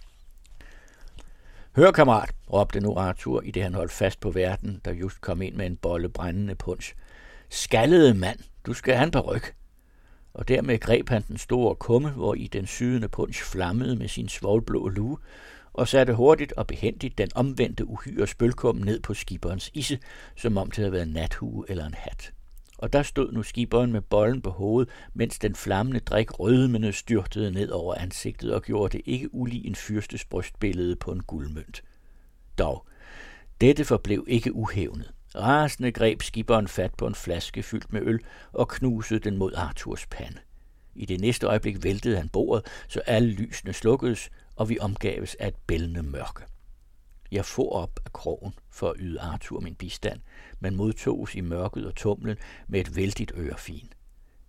Hør, 1.76 1.90
kammerat, 1.90 2.34
råbte 2.52 2.80
nu 2.80 2.94
Arthur, 2.96 3.42
i 3.42 3.50
det 3.50 3.62
han 3.62 3.74
holdt 3.74 3.92
fast 3.92 4.20
på 4.20 4.30
verden, 4.30 4.80
der 4.84 4.92
just 4.92 5.20
kom 5.20 5.42
ind 5.42 5.54
med 5.54 5.66
en 5.66 5.76
bolle 5.76 6.08
brændende 6.08 6.54
punch. 6.54 6.94
Skallede 7.48 8.14
mand, 8.14 8.38
du 8.66 8.74
skal 8.74 8.94
have 8.94 9.06
en 9.06 9.20
ryg. 9.20 9.42
Og 10.34 10.48
dermed 10.48 10.78
greb 10.78 11.08
han 11.08 11.24
den 11.28 11.38
store 11.38 11.74
kumme, 11.74 12.10
hvor 12.10 12.34
i 12.34 12.46
den 12.46 12.66
sydende 12.66 13.08
punch 13.08 13.42
flammede 13.42 13.96
med 13.96 14.08
sin 14.08 14.28
svovlblå 14.28 14.88
lue, 14.88 15.18
og 15.80 15.88
satte 15.88 16.14
hurtigt 16.14 16.52
og 16.52 16.66
behendigt 16.66 17.18
den 17.18 17.28
omvendte 17.34 17.86
uhyre 17.86 18.26
spølkum 18.26 18.76
ned 18.76 19.00
på 19.00 19.14
skiberens 19.14 19.70
isse, 19.74 19.98
som 20.36 20.56
om 20.56 20.70
det 20.70 20.76
havde 20.76 20.92
været 20.92 21.08
nathue 21.08 21.64
eller 21.68 21.86
en 21.86 21.94
hat 21.94 22.32
og 22.80 22.92
der 22.92 23.02
stod 23.02 23.32
nu 23.32 23.42
skiberen 23.42 23.92
med 23.92 24.00
bollen 24.00 24.42
på 24.42 24.50
hovedet, 24.50 24.92
mens 25.14 25.38
den 25.38 25.54
flammende 25.54 26.00
drik 26.00 26.40
rødmende 26.40 26.92
styrtede 26.92 27.52
ned 27.52 27.70
over 27.70 27.94
ansigtet 27.94 28.54
og 28.54 28.62
gjorde 28.62 28.98
det 28.98 29.02
ikke 29.06 29.34
ulig 29.34 29.66
en 29.66 29.74
fyrstes 29.74 30.24
brystbillede 30.24 30.96
på 30.96 31.12
en 31.12 31.22
guldmønt. 31.22 31.82
Dog, 32.58 32.86
dette 33.60 33.84
forblev 33.84 34.24
ikke 34.28 34.52
uhævnet. 34.52 35.10
Rasende 35.34 35.92
greb 35.92 36.22
skiberen 36.22 36.68
fat 36.68 36.94
på 36.94 37.06
en 37.06 37.14
flaske 37.14 37.62
fyldt 37.62 37.92
med 37.92 38.02
øl 38.02 38.20
og 38.52 38.68
knusede 38.68 39.20
den 39.20 39.36
mod 39.36 39.52
Arthurs 39.54 40.06
pande. 40.06 40.38
I 40.94 41.06
det 41.06 41.20
næste 41.20 41.46
øjeblik 41.46 41.84
væltede 41.84 42.16
han 42.16 42.28
bordet, 42.28 42.66
så 42.88 43.00
alle 43.00 43.30
lysene 43.30 43.72
slukkedes, 43.72 44.30
og 44.56 44.68
vi 44.68 44.78
omgaves 44.78 45.34
af 45.34 45.48
et 45.48 45.56
bældende 45.66 46.02
mørke. 46.02 46.42
Jeg 47.32 47.44
for 47.44 47.72
op 47.72 48.00
af 48.06 48.12
krogen 48.12 48.52
for 48.70 48.90
at 48.90 48.96
yde 48.98 49.20
Arthur 49.20 49.60
min 49.60 49.74
bistand, 49.74 50.20
men 50.60 50.76
modtoges 50.76 51.34
i 51.34 51.40
mørket 51.40 51.86
og 51.86 51.94
tumlen 51.94 52.36
med 52.68 52.80
et 52.80 52.96
vældigt 52.96 53.32
ørefin. 53.36 53.92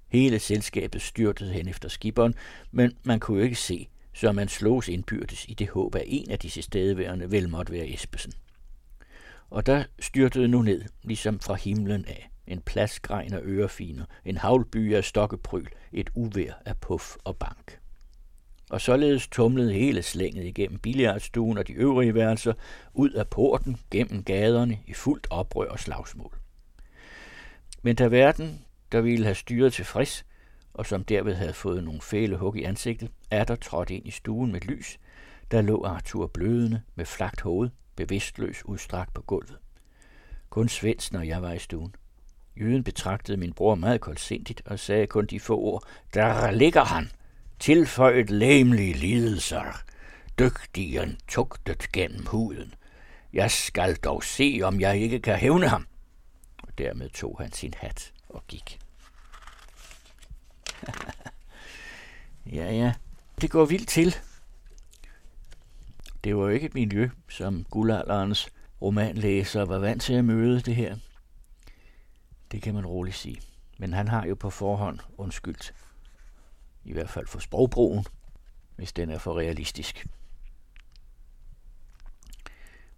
Hele 0.07 0.39
selskabet 0.39 1.01
styrtede 1.01 1.53
hen 1.53 1.67
efter 1.67 1.89
skiberen, 1.89 2.35
men 2.71 2.97
man 3.03 3.19
kunne 3.19 3.37
jo 3.37 3.43
ikke 3.43 3.55
se, 3.55 3.87
så 4.13 4.31
man 4.31 4.47
slogs 4.47 4.87
indbyrdes 4.87 5.45
i 5.47 5.53
det 5.53 5.69
håb, 5.69 5.95
at 5.95 6.03
en 6.05 6.31
af 6.31 6.39
disse 6.39 6.61
stedværende 6.61 7.31
vel 7.31 7.49
måtte 7.49 7.73
være 7.73 7.93
Espesen. 7.93 8.33
Og 9.49 9.65
der 9.65 9.83
styrtede 9.99 10.47
nu 10.47 10.61
ned, 10.61 10.83
ligesom 11.03 11.39
fra 11.39 11.53
himlen 11.53 12.05
af, 12.05 12.31
en 12.47 12.61
pladsgregn 12.61 13.33
af 13.33 13.39
ørefiner, 13.43 14.05
en 14.25 14.37
havlby 14.37 14.95
af 14.95 15.03
stokkepryl, 15.03 15.67
et 15.91 16.09
uvær 16.15 16.53
af 16.65 16.77
puff 16.77 17.15
og 17.23 17.37
bank. 17.37 17.80
Og 18.71 18.81
således 18.81 19.27
tumlede 19.27 19.73
hele 19.73 20.03
slænget 20.03 20.45
igennem 20.45 20.79
billiardstuen 20.79 21.57
og 21.57 21.67
de 21.67 21.73
øvrige 21.73 22.13
værelser, 22.13 22.53
ud 22.93 23.09
af 23.09 23.27
porten, 23.27 23.77
gennem 23.91 24.23
gaderne, 24.23 24.79
i 24.87 24.93
fuldt 24.93 25.27
oprør 25.29 25.69
og 25.69 25.79
slagsmål. 25.79 26.37
Men 27.81 27.95
da 27.95 28.07
verden, 28.07 28.65
der 28.91 29.01
ville 29.01 29.25
have 29.25 29.35
styret 29.35 29.73
tilfreds, 29.73 30.25
og 30.73 30.85
som 30.85 31.03
derved 31.03 31.35
havde 31.35 31.53
fået 31.53 31.83
nogle 31.83 32.01
fæle 32.01 32.37
hug 32.37 32.57
i 32.57 32.63
ansigtet, 32.63 33.09
er 33.31 33.43
der 33.43 33.55
trådt 33.55 33.89
ind 33.89 34.07
i 34.07 34.11
stuen 34.11 34.51
med 34.51 34.61
lys, 34.61 34.99
der 35.51 35.61
lå 35.61 35.83
Arthur 35.83 36.27
blødende 36.27 36.81
med 36.95 37.05
flagt 37.05 37.41
hoved, 37.41 37.69
bevidstløs 37.95 38.65
udstrakt 38.65 39.13
på 39.13 39.21
gulvet. 39.21 39.57
Kun 40.49 40.69
Svendsen 40.69 41.15
og 41.15 41.27
jeg 41.27 41.41
var 41.41 41.51
i 41.51 41.59
stuen. 41.59 41.95
Jøden 42.59 42.83
betragtede 42.83 43.37
min 43.37 43.53
bror 43.53 43.75
meget 43.75 44.01
koldsindigt 44.01 44.61
og 44.65 44.79
sagde 44.79 45.07
kun 45.07 45.25
de 45.25 45.39
få 45.39 45.59
ord, 45.59 45.83
der 46.13 46.51
ligger 46.51 46.83
han, 46.83 47.09
tilføjet 47.61 48.29
læmlige 48.29 48.93
lidelser, 48.93 49.83
dygtigen 50.39 51.17
tugtet 51.27 51.91
gennem 51.93 52.25
huden. 52.25 52.73
Jeg 53.33 53.51
skal 53.51 53.95
dog 53.95 54.23
se, 54.23 54.59
om 54.63 54.79
jeg 54.79 54.97
ikke 54.97 55.19
kan 55.19 55.35
hævne 55.35 55.67
ham. 55.67 55.87
Og 56.63 56.77
dermed 56.77 57.09
tog 57.09 57.37
han 57.39 57.51
sin 57.51 57.73
hat 57.77 58.11
og 58.29 58.47
gik. 58.47 58.79
ja, 62.57 62.71
ja, 62.73 62.93
det 63.41 63.51
går 63.51 63.65
vildt 63.65 63.89
til. 63.89 64.15
Det 66.23 66.37
var 66.37 66.41
jo 66.41 66.49
ikke 66.49 66.65
et 66.65 66.73
miljø, 66.73 67.09
som 67.29 67.63
guldalderens 67.63 68.49
romanlæser 68.81 69.65
var 69.65 69.77
vant 69.77 70.01
til 70.01 70.13
at 70.13 70.25
møde 70.25 70.61
det 70.61 70.75
her. 70.75 70.95
Det 72.51 72.61
kan 72.61 72.73
man 72.73 72.85
roligt 72.85 73.15
sige. 73.15 73.41
Men 73.77 73.93
han 73.93 74.07
har 74.07 74.25
jo 74.25 74.35
på 74.35 74.49
forhånd 74.49 74.99
undskyldt. 75.17 75.73
I 76.83 76.93
hvert 76.93 77.09
fald 77.09 77.27
for 77.27 77.39
sprogbrugen, 77.39 78.05
hvis 78.75 78.93
den 78.93 79.09
er 79.09 79.17
for 79.17 79.39
realistisk. 79.39 80.07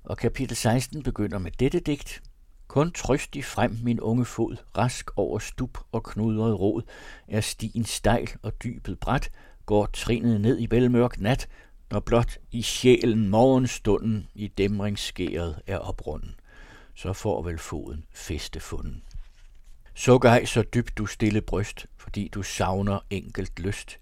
Og 0.03 0.17
kapitel 0.17 0.55
16 0.55 1.03
begynder 1.03 1.37
med 1.37 1.51
dette 1.51 1.79
digt. 1.79 2.23
Kun 2.67 2.91
trøstig 2.91 3.45
frem 3.45 3.77
min 3.83 3.99
unge 3.99 4.25
fod, 4.25 4.57
rask 4.77 5.11
over 5.17 5.39
stup 5.39 5.77
og 5.91 6.03
knudret 6.03 6.59
rod, 6.59 6.81
er 7.27 7.41
stien 7.41 7.85
stejl 7.85 8.29
og 8.41 8.63
dybet 8.63 8.99
bræt, 8.99 9.31
går 9.65 9.85
trinet 9.85 10.41
ned 10.41 10.59
i 10.59 10.67
bælmørk 10.67 11.19
nat, 11.19 11.49
når 11.91 11.99
blot 11.99 12.37
i 12.51 12.61
sjælen 12.61 13.29
morgenstunden 13.29 14.27
i 14.35 14.47
dæmringsskæret 14.47 15.61
er 15.67 15.77
oprunden. 15.77 16.35
Så 16.95 17.13
får 17.13 17.41
vel 17.41 17.57
foden 17.57 18.05
feste 18.13 18.59
funden. 18.59 19.03
Suk 19.95 20.25
ej 20.25 20.45
så 20.45 20.61
dybt 20.61 20.97
du 20.97 21.05
stille 21.05 21.41
bryst, 21.41 21.85
fordi 21.97 22.27
du 22.27 22.43
savner 22.43 22.99
enkelt 23.09 23.59
lyst. 23.59 23.99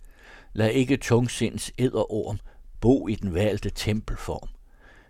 Lad 0.54 0.70
ikke 0.70 0.98
tungsinds 0.98 1.72
æderorm 1.78 2.39
bo 2.82 3.08
i 3.08 3.16
den 3.16 3.34
valgte 3.34 3.70
tempelform. 3.70 4.50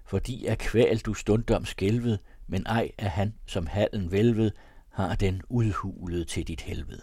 Fordi 0.05 0.45
er 0.45 0.55
kval 0.55 0.97
du 0.97 1.13
stundom 1.13 1.65
skælvet, 1.65 2.19
men 2.47 2.65
ej 2.65 2.91
er 2.97 3.09
han, 3.09 3.33
som 3.45 3.67
hallen 3.67 4.11
velved, 4.11 4.51
har 4.89 5.15
den 5.15 5.41
udhulet 5.49 6.27
til 6.27 6.47
dit 6.47 6.61
helvede. 6.61 7.01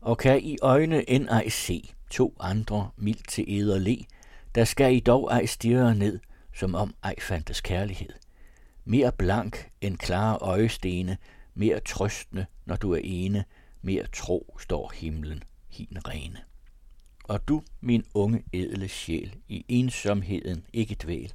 Og 0.00 0.18
kan 0.18 0.40
i 0.42 0.56
øjne 0.62 1.10
end 1.10 1.28
ej 1.28 1.48
se 1.48 1.90
to 2.10 2.36
andre 2.40 2.90
mildt 2.96 3.28
til 3.28 3.44
eder 3.60 3.78
le, 3.78 3.96
der 4.54 4.64
skal 4.64 4.94
I 4.94 5.00
dog 5.00 5.30
ej 5.30 5.46
stirre 5.46 5.94
ned, 5.94 6.20
som 6.54 6.74
om 6.74 6.94
ej 7.02 7.14
fandtes 7.20 7.60
kærlighed. 7.60 8.12
Mere 8.84 9.12
blank 9.12 9.70
end 9.80 9.98
klare 9.98 10.38
øjestene, 10.38 11.16
mere 11.54 11.80
trøstende, 11.80 12.46
når 12.64 12.76
du 12.76 12.92
er 12.92 13.00
ene, 13.04 13.44
mere 13.82 14.06
tro 14.12 14.56
står 14.60 14.92
himlen, 14.94 15.42
hin 15.68 15.98
rene. 16.08 16.40
Og 17.24 17.48
du, 17.48 17.62
min 17.80 18.04
unge 18.14 18.44
edle 18.52 18.88
sjæl, 18.88 19.36
i 19.48 19.64
ensomheden 19.68 20.66
ikke 20.72 20.96
dvæl, 21.02 21.32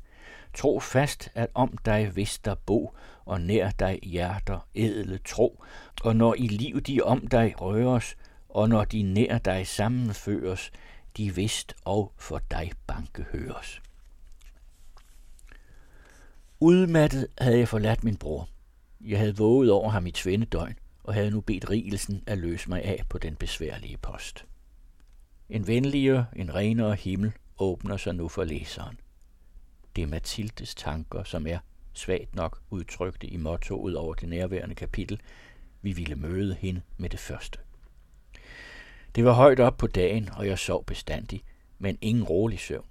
tro 0.53 0.79
fast, 0.79 1.29
at 1.35 1.49
om 1.53 1.77
dig 1.85 2.15
vist 2.15 2.45
der 2.45 2.55
bo, 2.55 2.95
og 3.25 3.41
nær 3.41 3.71
dig 3.71 3.99
hjerter 4.03 4.67
edle 4.73 5.17
tro, 5.17 5.63
og 6.03 6.15
når 6.15 6.35
i 6.35 6.47
liv 6.47 6.81
de 6.81 7.01
om 7.01 7.27
dig 7.27 7.61
røres, 7.61 8.15
og 8.49 8.69
når 8.69 8.85
de 8.85 9.03
nær 9.03 9.37
dig 9.37 9.67
sammenføres, 9.67 10.71
de 11.17 11.35
vist 11.35 11.75
og 11.85 12.13
for 12.17 12.41
dig 12.51 12.71
banke 12.87 13.23
høres. 13.31 13.81
Udmattet 16.59 17.27
havde 17.37 17.57
jeg 17.57 17.67
forladt 17.67 18.03
min 18.03 18.17
bror. 18.17 18.49
Jeg 19.01 19.19
havde 19.19 19.37
våget 19.37 19.71
over 19.71 19.89
ham 19.89 20.07
i 20.07 20.11
tvindedøgn, 20.11 20.75
og 21.03 21.13
havde 21.13 21.31
nu 21.31 21.41
bedt 21.41 21.69
Rigelsen 21.69 22.23
at 22.27 22.37
løse 22.37 22.69
mig 22.69 22.83
af 22.83 23.03
på 23.09 23.17
den 23.17 23.35
besværlige 23.35 23.97
post. 23.97 24.45
En 25.49 25.67
venligere, 25.67 26.25
en 26.35 26.55
renere 26.55 26.95
himmel 26.95 27.31
åbner 27.57 27.97
sig 27.97 28.15
nu 28.15 28.27
for 28.27 28.43
læseren. 28.43 28.99
Det 29.95 30.01
er 30.01 30.07
Mathildes 30.07 30.75
tanker, 30.75 31.23
som 31.23 31.47
er 31.47 31.59
svagt 31.93 32.35
nok 32.35 32.61
udtrykte 32.69 33.27
i 33.27 33.37
mottoet 33.37 33.97
over 33.97 34.13
det 34.13 34.29
nærværende 34.29 34.75
kapitel. 34.75 35.19
Vi 35.81 35.91
ville 35.91 36.15
møde 36.15 36.55
hende 36.59 36.81
med 36.97 37.09
det 37.09 37.19
første. 37.19 37.59
Det 39.15 39.25
var 39.25 39.31
højt 39.33 39.59
op 39.59 39.77
på 39.77 39.87
dagen, 39.87 40.29
og 40.29 40.47
jeg 40.47 40.59
sov 40.59 40.85
bestandig, 40.85 41.43
men 41.79 41.97
ingen 42.01 42.23
rolig 42.23 42.59
søvn. 42.59 42.85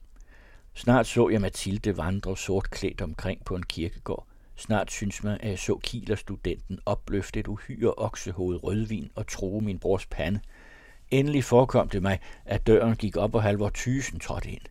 Snart 0.74 1.06
så 1.06 1.28
jeg 1.28 1.40
Mathilde 1.40 1.96
vandre 1.96 2.36
sort 2.36 2.70
klædt 2.70 3.00
omkring 3.00 3.44
på 3.44 3.56
en 3.56 3.62
kirkegård. 3.62 4.26
Snart 4.58 4.90
synes 4.90 5.22
man, 5.22 5.38
at 5.40 5.50
jeg 5.50 5.58
så 5.58 5.78
kilerstudenten 5.82 6.78
opløfte 6.86 7.40
et 7.40 7.46
uhyre 7.46 7.94
oksehoved 7.94 8.64
rødvin 8.64 9.10
og 9.14 9.26
true 9.26 9.60
min 9.60 9.78
brors 9.78 10.06
pande. 10.06 10.40
Endelig 11.10 11.44
forekom 11.44 11.88
det 11.88 12.02
mig, 12.02 12.18
at 12.44 12.66
døren 12.66 12.96
gik 12.96 13.16
op 13.16 13.34
og 13.34 13.42
halvor 13.42 13.70
tysen 13.70 14.20
trådte 14.20 14.50
ind. 14.50 14.62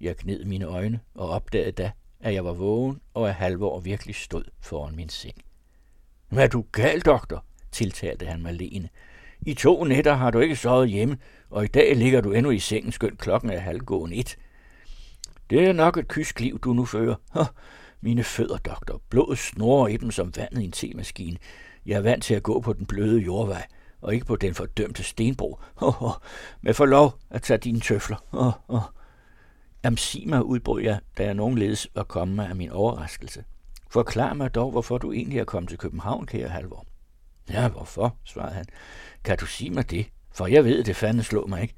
Jeg 0.00 0.16
gned 0.16 0.44
mine 0.44 0.64
øjne 0.64 1.00
og 1.14 1.28
opdagede 1.28 1.72
da, 1.72 1.90
at 2.20 2.34
jeg 2.34 2.44
var 2.44 2.52
vågen, 2.52 3.00
og 3.14 3.28
at 3.28 3.34
halvor 3.34 3.80
virkelig 3.80 4.14
stod 4.14 4.44
foran 4.60 4.96
min 4.96 5.08
seng. 5.08 5.36
Hvad 6.28 6.44
er 6.44 6.48
du 6.48 6.64
gal, 6.72 7.00
doktor? 7.00 7.44
tiltalte 7.72 8.26
han 8.26 8.42
mig 8.42 8.54
lene. 8.54 8.88
I 9.40 9.54
to 9.54 9.84
nætter 9.84 10.14
har 10.14 10.30
du 10.30 10.38
ikke 10.38 10.56
sovet 10.56 10.90
hjemme, 10.90 11.18
og 11.50 11.64
i 11.64 11.68
dag 11.68 11.96
ligger 11.96 12.20
du 12.20 12.32
endnu 12.32 12.50
i 12.50 12.58
sengen, 12.58 12.92
skønt 12.92 13.18
klokken 13.18 13.50
er 13.50 13.58
halvgåen 13.58 14.12
et. 14.12 14.36
Det 15.50 15.68
er 15.68 15.72
nok 15.72 15.96
et 15.96 16.08
kysk 16.08 16.40
liv, 16.40 16.58
du 16.58 16.72
nu 16.72 16.84
fører. 16.84 17.14
Mine 18.00 18.24
fødder, 18.24 18.56
doktor. 18.56 19.02
Blodet 19.08 19.38
snorer 19.38 19.88
i 19.88 19.96
dem 19.96 20.10
som 20.10 20.32
vandet 20.36 20.62
i 20.62 20.64
en 20.64 20.72
temaskine. 20.72 21.36
Jeg 21.86 21.96
er 21.96 22.00
vant 22.00 22.24
til 22.24 22.34
at 22.34 22.42
gå 22.42 22.60
på 22.60 22.72
den 22.72 22.86
bløde 22.86 23.20
jordvej, 23.20 23.66
og 24.00 24.14
ikke 24.14 24.26
på 24.26 24.36
den 24.36 24.54
fordømte 24.54 25.02
stenbro. 25.02 25.58
Oh, 25.76 26.02
oh, 26.02 26.12
med 26.60 26.74
for 26.74 26.86
lov 26.86 27.18
at 27.30 27.42
tage 27.42 27.58
dine 27.58 27.80
tøfler. 27.80 28.16
Oh, 28.32 28.52
oh. 28.68 28.82
Jamen 29.84 29.96
sig 29.96 30.28
mig, 30.28 30.44
udbrød 30.44 30.82
jeg, 30.82 31.00
da 31.18 31.24
jeg 31.24 31.34
nogenledes 31.34 31.88
var 31.94 32.04
kommet 32.04 32.44
af 32.44 32.56
min 32.56 32.70
overraskelse. 32.70 33.44
Forklar 33.90 34.34
mig 34.34 34.54
dog, 34.54 34.70
hvorfor 34.70 34.98
du 34.98 35.12
egentlig 35.12 35.38
er 35.38 35.44
kommet 35.44 35.68
til 35.68 35.78
København, 35.78 36.26
kære 36.26 36.48
Halvor. 36.48 36.86
Ja, 37.50 37.68
hvorfor, 37.68 38.16
svarede 38.24 38.54
han. 38.54 38.64
Kan 39.24 39.38
du 39.38 39.46
sige 39.46 39.70
mig 39.70 39.90
det? 39.90 40.06
For 40.32 40.46
jeg 40.46 40.64
ved, 40.64 40.84
det 40.84 40.96
fanden 40.96 41.22
slå 41.22 41.46
mig 41.46 41.62
ikke. 41.62 41.74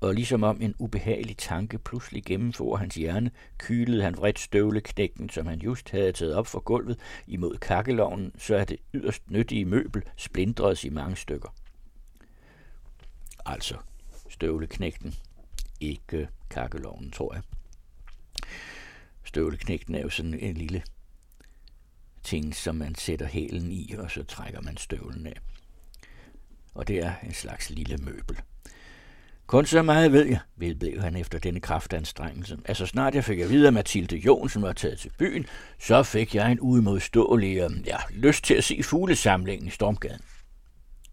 Og 0.00 0.14
ligesom 0.14 0.42
om 0.42 0.62
en 0.62 0.74
ubehagelig 0.78 1.36
tanke 1.36 1.78
pludselig 1.78 2.24
gennemfor 2.24 2.76
hans 2.76 2.94
hjerne, 2.94 3.30
kylede 3.58 4.02
han 4.02 4.16
vredt 4.16 4.38
støvleknækken, 4.38 5.28
som 5.28 5.46
han 5.46 5.58
just 5.58 5.90
havde 5.90 6.12
taget 6.12 6.34
op 6.34 6.46
fra 6.46 6.58
gulvet 6.58 6.98
imod 7.26 7.56
kakkelovnen, 7.56 8.32
så 8.38 8.56
er 8.56 8.64
det 8.64 8.76
yderst 8.94 9.30
nyttige 9.30 9.64
møbel 9.64 10.02
splindredes 10.16 10.84
i 10.84 10.88
mange 10.88 11.16
stykker. 11.16 11.54
Altså, 13.46 13.76
støvleknægten, 14.28 15.14
ikke 15.80 16.28
kakkelovnen, 16.50 17.10
tror 17.10 17.34
jeg. 17.34 17.42
Støvleknægten 19.24 19.94
er 19.94 20.00
jo 20.00 20.08
sådan 20.08 20.34
en 20.34 20.54
lille 20.54 20.82
ting, 22.22 22.54
som 22.54 22.74
man 22.74 22.94
sætter 22.94 23.26
hælen 23.26 23.72
i, 23.72 23.94
og 23.98 24.10
så 24.10 24.24
trækker 24.24 24.60
man 24.60 24.76
støvlen 24.76 25.26
af. 25.26 25.40
Og 26.74 26.88
det 26.88 26.98
er 26.98 27.14
en 27.22 27.34
slags 27.34 27.70
lille 27.70 27.96
møbel. 27.96 28.42
Kun 29.46 29.66
så 29.66 29.82
meget 29.82 30.12
ved 30.12 30.26
jeg, 30.26 30.38
vedblev 30.56 31.00
han 31.00 31.16
efter 31.16 31.38
denne 31.38 31.60
kraftanstrengelse, 31.60 32.58
at 32.64 32.76
så 32.76 32.86
snart 32.86 33.14
jeg 33.14 33.24
fik 33.24 33.38
at 33.38 33.50
vide, 33.50 33.66
at 33.66 33.74
Mathilde 33.74 34.16
Jonsen 34.16 34.62
var 34.62 34.72
taget 34.72 34.98
til 34.98 35.10
byen, 35.18 35.46
så 35.80 36.02
fik 36.02 36.34
jeg 36.34 36.52
en 36.52 36.58
uimodståelig 36.60 37.56
øh, 37.56 37.70
ja, 37.86 37.96
lyst 38.10 38.44
til 38.44 38.54
at 38.54 38.64
se 38.64 38.82
fuglesamlingen 38.82 39.68
i 39.68 39.70
Stormgaden. 39.70 40.20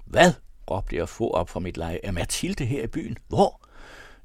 Hvad? 0.06 0.34
råbte 0.72 0.96
jeg 0.96 1.10
få 1.10 1.30
op 1.30 1.50
fra 1.50 1.60
mit 1.60 1.78
leje. 1.78 2.00
Er 2.04 2.12
Mathilde 2.12 2.66
her 2.66 2.84
i 2.84 2.88
byen? 2.88 3.18
Hvor? 3.28 3.62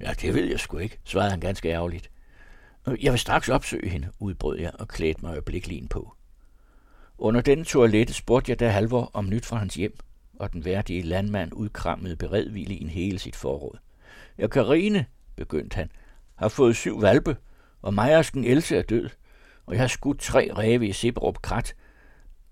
Ja, 0.01 0.13
det 0.23 0.35
ved 0.35 0.45
jeg 0.45 0.61
sgu 0.61 0.79
ikke, 0.79 0.99
svarede 1.05 1.31
han 1.31 1.41
ganske 1.41 1.69
ærgerligt. 1.69 2.11
Øh, 2.89 3.05
jeg 3.05 3.13
vil 3.13 3.21
straks 3.21 3.49
opsøge 3.49 3.89
hende, 3.89 4.09
udbrød 4.19 4.59
jeg 4.59 4.73
og 4.75 4.89
klædte 4.89 5.21
mig 5.23 5.31
øjebliklin 5.31 5.89
på. 5.89 6.13
Under 7.19 7.41
denne 7.41 7.65
toilette 7.65 8.15
spurgte 8.15 8.51
jeg 8.51 8.61
da 8.61 8.69
Halvor 8.69 9.11
om 9.13 9.29
nyt 9.29 9.47
fra 9.47 9.57
hans 9.57 9.75
hjem, 9.75 9.99
og 10.39 10.53
den 10.53 10.65
værdige 10.65 11.03
landmand 11.03 11.53
udkrammede 11.53 12.17
beredvillig 12.17 12.91
hele 12.91 13.19
sit 13.19 13.37
forråd. 13.37 13.79
Ja, 14.39 14.47
Karine, 14.47 15.07
begyndte 15.37 15.75
han, 15.75 15.91
har 16.35 16.49
fået 16.49 16.77
syv 16.77 17.03
valpe, 17.03 17.37
og 17.83 17.95
Mejersken 17.95 18.45
Else 18.45 18.77
er 18.77 18.83
død, 18.83 19.09
og 19.67 19.75
jeg 19.75 19.83
har 19.83 19.89
skudt 19.89 20.19
tre 20.19 20.51
ræve 20.57 20.87
i 20.87 20.93
Sibrup 20.93 21.43
Krat, 21.43 21.75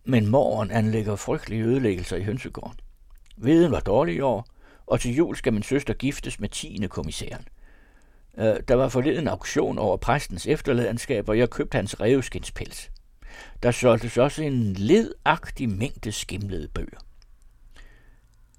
men 0.05 0.27
morgen 0.27 0.71
anlægger 0.71 1.17
frygtelige 1.17 1.63
ødelæggelser 1.63 2.17
i 2.17 2.23
hønsegården. 2.23 2.81
Veden 3.37 3.73
var 3.73 3.81
dårlig 3.81 4.15
i 4.15 4.21
år, 4.21 4.47
og 4.87 5.01
til 5.01 5.15
jul 5.15 5.37
skal 5.37 5.53
min 5.53 5.63
søster 5.63 5.95
giftes 5.95 6.41
med 6.41 6.49
tiende 6.49 6.89
kommissæren. 6.89 7.49
Øh, 8.39 8.57
der 8.69 8.75
var 8.75 8.89
forleden 8.89 9.29
auktion 9.29 9.79
over 9.79 9.97
præstens 9.97 10.47
efterladenskab, 10.47 11.29
og 11.29 11.39
jeg 11.39 11.51
købte 11.51 11.77
hans 11.77 12.01
reveskinspels. 12.01 12.91
Der 13.63 13.71
solgtes 13.71 14.19
også 14.19 14.43
en 14.43 14.73
ledagtig 14.73 15.69
mængde 15.69 16.13
skimlede 16.13 16.69
bøger. 16.69 17.01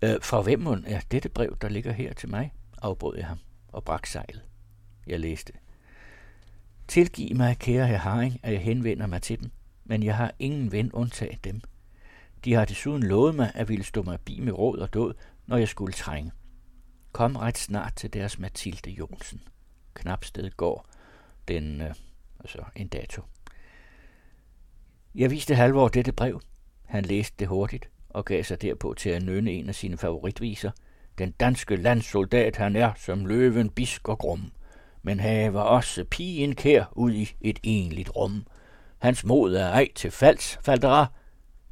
Øh, 0.03 0.15
fra 0.21 0.41
hvem 0.41 0.67
er 0.67 0.99
dette 1.11 1.29
brev, 1.29 1.57
der 1.61 1.69
ligger 1.69 1.91
her 1.91 2.13
til 2.13 2.29
mig? 2.29 2.53
Afbrød 2.81 3.17
jeg 3.17 3.27
ham 3.27 3.39
og 3.67 3.83
brak 3.83 4.05
sejlet. 4.05 4.41
Jeg 5.07 5.19
læste. 5.19 5.53
Tilgiv 6.87 7.35
mig, 7.35 7.57
kære 7.59 7.87
herr 7.87 7.97
Haring, 7.97 8.39
at 8.43 8.53
jeg 8.53 8.61
henvender 8.61 9.07
mig 9.07 9.21
til 9.21 9.39
dem, 9.39 9.51
men 9.85 10.03
jeg 10.03 10.15
har 10.17 10.31
ingen 10.39 10.71
ven 10.71 10.91
undtaget 10.91 11.43
dem. 11.43 11.61
De 12.45 12.53
har 12.53 12.65
desuden 12.65 13.03
lovet 13.03 13.35
mig, 13.35 13.51
at 13.55 13.69
ville 13.69 13.83
stå 13.83 14.03
mig 14.03 14.19
bi 14.19 14.39
med 14.39 14.53
råd 14.53 14.77
og 14.77 14.93
død, 14.93 15.13
når 15.45 15.57
jeg 15.57 15.67
skulle 15.67 15.93
trænge. 15.93 16.31
Kom 17.11 17.35
ret 17.35 17.57
snart 17.57 17.95
til 17.95 18.13
deres 18.13 18.39
Mathilde 18.39 18.89
Jonsen. 18.89 19.41
Knapsted 19.93 20.51
går 20.51 20.89
den, 21.47 21.81
øh, 21.81 21.93
altså 22.39 22.63
en 22.75 22.87
dato. 22.87 23.21
Jeg 25.15 25.31
viste 25.31 25.55
Halvor 25.55 25.87
dette 25.87 26.11
brev. 26.11 26.41
Han 26.85 27.05
læste 27.05 27.35
det 27.39 27.47
hurtigt 27.47 27.89
og 28.09 28.25
gav 28.25 28.43
sig 28.43 28.61
derpå 28.61 28.93
til 28.93 29.09
at 29.09 29.23
nynne 29.23 29.51
en 29.51 29.69
af 29.69 29.75
sine 29.75 29.97
favoritviser. 29.97 30.71
Den 31.17 31.31
danske 31.31 31.75
landsoldat 31.75 32.55
han 32.55 32.75
er 32.75 32.91
som 32.95 33.25
løven, 33.25 33.69
bisk 33.69 34.09
og 34.09 34.17
grum, 34.17 34.51
men 35.03 35.19
haver 35.19 35.61
også 35.61 36.03
pigen 36.03 36.55
kær 36.55 36.85
ud 36.91 37.11
i 37.11 37.35
et 37.41 37.59
enligt 37.63 38.09
rum. 38.15 38.45
Hans 38.97 39.23
mod 39.23 39.55
er 39.55 39.67
ej 39.67 39.87
til 39.95 40.11
falds, 40.11 40.59
faldera. 40.61 41.05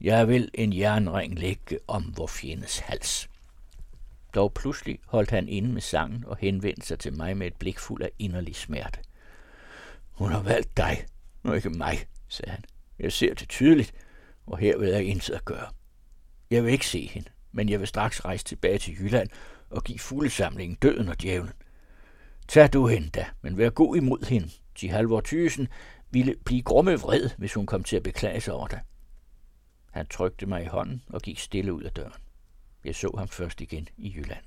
Jeg 0.01 0.27
vil 0.27 0.49
en 0.53 0.77
jernring 0.77 1.39
lægge 1.39 1.79
om 1.87 2.13
vor 2.17 2.27
fjendes 2.27 2.79
hals. 2.79 3.29
Dog 4.35 4.53
pludselig 4.53 4.99
holdt 5.05 5.31
han 5.31 5.49
inde 5.49 5.73
med 5.73 5.81
sangen 5.81 6.23
og 6.27 6.37
henvendte 6.37 6.87
sig 6.87 6.99
til 6.99 7.17
mig 7.17 7.37
med 7.37 7.47
et 7.47 7.55
blik 7.55 7.79
fuld 7.79 8.03
af 8.03 8.09
inderlig 8.19 8.55
smerte. 8.55 8.99
Hun 10.11 10.31
har 10.31 10.41
valgt 10.41 10.77
dig, 10.77 11.05
og 11.43 11.55
ikke 11.55 11.69
mig, 11.69 11.97
sagde 12.27 12.51
han. 12.51 12.63
Jeg 12.99 13.11
ser 13.11 13.33
det 13.33 13.49
tydeligt, 13.49 13.93
og 14.45 14.57
her 14.57 14.77
vil 14.77 14.89
jeg 14.89 15.03
intet 15.03 15.33
at 15.33 15.45
gøre. 15.45 15.67
Jeg 16.51 16.63
vil 16.63 16.71
ikke 16.71 16.87
se 16.87 17.07
hende, 17.07 17.29
men 17.55 17.69
jeg 17.69 17.79
vil 17.79 17.87
straks 17.87 18.25
rejse 18.25 18.43
tilbage 18.45 18.77
til 18.77 18.93
Jylland 18.99 19.29
og 19.69 19.83
give 19.83 19.99
fuglesamlingen 19.99 20.77
døden 20.81 21.09
og 21.09 21.21
djævlen. 21.21 21.53
Tag 22.47 22.73
du 22.73 22.87
hende 22.87 23.09
da, 23.09 23.25
men 23.41 23.57
vær 23.57 23.69
god 23.69 23.95
imod 23.95 24.29
hende. 24.29 24.49
De 24.81 24.89
Halvor 24.89 25.21
tysen 25.21 25.67
ville 26.11 26.35
blive 26.45 26.61
grumme 26.61 26.99
vred, 26.99 27.29
hvis 27.37 27.53
hun 27.53 27.65
kom 27.65 27.83
til 27.83 27.95
at 27.95 28.03
beklage 28.03 28.41
sig 28.41 28.53
over 28.53 28.67
dig. 28.67 28.79
Han 29.91 30.07
trykte 30.07 30.45
mig 30.45 30.63
i 30.63 30.67
hånden 30.67 31.03
og 31.09 31.21
gik 31.21 31.39
stille 31.39 31.73
ud 31.73 31.83
af 31.83 31.91
døren. 31.91 32.21
Jeg 32.85 32.95
så 32.95 33.15
ham 33.17 33.27
først 33.27 33.61
igen 33.61 33.87
i 33.97 34.13
Jylland. 34.15 34.43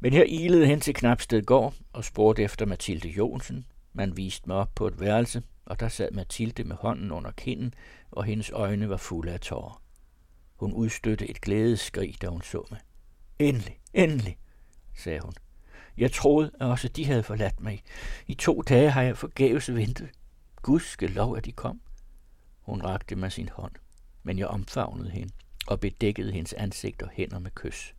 Men 0.00 0.12
her 0.12 0.24
ilede 0.24 0.66
hen 0.66 0.80
til 0.80 0.94
Knapsted 0.94 1.42
gård 1.42 1.74
og 1.92 2.04
spurgte 2.04 2.42
efter 2.42 2.66
Mathilde 2.66 3.08
Jonsen. 3.08 3.66
Man 3.92 4.16
viste 4.16 4.48
mig 4.48 4.56
op 4.56 4.70
på 4.74 4.86
et 4.86 5.00
værelse, 5.00 5.42
og 5.64 5.80
der 5.80 5.88
sad 5.88 6.10
Mathilde 6.10 6.64
med 6.64 6.76
hånden 6.76 7.10
under 7.10 7.30
kinden, 7.30 7.74
og 8.10 8.24
hendes 8.24 8.50
øjne 8.50 8.88
var 8.88 8.96
fulde 8.96 9.32
af 9.32 9.40
tårer. 9.40 9.82
Hun 10.60 10.72
udstødte 10.72 11.30
et 11.30 11.40
glædeskrig, 11.40 12.22
da 12.22 12.28
hun 12.28 12.42
så 12.42 12.66
mig. 12.70 12.80
Endelig, 13.38 13.80
endelig, 13.94 14.38
sagde 14.94 15.20
hun. 15.20 15.32
Jeg 15.96 16.12
troede, 16.12 16.50
at 16.60 16.66
også 16.66 16.88
de 16.88 17.04
havde 17.04 17.22
forladt 17.22 17.60
mig. 17.60 17.82
I 18.26 18.34
to 18.34 18.62
dage 18.62 18.90
har 18.90 19.02
jeg 19.02 19.16
forgæves 19.16 19.74
ventet. 19.74 20.08
Gudske 20.62 21.06
lov, 21.06 21.36
at 21.36 21.44
de 21.44 21.52
kom. 21.52 21.80
Hun 22.60 22.82
rakte 22.82 23.16
mig 23.16 23.32
sin 23.32 23.48
hånd, 23.48 23.72
men 24.22 24.38
jeg 24.38 24.46
omfavnede 24.46 25.10
hende 25.10 25.32
og 25.66 25.80
bedækkede 25.80 26.32
hendes 26.32 26.52
ansigt 26.52 27.02
og 27.02 27.10
hænder 27.12 27.38
med 27.38 27.50
kys. 27.50 27.94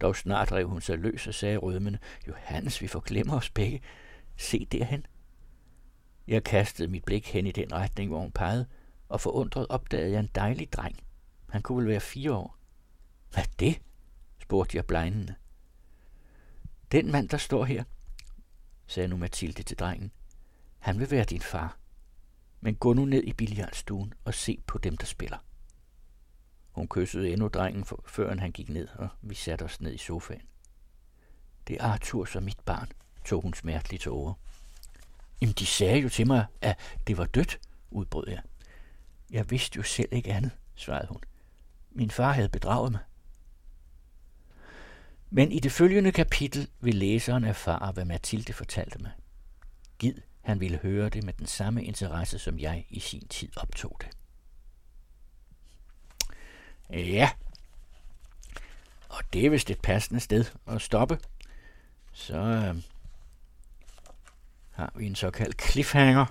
Dog 0.00 0.16
snart 0.16 0.52
rev 0.52 0.68
hun 0.68 0.80
sig 0.80 0.98
løs 0.98 1.26
og 1.26 1.34
sagde 1.34 1.56
rødmende, 1.56 1.98
Johannes, 2.28 2.82
vi 2.82 2.86
får 2.86 3.04
os 3.30 3.50
begge. 3.50 3.80
Se 4.36 4.64
derhen. 4.72 5.06
Jeg 6.26 6.44
kastede 6.44 6.88
mit 6.88 7.04
blik 7.04 7.28
hen 7.28 7.46
i 7.46 7.52
den 7.52 7.72
retning, 7.72 8.10
hvor 8.10 8.20
hun 8.20 8.32
pegede, 8.32 8.66
og 9.08 9.20
forundret 9.20 9.66
opdagede 9.68 10.12
jeg 10.12 10.20
en 10.20 10.30
dejlig 10.34 10.72
dreng. 10.72 10.96
Han 11.50 11.62
kunne 11.62 11.78
vel 11.78 11.88
være 11.88 12.00
fire 12.00 12.32
år. 12.32 12.56
Hvad 13.32 13.44
det? 13.58 13.82
spurgte 14.42 14.76
jeg 14.76 14.86
blegnende. 14.86 15.34
Den 16.92 17.12
mand, 17.12 17.28
der 17.28 17.36
står 17.36 17.64
her, 17.64 17.84
sagde 18.86 19.08
nu 19.08 19.16
Mathilde 19.16 19.62
til 19.62 19.76
drengen, 19.76 20.12
han 20.78 20.98
vil 20.98 21.10
være 21.10 21.24
din 21.24 21.40
far. 21.40 21.76
Men 22.60 22.74
gå 22.74 22.92
nu 22.92 23.04
ned 23.04 23.22
i 23.22 23.32
billiardstuen 23.32 24.14
og 24.24 24.34
se 24.34 24.58
på 24.66 24.78
dem, 24.78 24.96
der 24.96 25.06
spiller. 25.06 25.38
Hun 26.70 26.88
kyssede 26.88 27.32
endnu 27.32 27.48
drengen, 27.48 27.84
før 28.06 28.36
han 28.36 28.52
gik 28.52 28.68
ned, 28.68 28.88
og 28.94 29.08
vi 29.22 29.34
satte 29.34 29.62
os 29.62 29.80
ned 29.80 29.94
i 29.94 29.98
sofaen. 29.98 30.42
Det 31.68 31.76
er 31.76 31.84
Arthur 31.84 32.24
som 32.24 32.42
mit 32.42 32.60
barn, 32.60 32.92
tog 33.24 33.42
hun 33.42 33.54
smerteligt 33.54 34.02
til 34.02 34.10
over. 34.10 34.34
Jamen, 35.40 35.54
de 35.54 35.66
sagde 35.66 35.98
jo 35.98 36.08
til 36.08 36.26
mig, 36.26 36.46
at 36.60 36.78
det 37.06 37.18
var 37.18 37.24
dødt, 37.26 37.60
udbrød 37.90 38.28
jeg. 38.28 38.42
Jeg 39.30 39.50
vidste 39.50 39.76
jo 39.76 39.82
selv 39.82 40.08
ikke 40.12 40.32
andet, 40.32 40.50
svarede 40.74 41.08
hun. 41.08 41.20
Min 41.90 42.10
far 42.10 42.32
havde 42.32 42.48
bedraget 42.48 42.92
mig. 42.92 43.00
Men 45.30 45.52
i 45.52 45.58
det 45.60 45.72
følgende 45.72 46.12
kapitel 46.12 46.68
vil 46.80 46.94
læseren 46.94 47.44
erfare, 47.44 47.92
hvad 47.92 48.04
Mathilde 48.04 48.52
fortalte 48.52 48.98
mig. 48.98 49.12
Gid 49.98 50.14
han 50.40 50.60
ville 50.60 50.78
høre 50.78 51.08
det 51.08 51.24
med 51.24 51.32
den 51.32 51.46
samme 51.46 51.84
interesse, 51.84 52.38
som 52.38 52.58
jeg 52.58 52.86
i 52.88 53.00
sin 53.00 53.28
tid 53.28 53.56
optog 53.56 54.00
det. 54.00 54.08
Ja, 56.90 57.30
og 59.08 59.24
det 59.32 59.46
er 59.46 59.50
vist 59.50 59.70
et 59.70 59.80
passende 59.80 60.20
sted 60.20 60.44
at 60.66 60.82
stoppe. 60.82 61.18
Så 62.12 62.36
øh, 62.36 62.82
har 64.70 64.92
vi 64.96 65.06
en 65.06 65.14
såkaldt 65.14 65.62
cliffhanger 65.62 66.26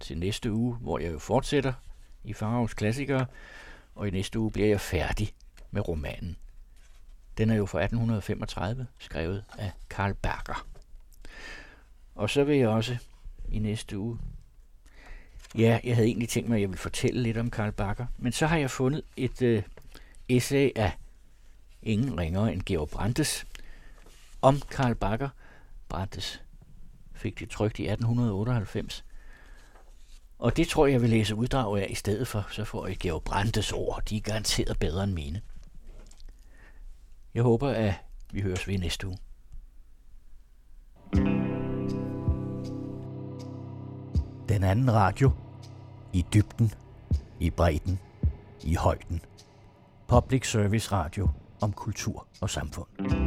til 0.00 0.18
næste 0.18 0.52
uge, 0.52 0.76
hvor 0.76 0.98
jeg 0.98 1.12
jo 1.12 1.18
fortsætter 1.18 1.72
i 2.24 2.32
Farhavs 2.32 2.74
klassikere, 2.74 3.26
og 3.94 4.08
i 4.08 4.10
næste 4.10 4.38
uge 4.38 4.50
bliver 4.50 4.68
jeg 4.68 4.80
færdig 4.80 5.32
med 5.70 5.88
romanen. 5.88 6.36
Den 7.38 7.50
er 7.50 7.54
jo 7.54 7.66
fra 7.66 7.78
1835, 7.78 8.86
skrevet 8.98 9.44
af 9.58 9.72
Karl 9.90 10.14
Berger. 10.14 10.66
Og 12.14 12.30
så 12.30 12.44
vil 12.44 12.56
jeg 12.56 12.68
også 12.68 12.96
i 13.48 13.58
næste 13.58 13.98
uge 13.98 14.18
Ja, 15.58 15.80
jeg 15.84 15.94
havde 15.94 16.08
egentlig 16.08 16.28
tænkt 16.28 16.48
mig, 16.48 16.56
at 16.56 16.60
jeg 16.60 16.68
ville 16.68 16.78
fortælle 16.78 17.22
lidt 17.22 17.36
om 17.36 17.50
Karl 17.50 17.72
Bakker, 17.72 18.06
men 18.18 18.32
så 18.32 18.46
har 18.46 18.56
jeg 18.56 18.70
fundet 18.70 19.02
et 19.16 19.42
øh, 19.42 19.62
essay 20.28 20.70
af 20.76 20.92
ingen 21.82 22.18
ringere 22.18 22.52
end 22.52 22.62
Georg 22.62 22.88
Brandes 22.88 23.46
om 24.42 24.60
Karl 24.70 24.94
Bakker. 24.94 25.28
Brandes 25.88 26.42
fik 27.12 27.38
det 27.38 27.50
trygt 27.50 27.78
i 27.78 27.82
1898. 27.82 29.04
Og 30.44 30.56
det 30.56 30.68
tror 30.68 30.86
jeg, 30.86 30.92
jeg 30.92 31.02
vil 31.02 31.10
læse 31.10 31.34
uddrag 31.34 31.78
af 31.78 31.86
i 31.90 31.94
stedet 31.94 32.28
for, 32.28 32.46
så 32.50 32.64
får 32.64 32.86
I 32.86 32.94
Georg 32.94 33.22
Brandes 33.22 33.72
ord. 33.72 34.02
De 34.08 34.16
er 34.16 34.20
garanteret 34.20 34.78
bedre 34.78 35.04
end 35.04 35.12
mine. 35.12 35.40
Jeg 37.34 37.42
håber, 37.42 37.68
at 37.68 37.94
vi 38.32 38.40
høres 38.40 38.68
ved 38.68 38.78
næste 38.78 39.06
uge. 39.06 39.18
Den 44.48 44.64
anden 44.64 44.92
radio. 44.92 45.30
I 46.12 46.24
dybden. 46.34 46.72
I 47.40 47.50
bredden. 47.50 47.98
I 48.64 48.74
højden. 48.74 49.20
Public 50.08 50.50
Service 50.50 50.92
Radio 50.92 51.28
om 51.60 51.72
kultur 51.72 52.26
og 52.40 52.50
samfund. 52.50 53.23